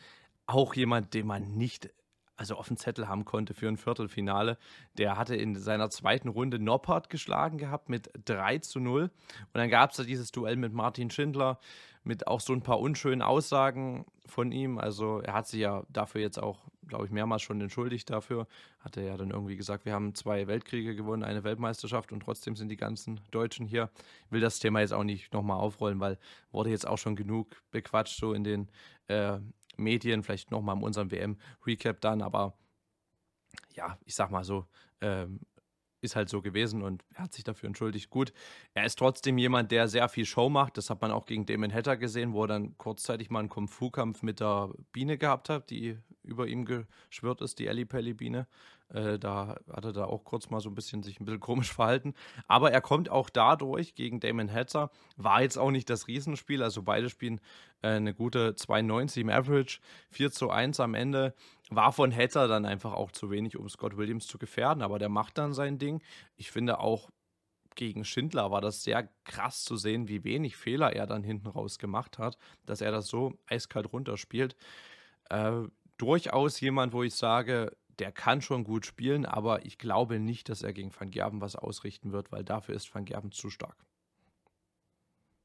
auch 0.47 0.75
jemand, 0.75 1.15
den 1.15 1.27
man 1.27 1.57
nicht 1.57 1.91
also 2.37 2.57
auf 2.57 2.69
dem 2.69 2.77
Zettel 2.77 3.09
haben 3.09 3.25
konnte 3.25 3.55
für 3.55 3.69
ein 3.69 3.77
Viertelfinale. 3.77 4.59
Der 4.99 5.17
hatte 5.17 5.37
in 5.37 5.55
seiner 5.55 5.91
zweiten 5.91 6.29
Runde 6.29 6.59
Noppert 6.59 7.09
geschlagen 7.09 7.57
gehabt 7.57 7.89
mit 7.89 8.11
3 8.25 8.59
zu 8.59 8.81
0. 8.81 9.05
Und 9.05 9.11
dann 9.53 9.71
gab 9.71 9.91
es 9.91 9.97
da 9.97 10.03
dieses 10.03 10.31
Duell 10.33 10.57
mit 10.57 10.73
Martin 10.73 11.11
Schindler 11.11 11.59
mit 12.05 12.27
auch 12.27 12.41
so 12.41 12.53
ein 12.53 12.63
paar 12.63 12.81
unschönen 12.81 13.23
Aussagen 13.23 14.05
von 14.27 14.51
ihm. 14.51 14.79
Also 14.79 15.21
er 15.21 15.35
hat 15.35 15.47
sich 15.47 15.61
ja 15.61 15.85
dafür 15.89 16.21
jetzt 16.21 16.43
auch, 16.43 16.59
glaube 16.87 17.07
ich, 17.07 17.11
mehrmals 17.11 17.43
schon 17.43 17.61
entschuldigt 17.61 18.11
dafür. 18.11 18.47
Hat 18.81 18.97
er 18.97 19.05
ja 19.05 19.17
dann 19.17 19.31
irgendwie 19.31 19.57
gesagt, 19.57 19.85
wir 19.85 19.93
haben 19.93 20.15
zwei 20.15 20.47
Weltkriege 20.47 20.95
gewonnen, 20.95 21.23
eine 21.23 21.45
Weltmeisterschaft 21.45 22.13
und 22.13 22.21
trotzdem 22.21 22.57
sind 22.57 22.69
die 22.69 22.77
ganzen 22.77 23.21
Deutschen 23.31 23.67
hier. 23.67 23.91
Ich 24.27 24.33
will 24.33 24.41
das 24.41 24.59
Thema 24.59 24.81
jetzt 24.81 24.93
auch 24.93 25.05
nicht 25.05 25.33
nochmal 25.33 25.59
aufrollen, 25.59 26.01
weil 26.01 26.19
wurde 26.51 26.71
jetzt 26.71 26.87
auch 26.87 26.99
schon 26.99 27.17
genug 27.17 27.63
bequatscht, 27.71 28.19
so 28.19 28.33
in 28.33 28.45
den 28.45 28.69
äh, 29.09 29.39
Medien, 29.77 30.23
vielleicht 30.23 30.51
nochmal 30.51 30.77
in 30.77 30.83
unserem 30.83 31.11
WM-Recap 31.11 32.01
dann, 32.01 32.23
aber 32.23 32.55
ja, 33.75 33.99
ich 34.05 34.15
sag 34.15 34.31
mal 34.31 34.45
so, 34.45 34.67
ähm, 35.01 35.41
ist 36.03 36.17
halt 36.17 36.29
so 36.29 36.43
gewesen 36.43 36.83
und 36.83 37.05
er 37.15 37.25
hat 37.25 37.33
sich 37.33 37.45
dafür 37.45 37.69
entschuldigt. 37.69 38.11
Gut, 38.11 38.33
er 38.75 38.85
ist 38.85 38.99
trotzdem 38.99 39.39
jemand, 39.39 39.71
der 39.71 39.89
sehr 39.89 40.09
viel 40.09 40.27
Show 40.27 40.49
macht. 40.49 40.77
Das 40.77 40.91
hat 40.91 41.01
man 41.01 41.13
auch 41.13 41.27
gegen 41.27 41.47
Damon 41.47 41.73
Hatter 41.73 41.97
gesehen, 41.97 42.33
wo 42.33 42.45
er 42.45 42.49
dann 42.49 42.77
kurzzeitig 42.77 43.31
mal 43.31 43.39
einen 43.39 43.49
Kung-Fu-Kampf 43.49 44.23
mit 44.23 44.41
der 44.41 44.71
Biene 44.93 45.17
gehabt 45.17 45.49
hat, 45.49 45.71
die 45.71 45.97
über 46.25 46.47
ihm 46.47 46.65
geschwört 46.65 47.41
ist, 47.41 47.59
die 47.59 47.67
Ellie 47.67 47.87
Pelli 47.87 48.15
Biene. 48.15 48.47
Äh, 48.93 49.19
da 49.19 49.57
hat 49.71 49.85
er 49.85 49.93
da 49.93 50.05
auch 50.05 50.25
kurz 50.25 50.51
mal 50.51 50.61
so 50.61 50.69
ein 50.69 50.75
bisschen 50.75 51.03
sich 51.03 51.21
ein 51.21 51.25
bisschen 51.25 51.41
komisch 51.41 51.73
verhalten. 51.73 52.15
Aber 52.47 52.73
er 52.73 52.81
kommt 52.81 53.11
auch 53.11 53.31
dadurch 53.31 53.95
gegen 53.95 54.21
Damon 54.21 54.53
Hatter. 54.53 54.91
War 55.17 55.43
jetzt 55.43 55.59
auch 55.59 55.71
nicht 55.71 55.89
das 55.89 56.09
Riesenspiel. 56.09 56.63
Also 56.63 56.83
beide 56.83 57.09
spielen 57.09 57.41
äh, 57.83 57.89
eine 57.89 58.15
gute 58.15 58.55
92 58.55 59.23
im 59.23 59.31
Average. 59.31 59.81
4 60.11 60.31
zu 60.33 60.51
1 60.51 60.81
am 60.81 60.95
Ende. 60.95 61.35
War 61.75 61.93
von 61.93 62.15
Hatter 62.15 62.49
dann 62.49 62.65
einfach 62.65 62.93
auch 62.93 63.13
zu 63.13 63.31
wenig, 63.31 63.57
um 63.57 63.69
Scott 63.69 63.97
Williams 63.97 64.27
zu 64.27 64.39
gefährden. 64.39 64.83
Aber 64.83 64.99
der 64.99 65.09
macht 65.09 65.39
dann 65.39 65.53
sein 65.53 65.79
Ding. 65.79 66.03
Ich 66.37 66.51
finde 66.51 66.81
auch 66.81 67.11
gegen 67.75 68.05
Schindler 68.05 68.51
war 68.51 68.61
das 68.61 68.83
sehr 68.83 69.09
krass 69.25 69.65
zu 69.65 69.77
sehen, 69.77 70.09
wie 70.09 70.25
wenig 70.25 70.57
Fehler 70.57 70.93
er 70.93 71.07
dann 71.07 71.25
hinten 71.25 71.49
raus 71.49 71.79
gemacht 71.79 72.19
hat, 72.19 72.37
dass 72.67 72.81
er 72.81 72.93
das 72.93 73.07
so 73.07 73.39
eiskalt 73.47 73.93
runterspielt. 73.93 74.57
Äh, 75.31 75.63
durchaus 75.97 76.61
jemand, 76.61 76.93
wo 76.93 77.03
ich 77.03 77.15
sage, 77.15 77.77
der 77.99 78.13
kann 78.13 78.43
schon 78.43 78.65
gut 78.65 78.87
spielen, 78.87 79.27
aber 79.27 79.65
ich 79.65 79.79
glaube 79.79 80.19
nicht, 80.19 80.49
dass 80.49 80.63
er 80.63 80.73
gegen 80.73 80.93
Van 80.99 81.11
Gerven 81.11 81.41
was 81.41 81.57
ausrichten 81.57 82.13
wird, 82.13 82.33
weil 82.33 82.45
dafür 82.45 82.75
ist 82.75 82.93
Van 82.95 83.05
Gerven 83.05 83.33
zu 83.33 83.51
stark. 83.51 83.77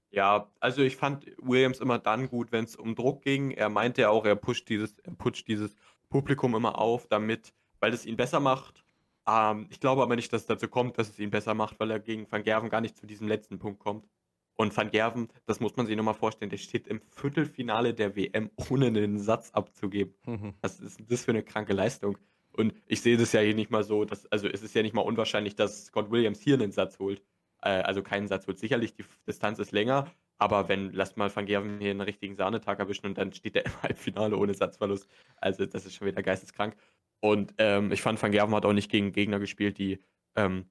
Ja, 0.10 0.50
also 0.62 0.82
ich 0.82 0.96
fand 0.96 1.26
Williams 1.38 1.80
immer 1.80 2.00
dann 2.00 2.30
gut, 2.30 2.52
wenn 2.52 2.64
es 2.64 2.78
um 2.78 2.96
Druck 2.96 3.22
ging. 3.24 3.52
Er 3.52 3.70
meinte 3.70 4.02
ja 4.02 4.10
auch, 4.10 4.26
er 4.26 4.38
pusht 4.38 4.70
dieses, 4.70 4.98
er 5.00 5.14
pusht 5.14 5.48
dieses 5.48 5.76
Publikum 6.10 6.56
immer 6.56 6.78
auf, 6.80 7.08
damit, 7.08 7.54
weil 7.80 7.94
es 7.94 8.06
ihn 8.06 8.18
besser 8.18 8.40
macht. 8.40 8.84
Ähm, 9.28 9.68
ich 9.70 9.80
glaube 9.80 10.02
aber 10.02 10.16
nicht, 10.16 10.32
dass 10.34 10.42
es 10.42 10.48
dazu 10.48 10.68
kommt, 10.68 10.98
dass 10.98 11.10
es 11.10 11.20
ihn 11.20 11.30
besser 11.30 11.54
macht, 11.54 11.80
weil 11.80 11.92
er 11.92 12.00
gegen 12.00 12.32
Van 12.32 12.44
Gerven 12.44 12.70
gar 12.70 12.82
nicht 12.82 12.98
zu 12.98 13.06
diesem 13.06 13.28
letzten 13.28 13.60
Punkt 13.60 13.80
kommt. 13.80 14.08
Und 14.56 14.76
Van 14.76 14.90
Gerven, 14.90 15.28
das 15.46 15.60
muss 15.60 15.76
man 15.76 15.86
sich 15.86 15.96
nochmal 15.96 16.16
vorstellen, 16.16 16.50
der 16.50 16.58
steht 16.58 16.88
im 16.88 17.00
Viertelfinale 17.02 17.94
der 17.94 18.16
WM, 18.16 18.50
ohne 18.70 18.88
einen 18.88 19.20
Satz 19.20 19.52
abzugeben. 19.52 20.16
Mhm. 20.26 20.54
Was 20.62 20.80
ist 20.80 21.00
das 21.08 21.26
für 21.26 21.32
eine 21.32 21.44
kranke 21.44 21.74
Leistung? 21.74 22.18
Und 22.54 22.74
ich 22.88 23.02
sehe 23.02 23.18
das 23.18 23.34
ja 23.34 23.42
hier 23.42 23.54
nicht 23.54 23.70
mal 23.70 23.84
so, 23.84 24.04
dass, 24.04 24.26
also 24.32 24.48
es 24.48 24.64
ist 24.64 24.74
ja 24.74 24.82
nicht 24.82 24.96
mal 24.96 25.02
unwahrscheinlich, 25.02 25.56
dass 25.56 25.86
Scott 25.86 26.10
Williams 26.10 26.42
hier 26.42 26.56
einen 26.56 26.72
Satz 26.72 26.98
holt. 26.98 27.22
Äh, 27.62 27.70
also 27.70 28.02
keinen 28.02 28.28
Satz 28.28 28.48
holt. 28.48 28.58
Sicherlich, 28.58 28.96
die 28.96 29.06
Distanz 29.28 29.60
ist 29.60 29.72
länger, 29.72 30.12
aber 30.38 30.70
wenn, 30.70 30.92
lasst 30.92 31.18
mal 31.18 31.36
Van 31.36 31.46
Gerven 31.46 31.80
hier 31.80 31.92
einen 31.92 32.02
richtigen 32.02 32.36
Sahnetag 32.36 32.80
erwischen 32.80 33.08
und 33.08 33.18
dann 33.18 33.34
steht 33.34 33.56
er 33.56 33.66
im 33.66 33.84
Halbfinale 33.84 34.38
ohne 34.38 34.54
Satzverlust. 34.54 35.10
Also 35.38 35.66
das 35.66 35.86
ist 35.86 35.96
schon 35.96 36.08
wieder 36.08 36.22
geisteskrank. 36.24 36.76
Und 37.20 37.54
ähm, 37.58 37.92
ich 37.92 38.02
fand, 38.02 38.22
Van 38.22 38.32
Gerven 38.32 38.54
hat 38.54 38.66
auch 38.66 38.74
nicht 38.74 38.92
gegen 38.92 39.12
Gegner 39.12 39.40
gespielt, 39.40 39.78
die 39.78 40.00
ähm, 40.36 40.70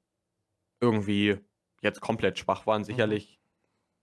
irgendwie 0.80 1.38
jetzt 1.82 2.00
komplett 2.00 2.38
schwach 2.38 2.66
waren. 2.66 2.82
Mhm. 2.82 2.86
Sicherlich 2.86 3.40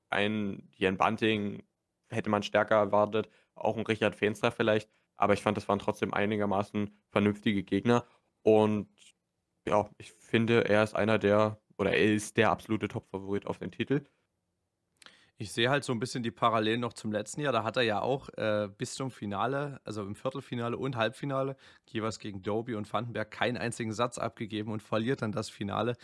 ein, 0.10 0.70
in 0.78 0.98
Bunting 0.98 1.64
hätte 2.10 2.30
man 2.30 2.44
stärker 2.44 2.76
erwartet, 2.76 3.30
auch 3.56 3.78
ein 3.78 3.86
Richard 3.86 4.16
Feenstra 4.16 4.52
vielleicht, 4.52 4.90
aber 5.16 5.34
ich 5.34 5.42
fand, 5.42 5.58
das 5.58 5.68
waren 5.68 5.80
trotzdem 5.80 6.14
einigermaßen 6.14 6.96
vernünftige 7.10 7.64
Gegner 7.64 8.06
und 8.44 8.90
ja, 9.66 9.90
ich 9.98 10.12
finde, 10.12 10.66
er 10.70 10.84
ist 10.84 10.96
einer 10.96 11.18
der, 11.18 11.60
oder 11.78 11.92
er 11.92 12.14
ist 12.14 12.38
der 12.38 12.52
absolute 12.52 12.90
Top-Favorit 12.90 13.48
auf 13.48 13.58
den 13.58 13.72
Titel. 13.72 14.04
Ich 15.38 15.52
sehe 15.52 15.70
halt 15.70 15.84
so 15.84 15.92
ein 15.94 16.00
bisschen 16.00 16.24
die 16.24 16.32
Parallelen 16.32 16.80
noch 16.80 16.94
zum 16.94 17.12
letzten 17.12 17.42
Jahr. 17.42 17.52
Da 17.52 17.64
hat 17.64 17.76
er 17.76 17.84
ja 17.84 18.02
auch 18.02 18.30
äh, 18.38 18.70
bis 18.78 18.94
zum 18.94 19.12
Finale, 19.12 19.82
also 19.84 20.04
im 20.04 20.16
Viertelfinale 20.16 20.78
und 20.78 20.96
Halbfinale, 20.96 21.58
jeweils 21.88 22.20
gegen 22.20 22.44
Doby 22.44 22.76
und 22.76 22.92
Vandenberg, 22.92 23.32
keinen 23.32 23.58
einzigen 23.58 23.94
Satz 23.94 24.18
abgegeben 24.18 24.72
und 24.72 24.82
verliert 24.82 25.22
dann 25.22 25.32
das 25.32 25.50
Finale. 25.50 25.96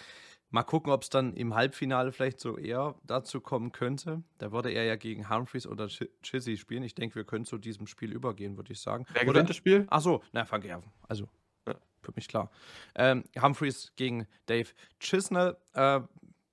Mal 0.52 0.64
gucken, 0.64 0.92
ob 0.92 1.04
es 1.04 1.10
dann 1.10 1.36
im 1.36 1.54
Halbfinale 1.54 2.12
vielleicht 2.12 2.40
so 2.40 2.58
eher 2.58 2.96
dazu 3.04 3.40
kommen 3.40 3.72
könnte. 3.72 4.24
Da 4.40 4.52
würde 4.52 4.72
er 4.72 4.84
ja 4.84 4.96
gegen 4.96 5.30
Humphreys 5.30 5.68
oder 5.68 5.88
Chizzy 5.88 6.58
spielen. 6.58 6.82
Ich 6.82 6.96
denke, 6.96 7.16
wir 7.16 7.24
können 7.24 7.46
zu 7.46 7.60
diesem 7.60 7.86
Spiel 7.86 8.12
übergehen, 8.12 8.58
würde 8.58 8.74
ich 8.74 8.82
sagen. 8.82 9.06
Wer 9.14 9.26
gewinnt 9.26 9.50
das 9.50 9.58
Spiel? 9.58 9.86
Achso, 9.90 10.24
na, 10.32 10.46
Vergerven. 10.46 10.92
Also, 11.08 11.30
ja. 11.68 11.76
für 12.02 12.14
mich 12.16 12.28
klar. 12.28 12.50
Ähm, 12.96 13.26
Humphreys 13.40 13.94
gegen 13.96 14.26
Dave 14.48 14.70
Chisnell. 15.00 15.56
Äh, 15.74 16.02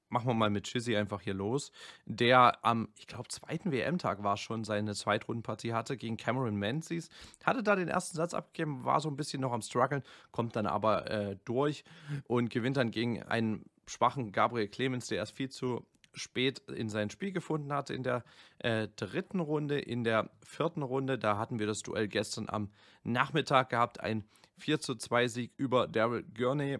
machen 0.08 0.28
wir 0.28 0.34
mal 0.34 0.50
mit 0.50 0.64
Chizzy 0.64 0.96
einfach 0.96 1.20
hier 1.20 1.34
los. 1.34 1.72
Der 2.04 2.64
am, 2.64 2.88
ich 2.96 3.06
glaube, 3.06 3.28
zweiten 3.28 3.72
WM-Tag 3.72 4.22
war 4.22 4.36
schon 4.36 4.64
seine 4.64 4.94
Zweitrundenpartie 4.94 5.72
hatte 5.72 5.96
gegen 5.96 6.16
Cameron 6.16 6.56
Menzies. 6.56 7.08
Hatte 7.44 7.62
da 7.62 7.76
den 7.76 7.88
ersten 7.88 8.16
Satz 8.16 8.34
abgegeben, 8.34 8.84
war 8.84 9.00
so 9.00 9.08
ein 9.08 9.16
bisschen 9.16 9.40
noch 9.40 9.52
am 9.52 9.62
struggeln, 9.62 10.02
kommt 10.30 10.56
dann 10.56 10.66
aber 10.66 11.10
äh, 11.10 11.36
durch 11.44 11.84
und 12.26 12.50
gewinnt 12.50 12.76
dann 12.76 12.90
gegen 12.90 13.22
einen 13.22 13.64
schwachen 13.86 14.32
Gabriel 14.32 14.68
Clemens, 14.68 15.08
der 15.08 15.18
erst 15.18 15.36
viel 15.36 15.48
zu 15.48 15.86
spät 16.12 16.60
in 16.70 16.88
sein 16.88 17.10
Spiel 17.10 17.30
gefunden 17.30 17.72
hatte 17.72 17.94
in 17.94 18.02
der 18.02 18.24
äh, 18.58 18.88
dritten 18.96 19.40
Runde. 19.40 19.78
In 19.78 20.02
der 20.02 20.30
vierten 20.42 20.82
Runde, 20.82 21.18
da 21.18 21.38
hatten 21.38 21.58
wir 21.58 21.66
das 21.66 21.82
Duell 21.82 22.08
gestern 22.08 22.48
am 22.48 22.70
Nachmittag 23.04 23.68
gehabt, 23.70 24.00
ein 24.00 24.24
4 24.58 24.80
zu 24.80 24.94
2 24.94 25.28
Sieg 25.28 25.52
über 25.56 25.86
Daryl 25.86 26.24
Gurney, 26.34 26.78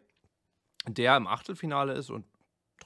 der 0.88 1.16
im 1.16 1.26
Achtelfinale 1.26 1.92
ist 1.92 2.10
und 2.10 2.24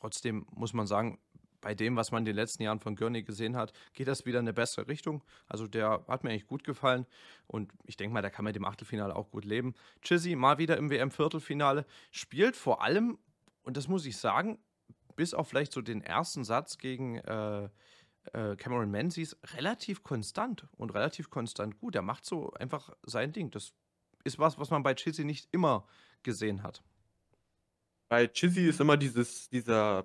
trotzdem 0.01 0.47
muss 0.51 0.73
man 0.73 0.87
sagen, 0.87 1.19
bei 1.61 1.75
dem, 1.75 1.97
was 1.97 2.11
man 2.11 2.23
in 2.23 2.27
den 2.27 2.37
letzten 2.37 2.63
Jahren 2.63 2.81
von 2.81 2.97
Gurney 2.97 3.23
gesehen 3.23 3.57
hat, 3.57 3.73
geht 3.93 4.09
das 4.09 4.25
wieder 4.25 4.39
in 4.39 4.45
eine 4.45 4.55
bessere 4.55 4.89
Richtung. 4.89 5.23
Also 5.47 5.67
der 5.67 6.05
hat 6.09 6.25
mir 6.25 6.31
eigentlich 6.31 6.47
gut 6.47 6.65
gefallen 6.65 7.07
und 7.47 7.73
ich 7.85 7.97
denke 7.97 8.15
mal, 8.15 8.23
der 8.23 8.31
kann 8.31 8.45
mit 8.45 8.57
dem 8.57 8.65
Achtelfinale 8.65 9.15
auch 9.15 9.31
gut 9.31 9.45
leben. 9.45 9.75
Chizzy 10.03 10.37
mal 10.37 10.59
wieder 10.59 10.77
im 10.77 10.91
WM-Viertelfinale, 10.91 11.85
spielt 12.11 12.57
vor 12.57 12.83
allem 12.83 13.19
und 13.63 13.77
das 13.77 13.89
muss 13.89 14.07
ich 14.07 14.17
sagen, 14.17 14.59
bis 15.17 15.35
auf 15.35 15.49
vielleicht 15.49 15.73
so 15.73 15.83
den 15.83 16.03
ersten 16.03 16.45
Satz 16.45 16.79
gegen 16.79 17.17
äh, 17.19 17.69
äh, 18.33 18.57
Cameron 18.57 18.91
Menzies, 18.91 19.37
relativ 19.55 20.03
konstant 20.03 20.67
und 20.77 20.95
relativ 20.95 21.31
konstant 21.31 21.79
gut. 21.79 21.95
Er 21.95 22.03
macht 22.03 22.25
so 22.25 22.53
einfach 22.55 22.91
sein 23.03 23.33
Ding. 23.33 23.51
Das 23.51 23.75
ist 24.25 24.39
was, 24.39 24.59
was 24.59 24.71
man 24.71 24.83
bei 24.83 24.95
Chizzy 24.95 25.25
nicht 25.25 25.49
immer 25.53 25.87
gesehen 26.23 26.63
hat. 26.63 26.83
Bei 28.11 28.27
Chizzy 28.27 28.67
ist 28.67 28.81
immer 28.81 28.97
dieses, 28.97 29.49
dieser 29.51 30.05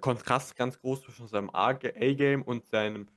Kontrast 0.00 0.56
ganz 0.56 0.80
groß 0.80 1.02
zwischen 1.02 1.28
seinem 1.28 1.50
A-Game 1.52 2.40
und 2.42 2.64
seinem 2.64 3.08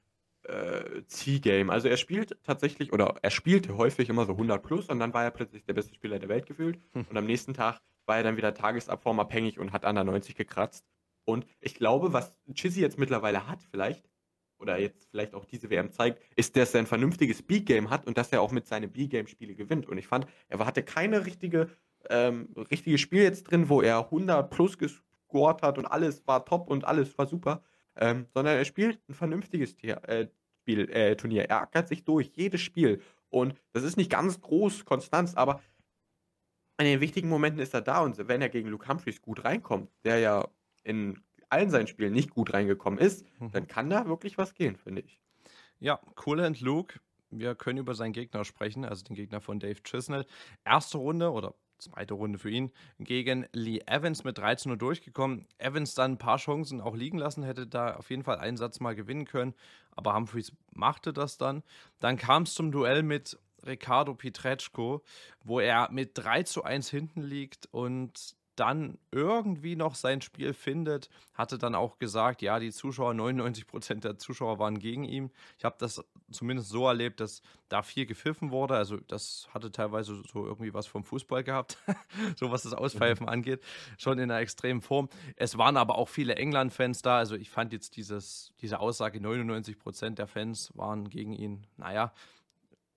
äh, 0.43 1.03
C-Game. 1.07 1.69
Also 1.69 1.87
er 1.87 1.95
spielt 1.95 2.37
tatsächlich, 2.43 2.91
oder 2.91 3.15
er 3.21 3.31
spielte 3.31 3.77
häufig 3.77 4.09
immer 4.09 4.25
so 4.25 4.33
100 4.33 4.61
plus 4.61 4.89
und 4.89 4.99
dann 4.99 5.13
war 5.13 5.23
er 5.23 5.31
plötzlich 5.31 5.63
der 5.63 5.73
beste 5.73 5.95
Spieler 5.95 6.19
der 6.19 6.27
Welt 6.27 6.45
gefühlt. 6.47 6.81
Hm. 6.91 7.05
Und 7.09 7.17
am 7.17 7.25
nächsten 7.25 7.53
Tag 7.53 7.79
war 8.07 8.17
er 8.17 8.23
dann 8.23 8.35
wieder 8.35 8.53
tagesabformabhängig 8.53 9.57
und 9.57 9.71
hat 9.71 9.85
an 9.85 9.95
der 9.95 10.03
90 10.03 10.35
gekratzt. 10.35 10.85
Und 11.23 11.45
ich 11.61 11.75
glaube, 11.75 12.11
was 12.11 12.37
Chizzy 12.53 12.81
jetzt 12.81 12.99
mittlerweile 12.99 13.47
hat, 13.47 13.63
vielleicht, 13.71 14.09
oder 14.57 14.77
jetzt 14.77 15.07
vielleicht 15.11 15.33
auch 15.33 15.45
diese 15.45 15.69
WM 15.69 15.93
zeigt, 15.93 16.21
ist, 16.35 16.57
dass 16.57 16.73
er 16.73 16.81
ein 16.81 16.87
vernünftiges 16.87 17.41
B-Game 17.41 17.89
hat 17.89 18.05
und 18.05 18.17
dass 18.17 18.33
er 18.33 18.41
auch 18.41 18.51
mit 18.51 18.67
seinen 18.67 18.91
B-Game-Spiele 18.91 19.55
gewinnt. 19.55 19.87
Und 19.87 19.97
ich 19.97 20.07
fand, 20.07 20.27
er 20.49 20.65
hatte 20.65 20.83
keine 20.83 21.25
richtige, 21.25 21.69
ähm, 22.09 22.49
richtige 22.69 22.97
Spiel 22.97 23.23
jetzt 23.23 23.43
drin, 23.43 23.69
wo 23.69 23.81
er 23.81 23.99
100 24.05 24.49
plus 24.49 24.77
gescored 24.77 25.61
hat 25.61 25.77
und 25.77 25.85
alles 25.85 26.25
war 26.27 26.45
top 26.45 26.69
und 26.69 26.85
alles 26.85 27.17
war 27.17 27.27
super, 27.27 27.63
ähm, 27.95 28.25
sondern 28.33 28.57
er 28.57 28.65
spielt 28.65 28.99
ein 29.09 29.13
vernünftiges 29.13 29.75
Tier, 29.75 30.01
äh, 30.07 30.27
Spiel, 30.61 30.89
äh, 30.91 31.15
Turnier. 31.15 31.49
Er 31.49 31.61
ackert 31.61 31.87
sich 31.87 32.03
durch 32.03 32.31
jedes 32.35 32.61
Spiel. 32.61 33.01
Und 33.29 33.55
das 33.73 33.83
ist 33.83 33.97
nicht 33.97 34.11
ganz 34.11 34.39
groß, 34.41 34.85
Konstanz, 34.85 35.35
aber 35.35 35.61
in 36.77 36.85
den 36.85 37.01
wichtigen 37.01 37.29
Momenten 37.29 37.61
ist 37.61 37.73
er 37.73 37.81
da 37.81 38.01
und 38.01 38.17
wenn 38.27 38.41
er 38.41 38.49
gegen 38.49 38.69
Luke 38.69 38.87
Humphreys 38.87 39.21
gut 39.21 39.43
reinkommt, 39.43 39.91
der 40.03 40.19
ja 40.19 40.47
in 40.83 41.21
allen 41.49 41.69
seinen 41.69 41.87
Spielen 41.87 42.13
nicht 42.13 42.29
gut 42.29 42.53
reingekommen 42.53 42.99
ist, 42.99 43.25
mhm. 43.39 43.51
dann 43.51 43.67
kann 43.67 43.89
da 43.89 44.07
wirklich 44.07 44.37
was 44.37 44.53
gehen, 44.53 44.77
finde 44.77 45.01
ich. 45.01 45.19
Ja, 45.79 45.99
Coolant 46.15 46.61
Luke, 46.61 46.99
wir 47.31 47.55
können 47.55 47.79
über 47.79 47.95
seinen 47.95 48.13
Gegner 48.13 48.45
sprechen, 48.45 48.85
also 48.85 49.03
den 49.03 49.15
Gegner 49.15 49.41
von 49.41 49.59
Dave 49.59 49.81
Chisnell. 49.83 50.25
Erste 50.63 50.97
Runde 50.97 51.31
oder 51.31 51.53
zweite 51.79 52.13
Runde 52.13 52.39
für 52.39 52.49
ihn 52.49 52.71
gegen 52.99 53.47
Lee 53.53 53.81
Evans 53.85 54.23
mit 54.23 54.37
13 54.37 54.71
Uhr 54.71 54.77
durchgekommen. 54.77 55.47
Evans 55.57 55.95
dann 55.95 56.13
ein 56.13 56.17
paar 56.17 56.37
Chancen 56.37 56.81
auch 56.81 56.95
liegen 56.95 57.17
lassen, 57.17 57.43
hätte 57.43 57.67
da 57.67 57.95
auf 57.95 58.09
jeden 58.09 58.23
Fall 58.23 58.37
einen 58.37 58.57
Satz 58.57 58.79
mal 58.79 58.95
gewinnen 58.95 59.25
können, 59.25 59.53
aber 59.91 60.15
Humphreys 60.15 60.51
machte 60.71 61.13
das 61.13 61.37
dann. 61.37 61.63
Dann 61.99 62.17
kam 62.17 62.43
es 62.43 62.53
zum 62.53 62.71
Duell 62.71 63.03
mit 63.03 63.37
Ricardo 63.65 64.13
Pietreczko, 64.13 65.03
wo 65.43 65.59
er 65.59 65.89
mit 65.91 66.11
3 66.17 66.43
zu 66.43 66.63
1 66.63 66.89
hinten 66.89 67.21
liegt 67.21 67.67
und 67.71 68.35
dann 68.59 68.97
irgendwie 69.11 69.75
noch 69.75 69.95
sein 69.95 70.21
Spiel 70.21 70.53
findet, 70.53 71.09
hatte 71.33 71.57
dann 71.57 71.75
auch 71.75 71.97
gesagt, 71.97 72.41
ja, 72.41 72.59
die 72.59 72.71
Zuschauer, 72.71 73.13
99 73.13 73.67
Prozent 73.67 74.03
der 74.03 74.17
Zuschauer 74.17 74.59
waren 74.59 74.79
gegen 74.79 75.05
ihn. 75.05 75.31
Ich 75.57 75.65
habe 75.65 75.75
das 75.79 76.03
zumindest 76.31 76.69
so 76.69 76.85
erlebt, 76.85 77.19
dass 77.21 77.41
da 77.69 77.81
viel 77.81 78.05
gepfiffen 78.05 78.51
wurde. 78.51 78.75
Also 78.75 78.97
das 79.07 79.47
hatte 79.53 79.71
teilweise 79.71 80.21
so 80.31 80.45
irgendwie 80.45 80.73
was 80.73 80.87
vom 80.87 81.03
Fußball 81.03 81.43
gehabt, 81.43 81.77
so 82.35 82.51
was 82.51 82.63
das 82.63 82.73
Auspfeifen 82.73 83.25
mhm. 83.25 83.31
angeht, 83.31 83.63
schon 83.97 84.19
in 84.19 84.29
einer 84.29 84.41
extremen 84.41 84.81
Form. 84.81 85.07
Es 85.35 85.57
waren 85.57 85.77
aber 85.77 85.97
auch 85.97 86.09
viele 86.09 86.35
England-Fans 86.35 87.01
da. 87.01 87.17
Also 87.17 87.35
ich 87.35 87.49
fand 87.49 87.71
jetzt 87.71 87.95
dieses, 87.95 88.53
diese 88.61 88.79
Aussage, 88.79 89.21
99 89.21 89.79
Prozent 89.79 90.19
der 90.19 90.27
Fans 90.27 90.71
waren 90.75 91.09
gegen 91.09 91.33
ihn, 91.33 91.65
naja, 91.77 92.13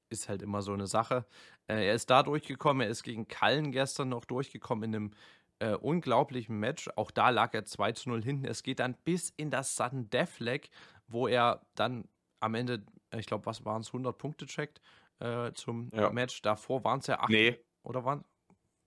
ist 0.08 0.28
halt 0.28 0.42
immer 0.42 0.62
so 0.62 0.72
eine 0.72 0.86
Sache. 0.86 1.24
Äh, 1.66 1.86
er 1.86 1.94
ist 1.94 2.10
da 2.10 2.22
durchgekommen, 2.22 2.82
er 2.82 2.90
ist 2.90 3.02
gegen 3.02 3.28
Kallen 3.28 3.72
gestern 3.72 4.10
noch 4.10 4.24
durchgekommen 4.24 4.84
in 4.84 4.94
einem 4.94 5.10
äh, 5.58 5.74
unglaublichen 5.74 6.58
Match. 6.58 6.88
Auch 6.96 7.10
da 7.10 7.30
lag 7.30 7.54
er 7.54 7.64
2 7.64 7.92
zu 7.92 8.08
0 8.10 8.22
hinten. 8.22 8.44
Es 8.44 8.62
geht 8.62 8.80
dann 8.80 8.94
bis 9.04 9.30
in 9.36 9.50
das 9.50 9.76
Sudden 9.76 10.10
Death 10.10 10.38
Leg, 10.38 10.70
wo 11.06 11.28
er 11.28 11.64
dann 11.74 12.08
am 12.40 12.54
Ende, 12.54 12.84
ich 13.16 13.26
glaube, 13.26 13.46
was 13.46 13.64
waren 13.64 13.82
es, 13.82 13.88
100 13.88 14.16
Punkte 14.16 14.46
checkt 14.46 14.80
äh, 15.20 15.52
zum 15.52 15.90
ja. 15.94 16.10
Match. 16.10 16.42
Davor 16.42 16.82
waren 16.84 17.00
es 17.00 17.06
ja 17.06 17.20
8. 17.20 17.30
Nee. 17.30 17.58
Oder 17.82 18.04
waren 18.04 18.24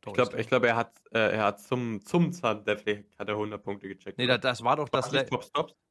ich 0.07 0.13
glaube, 0.13 0.43
glaub, 0.43 0.63
er 0.63 0.75
hat, 0.75 0.93
äh, 1.11 1.35
er 1.35 1.43
hat 1.45 1.59
zum, 1.61 1.99
zum 2.05 2.31
Deathleg 2.31 3.09
hat 3.17 3.27
er 3.27 3.33
100 3.35 3.63
Punkte 3.63 3.87
gecheckt. 3.87 4.17
Nee, 4.19 4.27
das, 4.27 4.39
das 4.39 4.63
war 4.63 4.75
doch 4.75 4.89
das 4.89 5.11
Leg. 5.11 5.27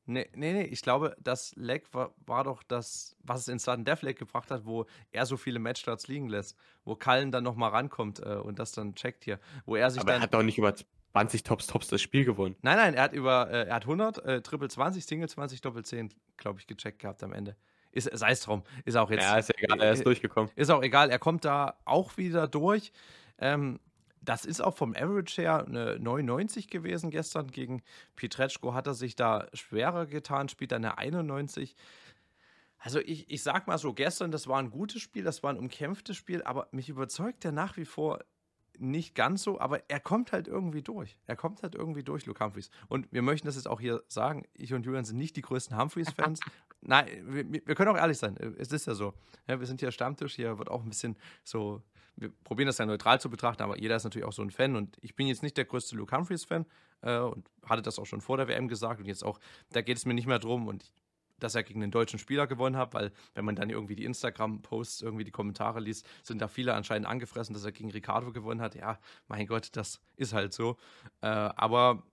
Nee, 0.06 0.28
nee, 0.34 0.52
nee, 0.52 0.64
ich 0.64 0.82
glaube, 0.82 1.16
das 1.18 1.54
Leg 1.56 1.86
war, 1.92 2.14
war 2.26 2.44
doch 2.44 2.62
das, 2.62 3.16
was 3.22 3.40
es 3.40 3.48
in 3.48 3.58
Sudden 3.58 3.84
Deathleg 3.84 4.18
gebracht 4.18 4.50
hat, 4.50 4.66
wo 4.66 4.86
er 5.12 5.24
so 5.24 5.36
viele 5.36 5.58
Matchstarts 5.58 6.08
liegen 6.08 6.28
lässt. 6.28 6.56
Wo 6.84 6.94
Kallen 6.94 7.32
dann 7.32 7.44
nochmal 7.44 7.70
rankommt 7.70 8.20
äh, 8.20 8.34
und 8.34 8.58
das 8.58 8.72
dann 8.72 8.94
checkt 8.94 9.24
hier. 9.24 9.40
Wo 9.64 9.76
er 9.76 9.90
sich 9.90 10.00
Aber 10.00 10.12
dann, 10.12 10.20
er 10.20 10.24
hat 10.24 10.34
doch 10.34 10.42
nicht 10.42 10.58
über 10.58 10.74
20 11.12 11.42
Tops 11.42 11.66
Tops 11.66 11.88
das 11.88 12.02
Spiel 12.02 12.24
gewonnen. 12.24 12.56
Nein, 12.60 12.76
nein, 12.76 12.94
er 12.94 13.04
hat 13.04 13.12
über, 13.14 13.50
äh, 13.50 13.68
er 13.68 13.76
hat 13.76 13.84
100, 13.84 14.18
äh, 14.24 14.42
Triple 14.42 14.68
20, 14.68 15.06
Single 15.06 15.28
20, 15.28 15.60
Doppel 15.62 15.84
10, 15.84 16.12
glaube 16.36 16.60
ich, 16.60 16.66
gecheckt 16.66 16.98
gehabt 16.98 17.22
am 17.22 17.32
Ende. 17.32 17.56
Ist, 17.92 18.10
sei 18.12 18.32
es 18.32 18.40
drum, 18.40 18.64
ist 18.84 18.96
auch 18.96 19.10
jetzt. 19.10 19.22
Ja, 19.22 19.38
ist 19.38 19.56
egal, 19.56 19.80
er 19.80 19.92
ist 19.92 20.00
äh, 20.00 20.04
durchgekommen. 20.04 20.50
Ist 20.56 20.70
auch 20.70 20.82
egal, 20.82 21.10
er 21.10 21.20
kommt 21.20 21.44
da 21.44 21.78
auch 21.84 22.16
wieder 22.16 22.48
durch. 22.48 22.92
Ähm, 23.38 23.78
das 24.24 24.44
ist 24.44 24.60
auch 24.60 24.74
vom 24.76 24.94
Average 24.94 25.42
her 25.42 25.64
eine 25.66 25.98
99 25.98 26.68
gewesen 26.68 27.10
gestern. 27.10 27.50
Gegen 27.50 27.82
Pietreczko 28.16 28.74
hat 28.74 28.86
er 28.86 28.94
sich 28.94 29.16
da 29.16 29.48
schwerer 29.52 30.06
getan, 30.06 30.48
spielt 30.48 30.72
dann 30.72 30.84
eine 30.84 30.98
91. 30.98 31.76
Also 32.78 33.00
ich, 33.00 33.30
ich 33.30 33.42
sag 33.42 33.66
mal 33.66 33.78
so, 33.78 33.94
gestern, 33.94 34.30
das 34.30 34.46
war 34.46 34.58
ein 34.58 34.70
gutes 34.70 35.00
Spiel, 35.00 35.24
das 35.24 35.42
war 35.42 35.50
ein 35.50 35.58
umkämpftes 35.58 36.16
Spiel, 36.16 36.42
aber 36.42 36.68
mich 36.70 36.88
überzeugt 36.88 37.44
er 37.44 37.52
nach 37.52 37.76
wie 37.76 37.86
vor 37.86 38.20
nicht 38.78 39.14
ganz 39.14 39.42
so, 39.42 39.60
aber 39.60 39.88
er 39.88 40.00
kommt 40.00 40.32
halt 40.32 40.48
irgendwie 40.48 40.82
durch. 40.82 41.16
Er 41.26 41.36
kommt 41.36 41.62
halt 41.62 41.74
irgendwie 41.74 42.02
durch, 42.02 42.26
Luke 42.26 42.44
Humphreys. 42.44 42.70
Und 42.88 43.10
wir 43.12 43.22
möchten 43.22 43.46
das 43.46 43.54
jetzt 43.54 43.68
auch 43.68 43.80
hier 43.80 44.02
sagen, 44.08 44.44
ich 44.52 44.74
und 44.74 44.84
Julian 44.84 45.04
sind 45.04 45.16
nicht 45.16 45.36
die 45.36 45.42
größten 45.42 45.78
Humphreys-Fans. 45.78 46.40
Nein, 46.80 47.06
wir, 47.24 47.50
wir, 47.50 47.74
können 47.74 47.90
auch 47.90 47.96
ehrlich 47.96 48.18
sein, 48.18 48.36
es 48.58 48.72
ist 48.72 48.86
ja 48.86 48.94
so. 48.94 49.14
Ja, 49.46 49.58
wir 49.60 49.66
sind 49.66 49.80
hier 49.80 49.90
Stammtisch, 49.90 50.34
hier 50.34 50.58
wird 50.58 50.68
auch 50.68 50.82
ein 50.82 50.88
bisschen 50.88 51.16
so 51.42 51.82
wir 52.16 52.30
probieren 52.44 52.66
das 52.66 52.78
ja 52.78 52.86
neutral 52.86 53.20
zu 53.20 53.30
betrachten, 53.30 53.62
aber 53.62 53.78
jeder 53.78 53.96
ist 53.96 54.04
natürlich 54.04 54.26
auch 54.26 54.32
so 54.32 54.42
ein 54.42 54.50
Fan 54.50 54.76
und 54.76 54.96
ich 55.00 55.16
bin 55.16 55.26
jetzt 55.26 55.42
nicht 55.42 55.56
der 55.56 55.64
größte 55.64 55.96
Luke 55.96 56.16
Humphreys-Fan 56.16 56.66
äh, 57.02 57.18
und 57.18 57.48
hatte 57.64 57.82
das 57.82 57.98
auch 57.98 58.06
schon 58.06 58.20
vor 58.20 58.36
der 58.36 58.48
WM 58.48 58.68
gesagt 58.68 59.00
und 59.00 59.06
jetzt 59.06 59.24
auch, 59.24 59.40
da 59.70 59.82
geht 59.82 59.96
es 59.96 60.06
mir 60.06 60.14
nicht 60.14 60.26
mehr 60.26 60.38
drum 60.38 60.68
und 60.68 60.92
dass 61.40 61.54
er 61.54 61.62
gegen 61.62 61.80
den 61.80 61.90
deutschen 61.90 62.18
Spieler 62.18 62.46
gewonnen 62.46 62.76
hat, 62.76 62.94
weil 62.94 63.12
wenn 63.34 63.44
man 63.44 63.56
dann 63.56 63.70
irgendwie 63.70 63.96
die 63.96 64.04
Instagram-Posts, 64.04 65.02
irgendwie 65.02 65.24
die 65.24 65.30
Kommentare 65.30 65.80
liest, 65.80 66.06
sind 66.22 66.40
da 66.40 66.48
viele 66.48 66.74
anscheinend 66.74 67.08
angefressen, 67.08 67.54
dass 67.54 67.64
er 67.64 67.72
gegen 67.72 67.90
Ricardo 67.90 68.32
gewonnen 68.32 68.60
hat. 68.60 68.74
Ja, 68.74 68.98
mein 69.26 69.46
Gott, 69.46 69.70
das 69.72 70.00
ist 70.16 70.32
halt 70.32 70.52
so. 70.52 70.76
Äh, 71.20 71.26
aber 71.26 72.04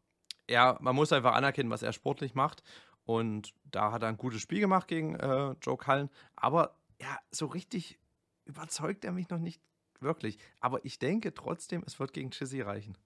ja, 0.50 0.78
man 0.82 0.96
muss 0.96 1.14
einfach 1.14 1.34
anerkennen, 1.34 1.70
was 1.70 1.84
er 1.84 1.94
sportlich 1.94 2.34
macht. 2.34 2.64
Und 3.06 3.54
da 3.64 3.92
hat 3.92 4.04
er 4.04 4.10
ein 4.10 4.18
gutes 4.18 4.42
Spiel 4.42 4.60
gemacht 4.60 4.88
gegen 4.88 5.16
äh, 5.16 5.56
Joe 5.62 5.78
Cullen. 5.78 6.10
Aber 6.36 6.76
ja, 7.00 7.18
so 7.32 7.46
richtig 7.46 8.00
überzeugt 8.46 9.06
er 9.06 9.12
mich 9.12 9.30
noch 9.30 9.40
nicht 9.40 9.62
wirklich. 10.02 10.38
Aber 10.60 10.84
ich 10.86 11.00
denke 11.00 11.34
trotzdem, 11.34 11.84
es 11.86 12.00
wird 12.00 12.14
gegen 12.14 12.32
Chizzy 12.32 12.62
reichen. 12.62 12.98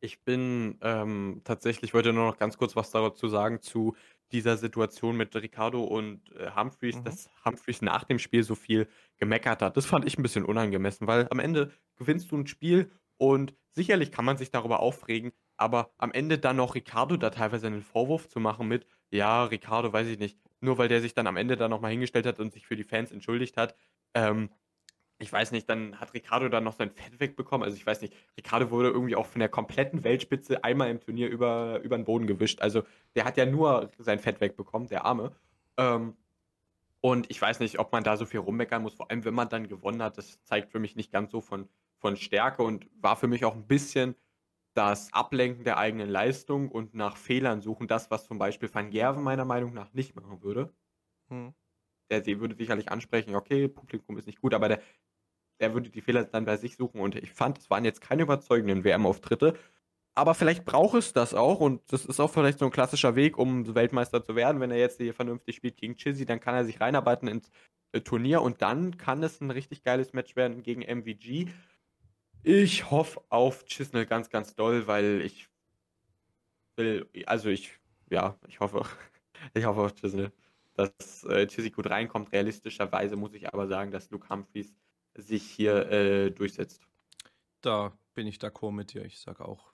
Ich 0.00 0.22
bin 0.22 0.78
ähm, 0.82 1.40
tatsächlich, 1.44 1.92
wollte 1.92 2.12
nur 2.12 2.26
noch 2.26 2.38
ganz 2.38 2.56
kurz 2.56 2.76
was 2.76 2.90
dazu 2.90 3.28
sagen 3.28 3.60
zu 3.60 3.96
dieser 4.30 4.56
Situation 4.56 5.16
mit 5.16 5.34
Ricardo 5.34 5.82
und 5.82 6.30
äh, 6.36 6.50
Humphreys, 6.54 6.96
mhm. 6.96 7.04
dass 7.04 7.30
Humphreys 7.44 7.82
nach 7.82 8.04
dem 8.04 8.18
Spiel 8.18 8.42
so 8.42 8.54
viel 8.54 8.88
gemeckert 9.16 9.62
hat. 9.62 9.76
Das 9.76 9.86
fand 9.86 10.06
ich 10.06 10.16
ein 10.18 10.22
bisschen 10.22 10.44
unangemessen, 10.44 11.06
weil 11.06 11.26
am 11.30 11.40
Ende 11.40 11.72
gewinnst 11.96 12.30
du 12.30 12.36
ein 12.36 12.46
Spiel 12.46 12.90
und 13.16 13.54
sicherlich 13.72 14.12
kann 14.12 14.24
man 14.24 14.36
sich 14.36 14.50
darüber 14.50 14.80
aufregen, 14.80 15.32
aber 15.56 15.90
am 15.98 16.12
Ende 16.12 16.38
dann 16.38 16.56
noch 16.56 16.74
Ricardo 16.74 17.16
da 17.16 17.30
teilweise 17.30 17.66
einen 17.66 17.82
Vorwurf 17.82 18.28
zu 18.28 18.38
machen 18.38 18.68
mit, 18.68 18.86
ja, 19.10 19.44
Ricardo, 19.44 19.92
weiß 19.92 20.06
ich 20.06 20.18
nicht, 20.18 20.38
nur 20.60 20.78
weil 20.78 20.88
der 20.88 21.00
sich 21.00 21.14
dann 21.14 21.26
am 21.26 21.36
Ende 21.36 21.56
da 21.56 21.68
nochmal 21.68 21.90
hingestellt 21.90 22.26
hat 22.26 22.38
und 22.38 22.52
sich 22.52 22.66
für 22.66 22.76
die 22.76 22.84
Fans 22.84 23.10
entschuldigt 23.10 23.56
hat, 23.56 23.74
ähm, 24.14 24.50
ich 25.20 25.32
weiß 25.32 25.50
nicht, 25.50 25.68
dann 25.68 25.98
hat 26.00 26.14
Ricardo 26.14 26.48
dann 26.48 26.62
noch 26.64 26.74
sein 26.74 26.90
Fett 26.90 27.18
wegbekommen. 27.18 27.64
Also 27.64 27.76
ich 27.76 27.84
weiß 27.84 28.00
nicht, 28.02 28.14
Ricardo 28.36 28.70
wurde 28.70 28.88
irgendwie 28.88 29.16
auch 29.16 29.26
von 29.26 29.40
der 29.40 29.48
kompletten 29.48 30.04
Weltspitze 30.04 30.62
einmal 30.62 30.90
im 30.90 31.00
Turnier 31.00 31.28
über, 31.28 31.80
über 31.82 31.96
den 31.96 32.04
Boden 32.04 32.26
gewischt. 32.26 32.60
Also 32.60 32.84
der 33.16 33.24
hat 33.24 33.36
ja 33.36 33.44
nur 33.44 33.90
sein 33.98 34.20
Fett 34.20 34.40
wegbekommen, 34.40 34.88
der 34.88 35.04
Arme. 35.04 35.32
Ähm, 35.76 36.16
und 37.00 37.30
ich 37.30 37.40
weiß 37.40 37.58
nicht, 37.60 37.80
ob 37.80 37.92
man 37.92 38.04
da 38.04 38.16
so 38.16 38.26
viel 38.26 38.40
rummeckern 38.40 38.82
muss, 38.82 38.94
vor 38.94 39.10
allem 39.10 39.24
wenn 39.24 39.34
man 39.34 39.48
dann 39.48 39.68
gewonnen 39.68 40.02
hat. 40.02 40.18
Das 40.18 40.42
zeigt 40.44 40.70
für 40.70 40.78
mich 40.78 40.94
nicht 40.94 41.10
ganz 41.10 41.32
so 41.32 41.40
von, 41.40 41.68
von 41.98 42.16
Stärke 42.16 42.62
und 42.62 42.88
war 43.00 43.16
für 43.16 43.28
mich 43.28 43.44
auch 43.44 43.54
ein 43.54 43.66
bisschen 43.66 44.14
das 44.74 45.12
Ablenken 45.12 45.64
der 45.64 45.78
eigenen 45.78 46.08
Leistung 46.08 46.70
und 46.70 46.94
nach 46.94 47.16
Fehlern 47.16 47.60
suchen. 47.60 47.88
Das, 47.88 48.10
was 48.12 48.26
zum 48.26 48.38
Beispiel 48.38 48.72
Van 48.72 48.90
Gerven 48.90 49.24
meiner 49.24 49.44
Meinung 49.44 49.74
nach 49.74 49.92
nicht 49.94 50.14
machen 50.14 50.42
würde. 50.42 50.72
Hm 51.28 51.54
der 52.10 52.24
sie 52.24 52.40
würde 52.40 52.54
sicherlich 52.54 52.90
ansprechen, 52.90 53.34
okay, 53.34 53.68
Publikum 53.68 54.16
ist 54.18 54.26
nicht 54.26 54.40
gut, 54.40 54.54
aber 54.54 54.68
der, 54.68 54.80
der 55.60 55.74
würde 55.74 55.90
die 55.90 56.00
Fehler 56.00 56.24
dann 56.24 56.44
bei 56.44 56.56
sich 56.56 56.76
suchen. 56.76 57.00
Und 57.00 57.14
ich 57.14 57.32
fand, 57.32 57.58
es 57.58 57.70
waren 57.70 57.84
jetzt 57.84 58.00
keine 58.00 58.22
überzeugenden 58.22 58.84
WM-Auftritte. 58.84 59.54
Aber 60.14 60.34
vielleicht 60.34 60.64
braucht 60.64 60.96
es 60.98 61.12
das 61.12 61.32
auch 61.32 61.60
und 61.60 61.80
das 61.92 62.04
ist 62.04 62.18
auch 62.18 62.32
vielleicht 62.32 62.58
so 62.58 62.64
ein 62.64 62.72
klassischer 62.72 63.14
Weg, 63.14 63.38
um 63.38 63.72
Weltmeister 63.76 64.24
zu 64.24 64.34
werden. 64.34 64.60
Wenn 64.60 64.72
er 64.72 64.78
jetzt 64.78 64.96
hier 64.96 65.14
vernünftig 65.14 65.54
spielt 65.54 65.76
gegen 65.76 65.96
Chizzy, 65.96 66.26
dann 66.26 66.40
kann 66.40 66.56
er 66.56 66.64
sich 66.64 66.80
reinarbeiten 66.80 67.28
ins 67.28 67.52
äh, 67.92 68.00
Turnier 68.00 68.42
und 68.42 68.60
dann 68.60 68.96
kann 68.96 69.22
es 69.22 69.40
ein 69.40 69.52
richtig 69.52 69.84
geiles 69.84 70.12
Match 70.12 70.34
werden 70.34 70.64
gegen 70.64 70.82
MVG. 70.82 71.46
Ich 72.42 72.90
hoffe 72.90 73.22
auf 73.28 73.64
Chisnell 73.66 74.06
ganz, 74.06 74.28
ganz 74.28 74.56
doll, 74.56 74.88
weil 74.88 75.20
ich 75.24 75.48
will, 76.74 77.08
also 77.26 77.48
ich, 77.48 77.78
ja, 78.10 78.36
ich 78.48 78.58
hoffe, 78.58 78.82
ich 79.54 79.64
hoffe 79.66 79.82
auf 79.82 79.94
Chisnell, 79.94 80.32
dass 80.74 81.22
äh, 81.24 81.46
Chizzy 81.46 81.70
gut 81.70 81.88
reinkommt. 81.90 82.32
Realistischerweise 82.32 83.14
muss 83.14 83.34
ich 83.34 83.52
aber 83.54 83.68
sagen, 83.68 83.92
dass 83.92 84.10
Luke 84.10 84.28
Humphreys 84.28 84.74
sich 85.22 85.42
hier 85.42 85.90
äh, 85.90 86.30
durchsetzt. 86.30 86.82
Da 87.60 87.92
bin 88.14 88.26
ich 88.26 88.38
d'accord 88.38 88.72
mit 88.72 88.92
dir. 88.92 89.04
Ich 89.04 89.20
sage 89.20 89.44
auch, 89.44 89.72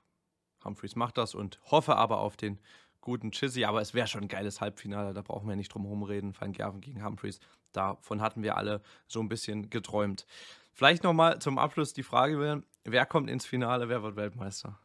Humphreys 0.64 0.96
macht 0.96 1.18
das 1.18 1.34
und 1.34 1.60
hoffe 1.70 1.96
aber 1.96 2.18
auf 2.18 2.36
den 2.36 2.58
guten 3.00 3.30
Chizzy. 3.30 3.64
Aber 3.64 3.80
es 3.80 3.94
wäre 3.94 4.06
schon 4.06 4.22
ein 4.22 4.28
geiles 4.28 4.60
Halbfinale, 4.60 5.14
da 5.14 5.22
brauchen 5.22 5.48
wir 5.48 5.56
nicht 5.56 5.72
drum 5.72 5.82
herum 5.82 6.02
reden. 6.02 6.34
Van 6.38 6.52
Gerven 6.52 6.80
gegen 6.80 7.04
Humphreys. 7.04 7.38
Davon 7.72 8.20
hatten 8.20 8.42
wir 8.42 8.56
alle 8.56 8.82
so 9.06 9.20
ein 9.20 9.28
bisschen 9.28 9.70
geträumt. 9.70 10.26
Vielleicht 10.72 11.04
nochmal 11.04 11.38
zum 11.40 11.58
Abschluss 11.58 11.92
die 11.92 12.02
Frage, 12.02 12.62
wer 12.84 13.06
kommt 13.06 13.30
ins 13.30 13.46
Finale, 13.46 13.88
wer 13.88 14.02
wird 14.02 14.16
Weltmeister? 14.16 14.78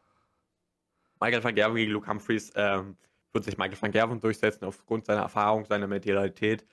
Michael 1.19 1.43
van 1.43 1.55
Gerven 1.55 1.75
gegen 1.75 1.91
Luke 1.91 2.07
Humphreys 2.07 2.51
ähm, 2.55 2.97
wird 3.33 3.43
sich 3.43 3.57
Michael 3.57 3.81
van 3.81 3.91
Gerven 3.91 4.19
durchsetzen 4.19 4.65
aufgrund 4.65 5.05
seiner 5.05 5.21
Erfahrung, 5.21 5.65
seiner 5.65 5.87
Medialität. 5.87 6.65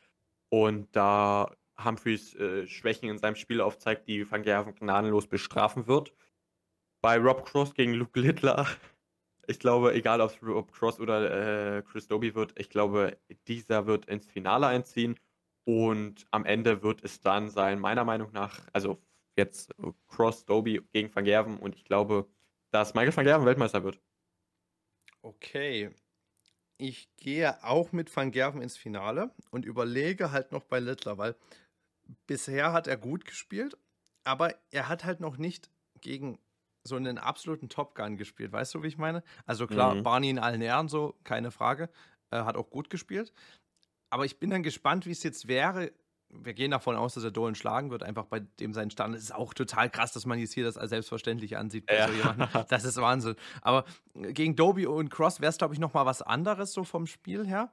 Und 0.49 0.95
da 0.95 1.51
Humphreys 1.83 2.35
äh, 2.35 2.67
Schwächen 2.67 3.09
in 3.09 3.19
seinem 3.19 3.37
Spiel 3.37 3.61
aufzeigt, 3.61 4.09
die 4.09 4.31
Van 4.31 4.43
Gerven 4.43 4.75
gnadenlos 4.75 5.27
bestrafen 5.27 5.87
wird. 5.87 6.13
Bei 7.03 7.19
Rob 7.19 7.45
Cross 7.45 7.75
gegen 7.75 7.95
Luke 7.95 8.19
Littler, 8.19 8.67
ich 9.47 9.59
glaube, 9.59 9.95
egal 9.95 10.21
ob 10.21 10.31
es 10.31 10.43
Rob 10.43 10.73
Cross 10.73 11.01
oder 11.01 11.79
äh, 11.79 11.83
Chris 11.83 12.09
Doby 12.09 12.35
wird, 12.35 12.59
ich 12.59 12.71
glaube, 12.71 13.19
dieser 13.47 13.87
wird 13.87 14.07
ins 14.07 14.27
Finale 14.27 14.67
einziehen 14.67 15.19
und 15.65 16.27
am 16.31 16.45
Ende 16.45 16.83
wird 16.83 17.05
es 17.05 17.21
dann 17.21 17.51
sein, 17.51 17.79
meiner 17.81 18.05
Meinung 18.05 18.33
nach, 18.33 18.61
also 18.73 19.03
jetzt 19.37 19.75
Cross, 20.09 20.47
Doby 20.47 20.83
gegen 20.93 21.15
Van 21.15 21.25
Gerven 21.25 21.59
und 21.59 21.75
ich 21.75 21.85
glaube, 21.85 22.29
dass 22.71 22.95
Michael 22.95 23.17
Van 23.17 23.25
Gerven 23.25 23.47
Weltmeister 23.47 23.85
wird. 23.85 24.01
Okay, 25.23 25.91
ich 26.79 27.15
gehe 27.17 27.63
auch 27.65 27.93
mit 27.93 28.15
Van 28.15 28.31
Gerven 28.31 28.63
ins 28.63 28.77
Finale 28.77 29.35
und 29.51 29.65
überlege 29.65 30.31
halt 30.31 30.53
noch 30.53 30.65
bei 30.65 30.79
Littler, 30.79 31.19
weil 31.19 31.37
bisher 32.27 32.73
hat 32.73 32.87
er 32.87 32.97
gut 32.97 33.25
gespielt, 33.25 33.77
aber 34.25 34.55
er 34.71 34.89
hat 34.89 35.05
halt 35.05 35.21
noch 35.21 35.37
nicht 35.37 35.71
gegen 36.01 36.39
so 36.87 36.97
einen 36.97 37.19
absoluten 37.19 37.69
Top 37.69 37.95
Gun 37.95 38.17
gespielt. 38.17 38.53
Weißt 38.53 38.75
du, 38.75 38.83
wie 38.83 38.89
ich 38.89 38.99
meine? 38.99 39.23
Also 39.45 39.67
klar, 39.67 39.95
mhm. 39.95 40.03
Barney 40.03 40.31
in 40.31 40.39
allen 40.39 40.63
Ehren, 40.63 40.89
so, 40.89 41.17
keine 41.25 41.51
Frage. 41.51 41.91
Er 42.31 42.45
hat 42.45 42.57
auch 42.57 42.71
gut 42.71 42.91
gespielt. 42.91 43.33
Aber 44.11 44.25
ich 44.25 44.39
bin 44.39 44.51
dann 44.51 44.63
gespannt, 44.63 45.07
wie 45.07 45.11
es 45.11 45.23
jetzt 45.23 45.49
wäre. 45.49 45.93
Wir 46.29 46.55
gehen 46.55 46.71
davon 46.73 46.97
aus, 46.97 47.15
dass 47.15 47.25
er 47.25 47.31
Dolan 47.31 47.55
schlagen 47.55 47.91
wird, 47.91 48.03
einfach 48.03 48.27
bei 48.27 48.41
dem 48.41 48.73
sein 48.73 48.91
Stand. 48.91 49.15
Es 49.15 49.23
ist 49.23 49.35
auch 49.35 49.55
total 49.55 49.91
krass, 49.91 50.13
dass 50.13 50.27
man 50.27 50.39
jetzt 50.39 50.55
hier 50.55 50.65
das 50.65 50.77
als 50.77 50.91
selbstverständlich 50.91 51.57
ansieht 51.57 51.91
ja. 51.91 52.09
so. 52.09 52.65
Das 52.69 52.85
ist 52.85 52.97
Wahnsinn. 52.97 53.37
Aber 53.63 53.85
gegen 54.15 54.57
Doby 54.57 54.87
und 54.87 55.11
Cross 55.11 55.41
wäre 55.41 55.51
es, 55.51 55.59
glaube 55.59 55.75
ich, 55.75 55.81
nochmal 55.81 56.07
was 56.07 56.23
anderes 56.23 56.73
so 56.73 56.85
vom 56.85 57.07
Spiel 57.07 57.47
her. 57.47 57.73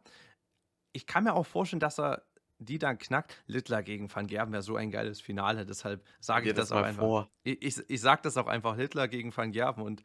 Ich 0.91 1.07
kann 1.07 1.23
mir 1.23 1.33
auch 1.33 1.45
vorstellen, 1.45 1.79
dass 1.79 1.99
er 1.99 2.23
die 2.59 2.79
dann 2.79 2.97
knackt. 2.97 3.43
Littler 3.47 3.83
gegen 3.83 4.13
Van 4.13 4.27
Gerven 4.27 4.51
wäre 4.51 4.63
so 4.63 4.75
ein 4.75 4.91
geiles 4.91 5.21
Finale, 5.21 5.65
deshalb 5.65 6.05
sage 6.19 6.49
ich 6.49 6.55
das, 6.55 6.69
das 6.69 6.77
auch 6.77 6.83
einfach. 6.83 7.01
Vor. 7.01 7.29
Ich, 7.43 7.61
ich, 7.61 7.89
ich 7.89 8.01
sage 8.01 8.21
das 8.23 8.37
auch 8.37 8.47
einfach, 8.47 8.77
Littler 8.77 9.07
gegen 9.07 9.35
Van 9.35 9.51
Gerven 9.51 9.83
und 9.83 10.03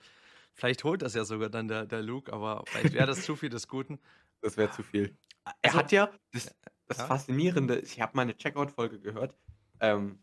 vielleicht 0.55 0.85
holt 0.85 1.03
das 1.03 1.15
ja 1.15 1.25
sogar 1.25 1.49
dann 1.51 1.69
der, 1.69 1.87
der 1.87 2.03
Luke, 2.03 2.33
aber 2.33 2.65
vielleicht 2.67 2.95
wäre 2.95 3.07
das 3.07 3.23
zu 3.23 3.37
viel 3.37 3.51
des 3.51 3.69
Guten. 3.69 3.99
Das 4.41 4.57
wäre 4.57 4.71
zu 4.71 4.85
viel. 4.85 5.17
Er 5.45 5.55
also, 5.71 5.79
hat 5.79 5.91
ja, 5.91 6.11
das, 6.31 6.55
das 6.87 6.99
ja? 6.99 7.07
Faszinierende, 7.07 7.81
ich 7.81 8.01
habe 8.01 8.13
meine 8.15 8.37
Checkout-Folge 8.37 9.01
gehört, 9.01 9.35
ähm, 9.81 10.21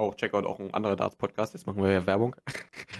Oh, 0.00 0.14
Checkout 0.14 0.46
auch 0.46 0.60
ein 0.60 0.72
anderer 0.72 0.94
Darts-Podcast. 0.94 1.54
Jetzt 1.54 1.66
machen 1.66 1.82
wir 1.82 1.90
ja 1.90 2.06
Werbung. 2.06 2.36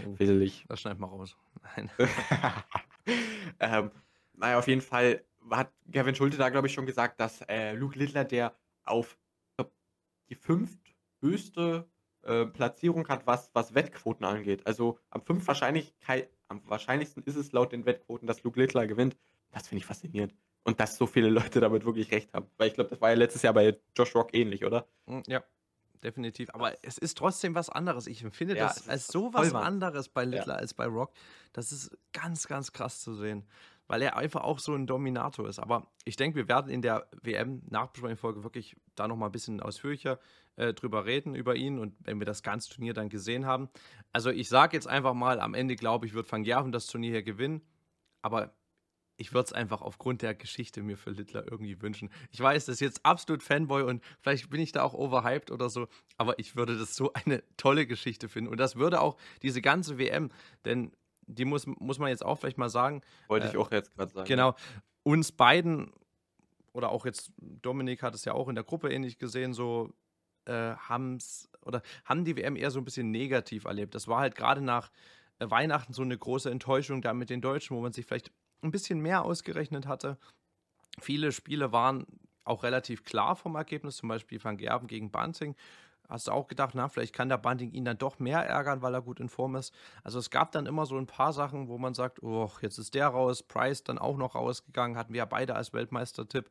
Oh, 0.05 0.15
Wesentlich. 0.19 0.65
Das 0.69 0.81
schneiden 0.81 1.01
wir 1.01 1.07
raus. 1.07 1.37
Nein. 1.63 1.91
ähm, 3.61 3.93
naja, 4.35 4.59
auf 4.59 4.67
jeden 4.67 4.81
Fall 4.81 5.23
hat 5.49 5.71
Gavin 5.89 6.17
Schulte 6.17 6.37
da, 6.37 6.49
glaube 6.49 6.67
ich, 6.67 6.73
schon 6.73 6.87
gesagt, 6.87 7.21
dass 7.21 7.41
äh, 7.43 7.73
Luke 7.75 7.97
Littler 7.97 8.25
der 8.25 8.53
auf 8.91 9.19
glaub, 9.57 9.73
die 10.29 10.35
fünfthöchste 10.35 11.89
äh, 12.23 12.47
Platzierung 12.47 13.09
hat, 13.09 13.27
was, 13.27 13.51
was 13.55 13.75
Wettquoten 13.75 14.25
angeht. 14.25 14.67
Also 14.67 14.99
am 15.11 15.23
fünf 15.23 15.47
wahrscheinlich, 15.47 15.95
am 16.49 16.61
wahrscheinlichsten 16.69 17.23
ist 17.25 17.37
es 17.37 17.53
laut 17.53 17.73
den 17.73 17.87
Wettquoten, 17.87 18.27
dass 18.27 18.43
Luke 18.43 18.61
Littler 18.61 18.87
gewinnt. 18.87 19.17
Das 19.51 19.69
finde 19.69 19.81
ich 19.81 19.87
faszinierend. 19.87 20.35
Und 20.65 20.81
dass 20.81 20.97
so 20.97 21.07
viele 21.07 21.29
Leute 21.31 21.61
damit 21.61 21.85
wirklich 21.85 22.11
recht 22.13 22.33
haben. 22.35 22.47
Weil 22.57 22.69
ich 22.69 22.75
glaube, 22.75 22.91
das 22.91 23.01
war 23.01 23.11
ja 23.11 23.17
letztes 23.17 23.43
Jahr 23.43 23.55
bei 23.55 23.79
Josh 23.97 24.15
Rock 24.15 24.35
ähnlich, 24.35 24.65
oder? 24.65 24.87
Hm, 25.07 25.23
ja, 25.27 25.43
definitiv. 26.03 26.51
Aber 26.53 26.77
es 26.83 26.99
ist 26.99 27.17
trotzdem 27.17 27.55
was 27.55 27.71
anderes. 27.71 28.07
Ich 28.07 28.23
empfinde 28.23 28.57
ja, 28.57 28.69
das 28.69 28.89
als 28.89 29.07
so 29.07 29.33
was 29.33 29.55
anderes 29.55 30.09
bei 30.09 30.25
Littler 30.25 30.55
ja. 30.55 30.61
als 30.61 30.75
bei 30.75 30.87
Rock. 30.87 31.13
Das 31.53 31.73
ist 31.73 31.97
ganz, 32.13 32.47
ganz 32.47 32.73
krass 32.73 33.01
zu 33.01 33.15
sehen 33.15 33.47
weil 33.89 34.03
er 34.03 34.17
einfach 34.17 34.43
auch 34.43 34.59
so 34.59 34.75
ein 34.75 34.87
Dominator 34.87 35.49
ist. 35.49 35.59
Aber 35.59 35.91
ich 36.05 36.17
denke, 36.17 36.37
wir 36.37 36.49
werden 36.49 36.71
in 36.71 36.83
der 36.83 37.09
WM-Nachbesprechungsfolge 37.23 38.45
wirklich 38.45 38.77
da 38.95 39.09
nochmal 39.09 39.31
ein 39.31 39.33
bisschen 39.33 39.61
ausführlicher 39.61 40.21
äh, 40.57 40.75
drüber 40.75 41.07
reden, 41.07 41.35
über 41.35 41.57
ihn 41.57 41.79
und 41.79 41.97
wenn 42.01 42.21
wir 42.21 42.27
das 42.27 42.43
ganze 42.43 42.71
Turnier 42.71 42.95
dann 42.95 43.09
gesehen 43.09 43.47
haben. 43.47 43.69
Also 44.13 44.31
ich 44.31 44.49
sage 44.49 44.77
jetzt 44.77 44.87
einfach 44.87 45.15
mal, 45.15 45.41
am 45.41 45.55
Ende 45.55 45.75
glaube 45.75 46.07
ich, 46.07 46.15
wird 46.15 46.31
Van 46.31 46.45
Gerven 46.45 46.71
das 46.71 46.87
Turnier 46.87 47.11
hier 47.11 47.23
gewinnen, 47.23 47.63
aber 48.23 48.55
ich 49.19 49.33
würde 49.33 49.47
es 49.47 49.53
einfach 49.53 49.83
aufgrund 49.83 50.23
der 50.23 50.35
Geschichte 50.35 50.83
mir 50.83 50.97
für 50.97 51.11
Littler 51.11 51.45
irgendwie 51.51 51.83
wünschen. 51.83 52.11
Ich 52.31 52.41
weiß, 52.41 52.67
das 52.67 52.75
ist 52.75 52.81
jetzt 52.81 53.05
absolut 53.05 53.43
Fanboy 53.43 53.83
und 53.83 54.03
vielleicht 54.21 54.49
bin 54.49 54.61
ich 54.61 54.73
da 54.73 54.85
auch 54.85 54.95
overhyped 54.95 55.51
oder 55.51 55.69
so, 55.71 55.89
aber 56.17 56.39
ich 56.39 56.55
würde 56.55 56.79
das 56.79 56.95
so 56.95 57.13
eine 57.15 57.43
tolle 57.57 57.87
Geschichte 57.87 58.29
finden. 58.29 58.51
Und 58.51 58.59
das 58.59 58.77
würde 58.77 59.01
auch 59.01 59.17
diese 59.43 59.61
ganze 59.61 59.99
WM, 59.99 60.31
denn 60.65 60.93
die 61.29 61.45
muss, 61.45 61.67
muss 61.67 61.99
man 61.99 62.09
jetzt 62.09 62.25
auch 62.25 62.37
vielleicht 62.37 62.59
mal 62.59 62.71
sagen. 62.71 63.03
Wollte 63.29 63.47
äh, 63.47 63.51
ich 63.51 63.57
auch 63.57 63.71
jetzt 63.71 63.95
gerade 63.95 64.13
sagen. 64.13 64.27
Genau. 64.27 64.55
Uns 65.05 65.31
beiden, 65.31 65.93
oder 66.73 66.91
auch 66.91 67.07
jetzt 67.07 67.33
Dominik 67.39 68.03
hat 68.03 68.15
es 68.15 68.25
ja 68.25 68.33
auch 68.33 68.49
in 68.49 68.55
der 68.55 68.65
Gruppe 68.65 68.93
ähnlich 68.93 69.19
gesehen, 69.19 69.53
so, 69.53 69.93
äh, 70.47 70.75
haben's 70.77 71.49
oder 71.63 71.83
haben 72.05 72.25
die 72.25 72.37
WM 72.37 72.57
eher 72.57 72.71
so 72.71 72.81
ein 72.81 72.85
bisschen 72.85 73.11
negativ 73.11 73.65
erlebt. 73.65 73.95
Das 73.95 74.09
war 74.09 74.21
halt 74.21 74.35
gerade 74.35 74.63
nach 74.63 74.91
äh, 75.39 75.49
Weihnachten 75.51 75.93
so 75.93 76.03
eine 76.03 76.17
große 76.17 76.51
Enttäuschung 76.51 77.03
da 77.03 77.13
mit 77.13 77.31
den 77.31 77.41
Deutschen, 77.41 77.77
wo 77.77 77.81
man 77.81 77.93
sich 77.93 78.07
vielleicht 78.07 78.33
ein 78.63 78.71
bisschen 78.71 79.01
mehr 79.01 79.25
ausgerechnet 79.25 79.87
hatte. 79.87 80.19
Viele 81.01 81.31
Spiele 81.33 81.73
waren 81.73 82.07
auch 82.45 82.63
relativ 82.63 83.05
klar 83.05 83.37
vom 83.37 83.55
Ergebnis, 83.55 83.97
zum 83.97 84.09
Beispiel 84.09 84.43
Van 84.43 84.57
Gerben 84.57 84.89
gegen 84.89 85.11
Banting. 85.11 85.55
Hast 86.09 86.27
du 86.27 86.33
auch 86.33 86.47
gedacht, 86.47 86.75
na, 86.75 86.89
vielleicht 86.89 87.15
kann 87.15 87.29
der 87.29 87.37
Bunting 87.37 87.71
ihn 87.73 87.85
dann 87.85 87.99
doch 87.99 88.19
mehr 88.19 88.41
ärgern, 88.41 88.81
weil 88.81 88.95
er 88.95 89.03
gut 89.03 89.21
in 89.21 89.29
Form 89.29 89.57
ist. 89.57 89.75
Also 90.03 90.19
es 90.19 90.31
gab 90.31 90.53
dann 90.53 90.67
immer 90.67 90.87
so 90.87 90.97
ein 90.97 91.07
paar 91.07 91.35
Sachen, 91.35 91.69
wo 91.69 91.77
man 91.77 91.93
sagt, 91.93 92.23
oh, 92.23 92.51
jetzt 92.63 92.79
ist 92.79 92.95
der 92.95 93.09
raus, 93.09 93.43
Price 93.43 93.85
dann 93.85 93.99
auch 93.99 94.17
noch 94.17 94.35
rausgegangen, 94.35 94.97
hatten 94.97 95.13
wir 95.13 95.19
ja 95.19 95.25
beide 95.27 95.55
als 95.55 95.75
Weltmeistertipp. 95.75 96.51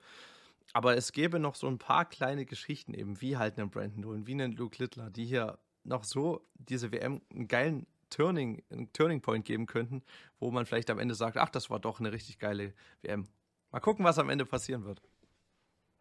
Aber 0.74 0.96
es 0.96 1.12
gäbe 1.12 1.40
noch 1.40 1.56
so 1.56 1.68
ein 1.68 1.80
paar 1.80 2.06
kleine 2.06 2.46
Geschichten 2.46 2.94
eben, 2.94 3.20
wie 3.20 3.38
halt 3.38 3.58
einen 3.58 3.70
Brandon 3.70 4.04
Dolan, 4.04 4.28
wie 4.28 4.34
einen 4.34 4.52
Luke 4.52 4.78
Littler, 4.78 5.10
die 5.10 5.26
hier 5.26 5.58
noch 5.84 6.04
so 6.04 6.46
diese 6.56 6.92
WM 6.92 7.22
einen 7.34 7.48
geilen 7.48 7.88
Turning, 8.10 8.64
einen 8.70 8.92
Turning 8.94 9.22
Point 9.22 9.46
geben 9.46 9.66
könnten, 9.66 10.04
wo 10.40 10.52
man 10.52 10.66
vielleicht 10.66 10.90
am 10.90 11.00
Ende 11.00 11.16
sagt, 11.16 11.38
ach, 11.38 11.50
das 11.50 11.70
war 11.70 11.80
doch 11.80 12.00
eine 12.00 12.12
richtig 12.12 12.38
geile 12.38 12.74
WM. 13.02 13.28
Mal 13.72 13.80
gucken, 13.80 14.06
was 14.06 14.20
am 14.20 14.30
Ende 14.30 14.46
passieren 14.46 14.86
wird. 14.86 15.02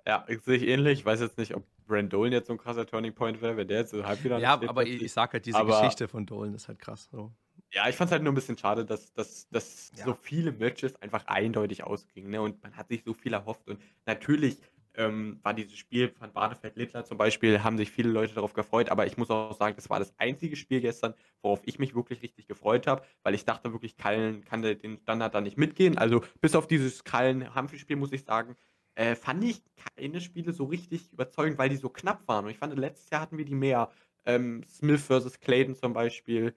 Ja, 0.07 0.25
ich 0.29 0.41
sehe 0.43 0.57
ich 0.57 0.69
ähnlich. 0.69 1.01
Ich 1.01 1.07
weiß 1.07 1.21
jetzt 1.21 1.39
nicht, 1.39 1.55
ob 1.55 1.65
Brand 1.87 2.13
Dolan 2.13 2.33
jetzt 2.33 2.49
so 2.49 2.53
ein 2.53 2.59
krasser 2.59 2.87
Turning 2.87 3.15
Point 3.15 3.41
wäre, 3.41 3.57
wenn 3.57 3.69
der 3.69 3.81
jetzt 3.81 3.91
so 3.91 4.05
halb 4.05 4.23
wieder 4.25 4.39
Ja, 4.39 4.61
aber 4.67 4.87
ich, 4.87 5.03
ich 5.03 5.13
sag 5.13 5.33
halt, 5.33 5.47
diese 5.47 5.59
aber, 5.59 5.81
Geschichte 5.81 6.09
von 6.09 6.27
Dolan 6.27 6.55
ist 6.55 6.69
halt 6.69 6.79
krass. 6.79 7.09
So. 7.11 7.33
Ja, 7.73 7.89
ich 7.89 7.97
fand 7.97 8.09
es 8.09 8.13
halt 8.13 8.23
nur 8.23 8.33
ein 8.33 8.35
bisschen 8.35 8.59
schade, 8.59 8.85
dass, 8.85 9.13
dass, 9.13 9.49
dass 9.49 9.93
ja. 9.97 10.05
so 10.05 10.15
viele 10.15 10.53
Matches 10.53 10.97
einfach 11.03 11.27
eindeutig 11.27 11.85
ausgingen. 11.85 12.31
Ne? 12.31 12.41
Und 12.41 12.63
man 12.63 12.77
hat 12.77 12.89
sich 12.89 13.03
so 13.05 13.13
viel 13.13 13.33
erhofft. 13.33 13.69
Und 13.69 13.81
natürlich 14.07 14.59
ähm, 14.95 15.41
war 15.43 15.55
dieses 15.55 15.77
Spiel 15.77 16.09
von 16.09 16.33
Badefeld-Littler 16.33 17.05
zum 17.05 17.19
Beispiel, 17.19 17.63
haben 17.63 17.77
sich 17.77 17.91
viele 17.91 18.11
Leute 18.11 18.35
darauf 18.35 18.55
gefreut. 18.55 18.89
Aber 18.89 19.07
ich 19.07 19.17
muss 19.17 19.31
auch 19.31 19.57
sagen, 19.57 19.77
das 19.77 19.91
war 19.91 19.99
das 19.99 20.15
einzige 20.19 20.57
Spiel 20.57 20.81
gestern, 20.81 21.15
worauf 21.43 21.61
ich 21.65 21.79
mich 21.79 21.95
wirklich 21.95 22.23
richtig 22.23 22.47
gefreut 22.47 22.87
habe, 22.87 23.03
weil 23.23 23.35
ich 23.35 23.45
dachte 23.45 23.73
wirklich, 23.73 23.97
Kallen 23.97 24.45
kann 24.45 24.63
den 24.63 24.99
Standard 24.99 25.35
da 25.35 25.41
nicht 25.41 25.59
mitgehen. 25.59 25.99
Also 25.99 26.23
bis 26.41 26.55
auf 26.55 26.67
dieses 26.67 27.05
Kallen-Hampel-Spiel 27.05 27.97
muss 27.97 28.13
ich 28.13 28.25
sagen, 28.25 28.57
äh, 28.97 29.15
fand 29.15 29.45
ich 29.45 29.63
keine 29.97 30.21
Spiele 30.21 30.53
so 30.53 30.65
richtig 30.65 31.13
überzeugend, 31.13 31.59
weil 31.59 31.69
die 31.69 31.77
so 31.77 31.89
knapp 31.91 32.27
waren. 32.27 32.47
Und 32.47 32.51
ich 32.51 32.59
fand, 32.59 32.77
letztes 32.77 33.11
Jahr 33.11 33.21
hatten 33.21 33.39
wir 33.39 33.45
die 33.45 33.55
mehr. 33.55 33.91
Ähm, 34.25 34.65
Smith 34.69 35.03
versus 35.03 35.39
Clayton 35.39 35.77
zum 35.77 35.93
Beispiel. 35.93 36.57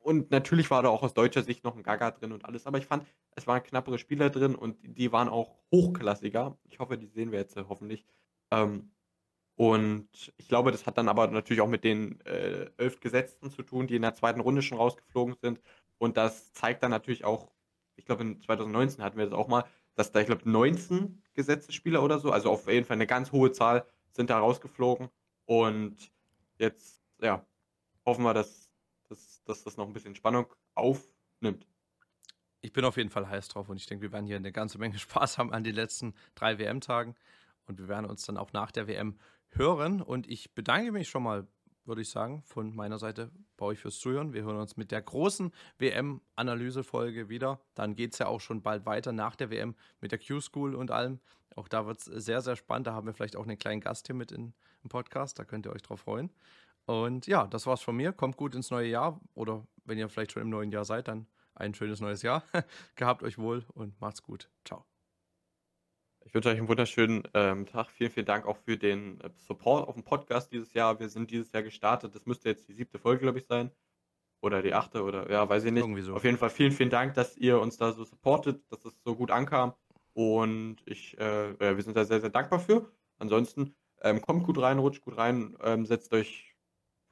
Und 0.00 0.30
natürlich 0.30 0.70
war 0.70 0.82
da 0.82 0.90
auch 0.90 1.02
aus 1.02 1.14
deutscher 1.14 1.42
Sicht 1.42 1.64
noch 1.64 1.76
ein 1.76 1.82
Gaga 1.82 2.12
drin 2.12 2.32
und 2.32 2.44
alles. 2.44 2.66
Aber 2.66 2.78
ich 2.78 2.86
fand, 2.86 3.06
es 3.34 3.46
waren 3.46 3.62
knappere 3.62 3.98
Spieler 3.98 4.30
drin 4.30 4.54
und 4.54 4.76
die 4.82 5.10
waren 5.10 5.28
auch 5.28 5.56
hochklassiger. 5.72 6.58
Ich 6.68 6.78
hoffe, 6.78 6.98
die 6.98 7.06
sehen 7.08 7.32
wir 7.32 7.40
jetzt 7.40 7.56
äh, 7.56 7.64
hoffentlich. 7.68 8.04
Ähm, 8.50 8.92
und 9.56 10.08
ich 10.36 10.48
glaube, 10.48 10.70
das 10.70 10.86
hat 10.86 10.98
dann 10.98 11.08
aber 11.08 11.28
natürlich 11.28 11.60
auch 11.60 11.68
mit 11.68 11.84
den 11.84 12.20
äh, 12.22 12.70
elf 12.76 13.00
Gesetzten 13.00 13.50
zu 13.50 13.62
tun, 13.62 13.86
die 13.86 13.96
in 13.96 14.02
der 14.02 14.14
zweiten 14.14 14.40
Runde 14.40 14.62
schon 14.62 14.78
rausgeflogen 14.78 15.36
sind. 15.40 15.60
Und 15.98 16.16
das 16.16 16.52
zeigt 16.52 16.82
dann 16.82 16.90
natürlich 16.90 17.24
auch, 17.24 17.50
ich 17.96 18.04
glaube, 18.04 18.22
in 18.22 18.40
2019 18.40 19.04
hatten 19.04 19.18
wir 19.18 19.24
das 19.24 19.34
auch 19.34 19.48
mal, 19.48 19.64
dass 19.94 20.12
da, 20.12 20.20
ich 20.20 20.26
glaube, 20.26 20.48
19 20.48 21.22
Gesetzesspieler 21.34 22.02
oder 22.02 22.18
so, 22.18 22.32
also 22.32 22.50
auf 22.50 22.68
jeden 22.68 22.86
Fall 22.86 22.96
eine 22.96 23.06
ganz 23.06 23.32
hohe 23.32 23.52
Zahl, 23.52 23.86
sind 24.10 24.30
da 24.30 24.38
rausgeflogen. 24.38 25.08
Und 25.46 26.12
jetzt, 26.58 27.02
ja, 27.20 27.44
hoffen 28.04 28.24
wir, 28.24 28.34
dass, 28.34 28.70
dass, 29.08 29.42
dass 29.44 29.64
das 29.64 29.76
noch 29.76 29.86
ein 29.86 29.92
bisschen 29.92 30.14
Spannung 30.14 30.46
aufnimmt. 30.74 31.66
Ich 32.60 32.72
bin 32.72 32.84
auf 32.84 32.96
jeden 32.96 33.10
Fall 33.10 33.28
heiß 33.28 33.48
drauf 33.48 33.68
und 33.68 33.76
ich 33.76 33.86
denke, 33.86 34.02
wir 34.02 34.12
werden 34.12 34.26
hier 34.26 34.36
eine 34.36 34.52
ganze 34.52 34.78
Menge 34.78 34.98
Spaß 34.98 35.38
haben 35.38 35.52
an 35.52 35.64
den 35.64 35.74
letzten 35.74 36.14
drei 36.34 36.58
WM-Tagen. 36.58 37.14
Und 37.66 37.78
wir 37.78 37.88
werden 37.88 38.06
uns 38.06 38.24
dann 38.24 38.36
auch 38.36 38.52
nach 38.52 38.72
der 38.72 38.86
WM 38.86 39.18
hören. 39.50 40.00
Und 40.02 40.28
ich 40.28 40.54
bedanke 40.54 40.92
mich 40.92 41.08
schon 41.08 41.22
mal 41.22 41.46
würde 41.84 42.02
ich 42.02 42.10
sagen, 42.10 42.42
von 42.44 42.74
meiner 42.74 42.98
Seite 42.98 43.30
bei 43.56 43.66
euch 43.66 43.78
fürs 43.78 43.98
Zuhören. 43.98 44.32
Wir 44.32 44.42
hören 44.42 44.56
uns 44.56 44.76
mit 44.76 44.90
der 44.90 45.02
großen 45.02 45.52
WM-Analyse-Folge 45.78 47.28
wieder. 47.28 47.60
Dann 47.74 47.96
geht 47.96 48.12
es 48.12 48.18
ja 48.18 48.26
auch 48.26 48.40
schon 48.40 48.62
bald 48.62 48.86
weiter 48.86 49.12
nach 49.12 49.36
der 49.36 49.50
WM 49.50 49.74
mit 50.00 50.12
der 50.12 50.18
Q-School 50.18 50.74
und 50.74 50.90
allem. 50.90 51.20
Auch 51.56 51.68
da 51.68 51.86
wird 51.86 51.98
es 51.98 52.04
sehr, 52.04 52.40
sehr 52.40 52.56
spannend. 52.56 52.86
Da 52.86 52.94
haben 52.94 53.06
wir 53.06 53.14
vielleicht 53.14 53.36
auch 53.36 53.44
einen 53.44 53.58
kleinen 53.58 53.80
Gast 53.80 54.06
hier 54.06 54.16
mit 54.16 54.32
in, 54.32 54.54
im 54.82 54.88
Podcast. 54.88 55.38
Da 55.38 55.44
könnt 55.44 55.66
ihr 55.66 55.72
euch 55.72 55.82
drauf 55.82 56.00
freuen. 56.00 56.30
Und 56.86 57.26
ja, 57.26 57.46
das 57.46 57.66
war's 57.66 57.82
von 57.82 57.96
mir. 57.96 58.12
Kommt 58.12 58.36
gut 58.36 58.54
ins 58.54 58.70
neue 58.70 58.88
Jahr. 58.88 59.20
Oder 59.34 59.66
wenn 59.84 59.98
ihr 59.98 60.08
vielleicht 60.08 60.32
schon 60.32 60.42
im 60.42 60.50
neuen 60.50 60.72
Jahr 60.72 60.84
seid, 60.84 61.08
dann 61.08 61.26
ein 61.54 61.74
schönes 61.74 62.00
neues 62.00 62.22
Jahr. 62.22 62.44
Gehabt 62.96 63.22
euch 63.22 63.38
wohl 63.38 63.64
und 63.74 64.00
macht's 64.00 64.22
gut. 64.22 64.48
Ciao. 64.64 64.91
Ich 66.24 66.34
wünsche 66.34 66.48
euch 66.48 66.58
einen 66.58 66.68
wunderschönen 66.68 67.22
ähm, 67.34 67.66
Tag. 67.66 67.90
Vielen, 67.90 68.10
vielen 68.10 68.26
Dank 68.26 68.46
auch 68.46 68.56
für 68.56 68.76
den 68.76 69.20
äh, 69.20 69.30
Support 69.36 69.88
auf 69.88 69.94
dem 69.94 70.04
Podcast 70.04 70.52
dieses 70.52 70.72
Jahr. 70.72 70.98
Wir 71.00 71.08
sind 71.08 71.30
dieses 71.30 71.52
Jahr 71.52 71.62
gestartet. 71.62 72.14
Das 72.14 72.26
müsste 72.26 72.48
jetzt 72.48 72.68
die 72.68 72.72
siebte 72.72 72.98
Folge, 72.98 73.22
glaube 73.22 73.38
ich, 73.38 73.46
sein. 73.46 73.70
Oder 74.40 74.62
die 74.62 74.74
achte 74.74 75.02
oder 75.02 75.30
ja, 75.30 75.48
weiß 75.48 75.64
ich 75.64 75.72
nicht. 75.72 75.82
Irgendwie 75.82 76.02
so. 76.02 76.14
Auf 76.14 76.24
jeden 76.24 76.38
Fall 76.38 76.50
vielen, 76.50 76.72
vielen 76.72 76.90
Dank, 76.90 77.14
dass 77.14 77.36
ihr 77.36 77.60
uns 77.60 77.76
da 77.76 77.92
so 77.92 78.04
supportet, 78.04 78.62
dass 78.70 78.84
es 78.84 78.94
so 79.04 79.14
gut 79.14 79.30
ankam. 79.30 79.74
Und 80.14 80.76
ich, 80.84 81.18
äh, 81.18 81.58
wir 81.58 81.82
sind 81.82 81.96
da 81.96 82.04
sehr, 82.04 82.20
sehr 82.20 82.30
dankbar 82.30 82.60
für. 82.60 82.90
Ansonsten 83.18 83.74
ähm, 84.00 84.20
kommt 84.20 84.44
gut 84.44 84.60
rein, 84.60 84.78
rutscht 84.78 85.02
gut 85.02 85.16
rein, 85.16 85.56
ähm, 85.62 85.86
setzt 85.86 86.12
euch 86.12 86.51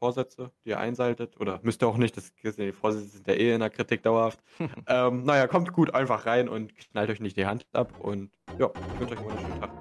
Vorsätze, 0.00 0.50
die 0.64 0.70
ihr 0.70 0.80
einsaltet. 0.80 1.38
Oder 1.38 1.60
müsst 1.62 1.82
ihr 1.82 1.88
auch 1.88 1.98
nicht, 1.98 2.16
das, 2.16 2.32
die 2.56 2.72
Vorsätze 2.72 3.06
sind 3.06 3.26
ja 3.28 3.34
eh 3.34 3.54
in 3.54 3.60
der 3.60 3.70
Kritik 3.70 4.02
dauerhaft. 4.02 4.40
ähm, 4.88 5.24
naja, 5.24 5.46
kommt 5.46 5.72
gut 5.72 5.94
einfach 5.94 6.26
rein 6.26 6.48
und 6.48 6.74
knallt 6.74 7.10
euch 7.10 7.20
nicht 7.20 7.36
die 7.36 7.46
Hand 7.46 7.66
ab. 7.72 7.92
Und 8.00 8.30
ja, 8.58 8.70
ich 8.94 9.00
wünsche 9.00 9.14
euch 9.14 9.20
einen 9.20 9.28
wunderschönen 9.28 9.60
Tag. 9.60 9.79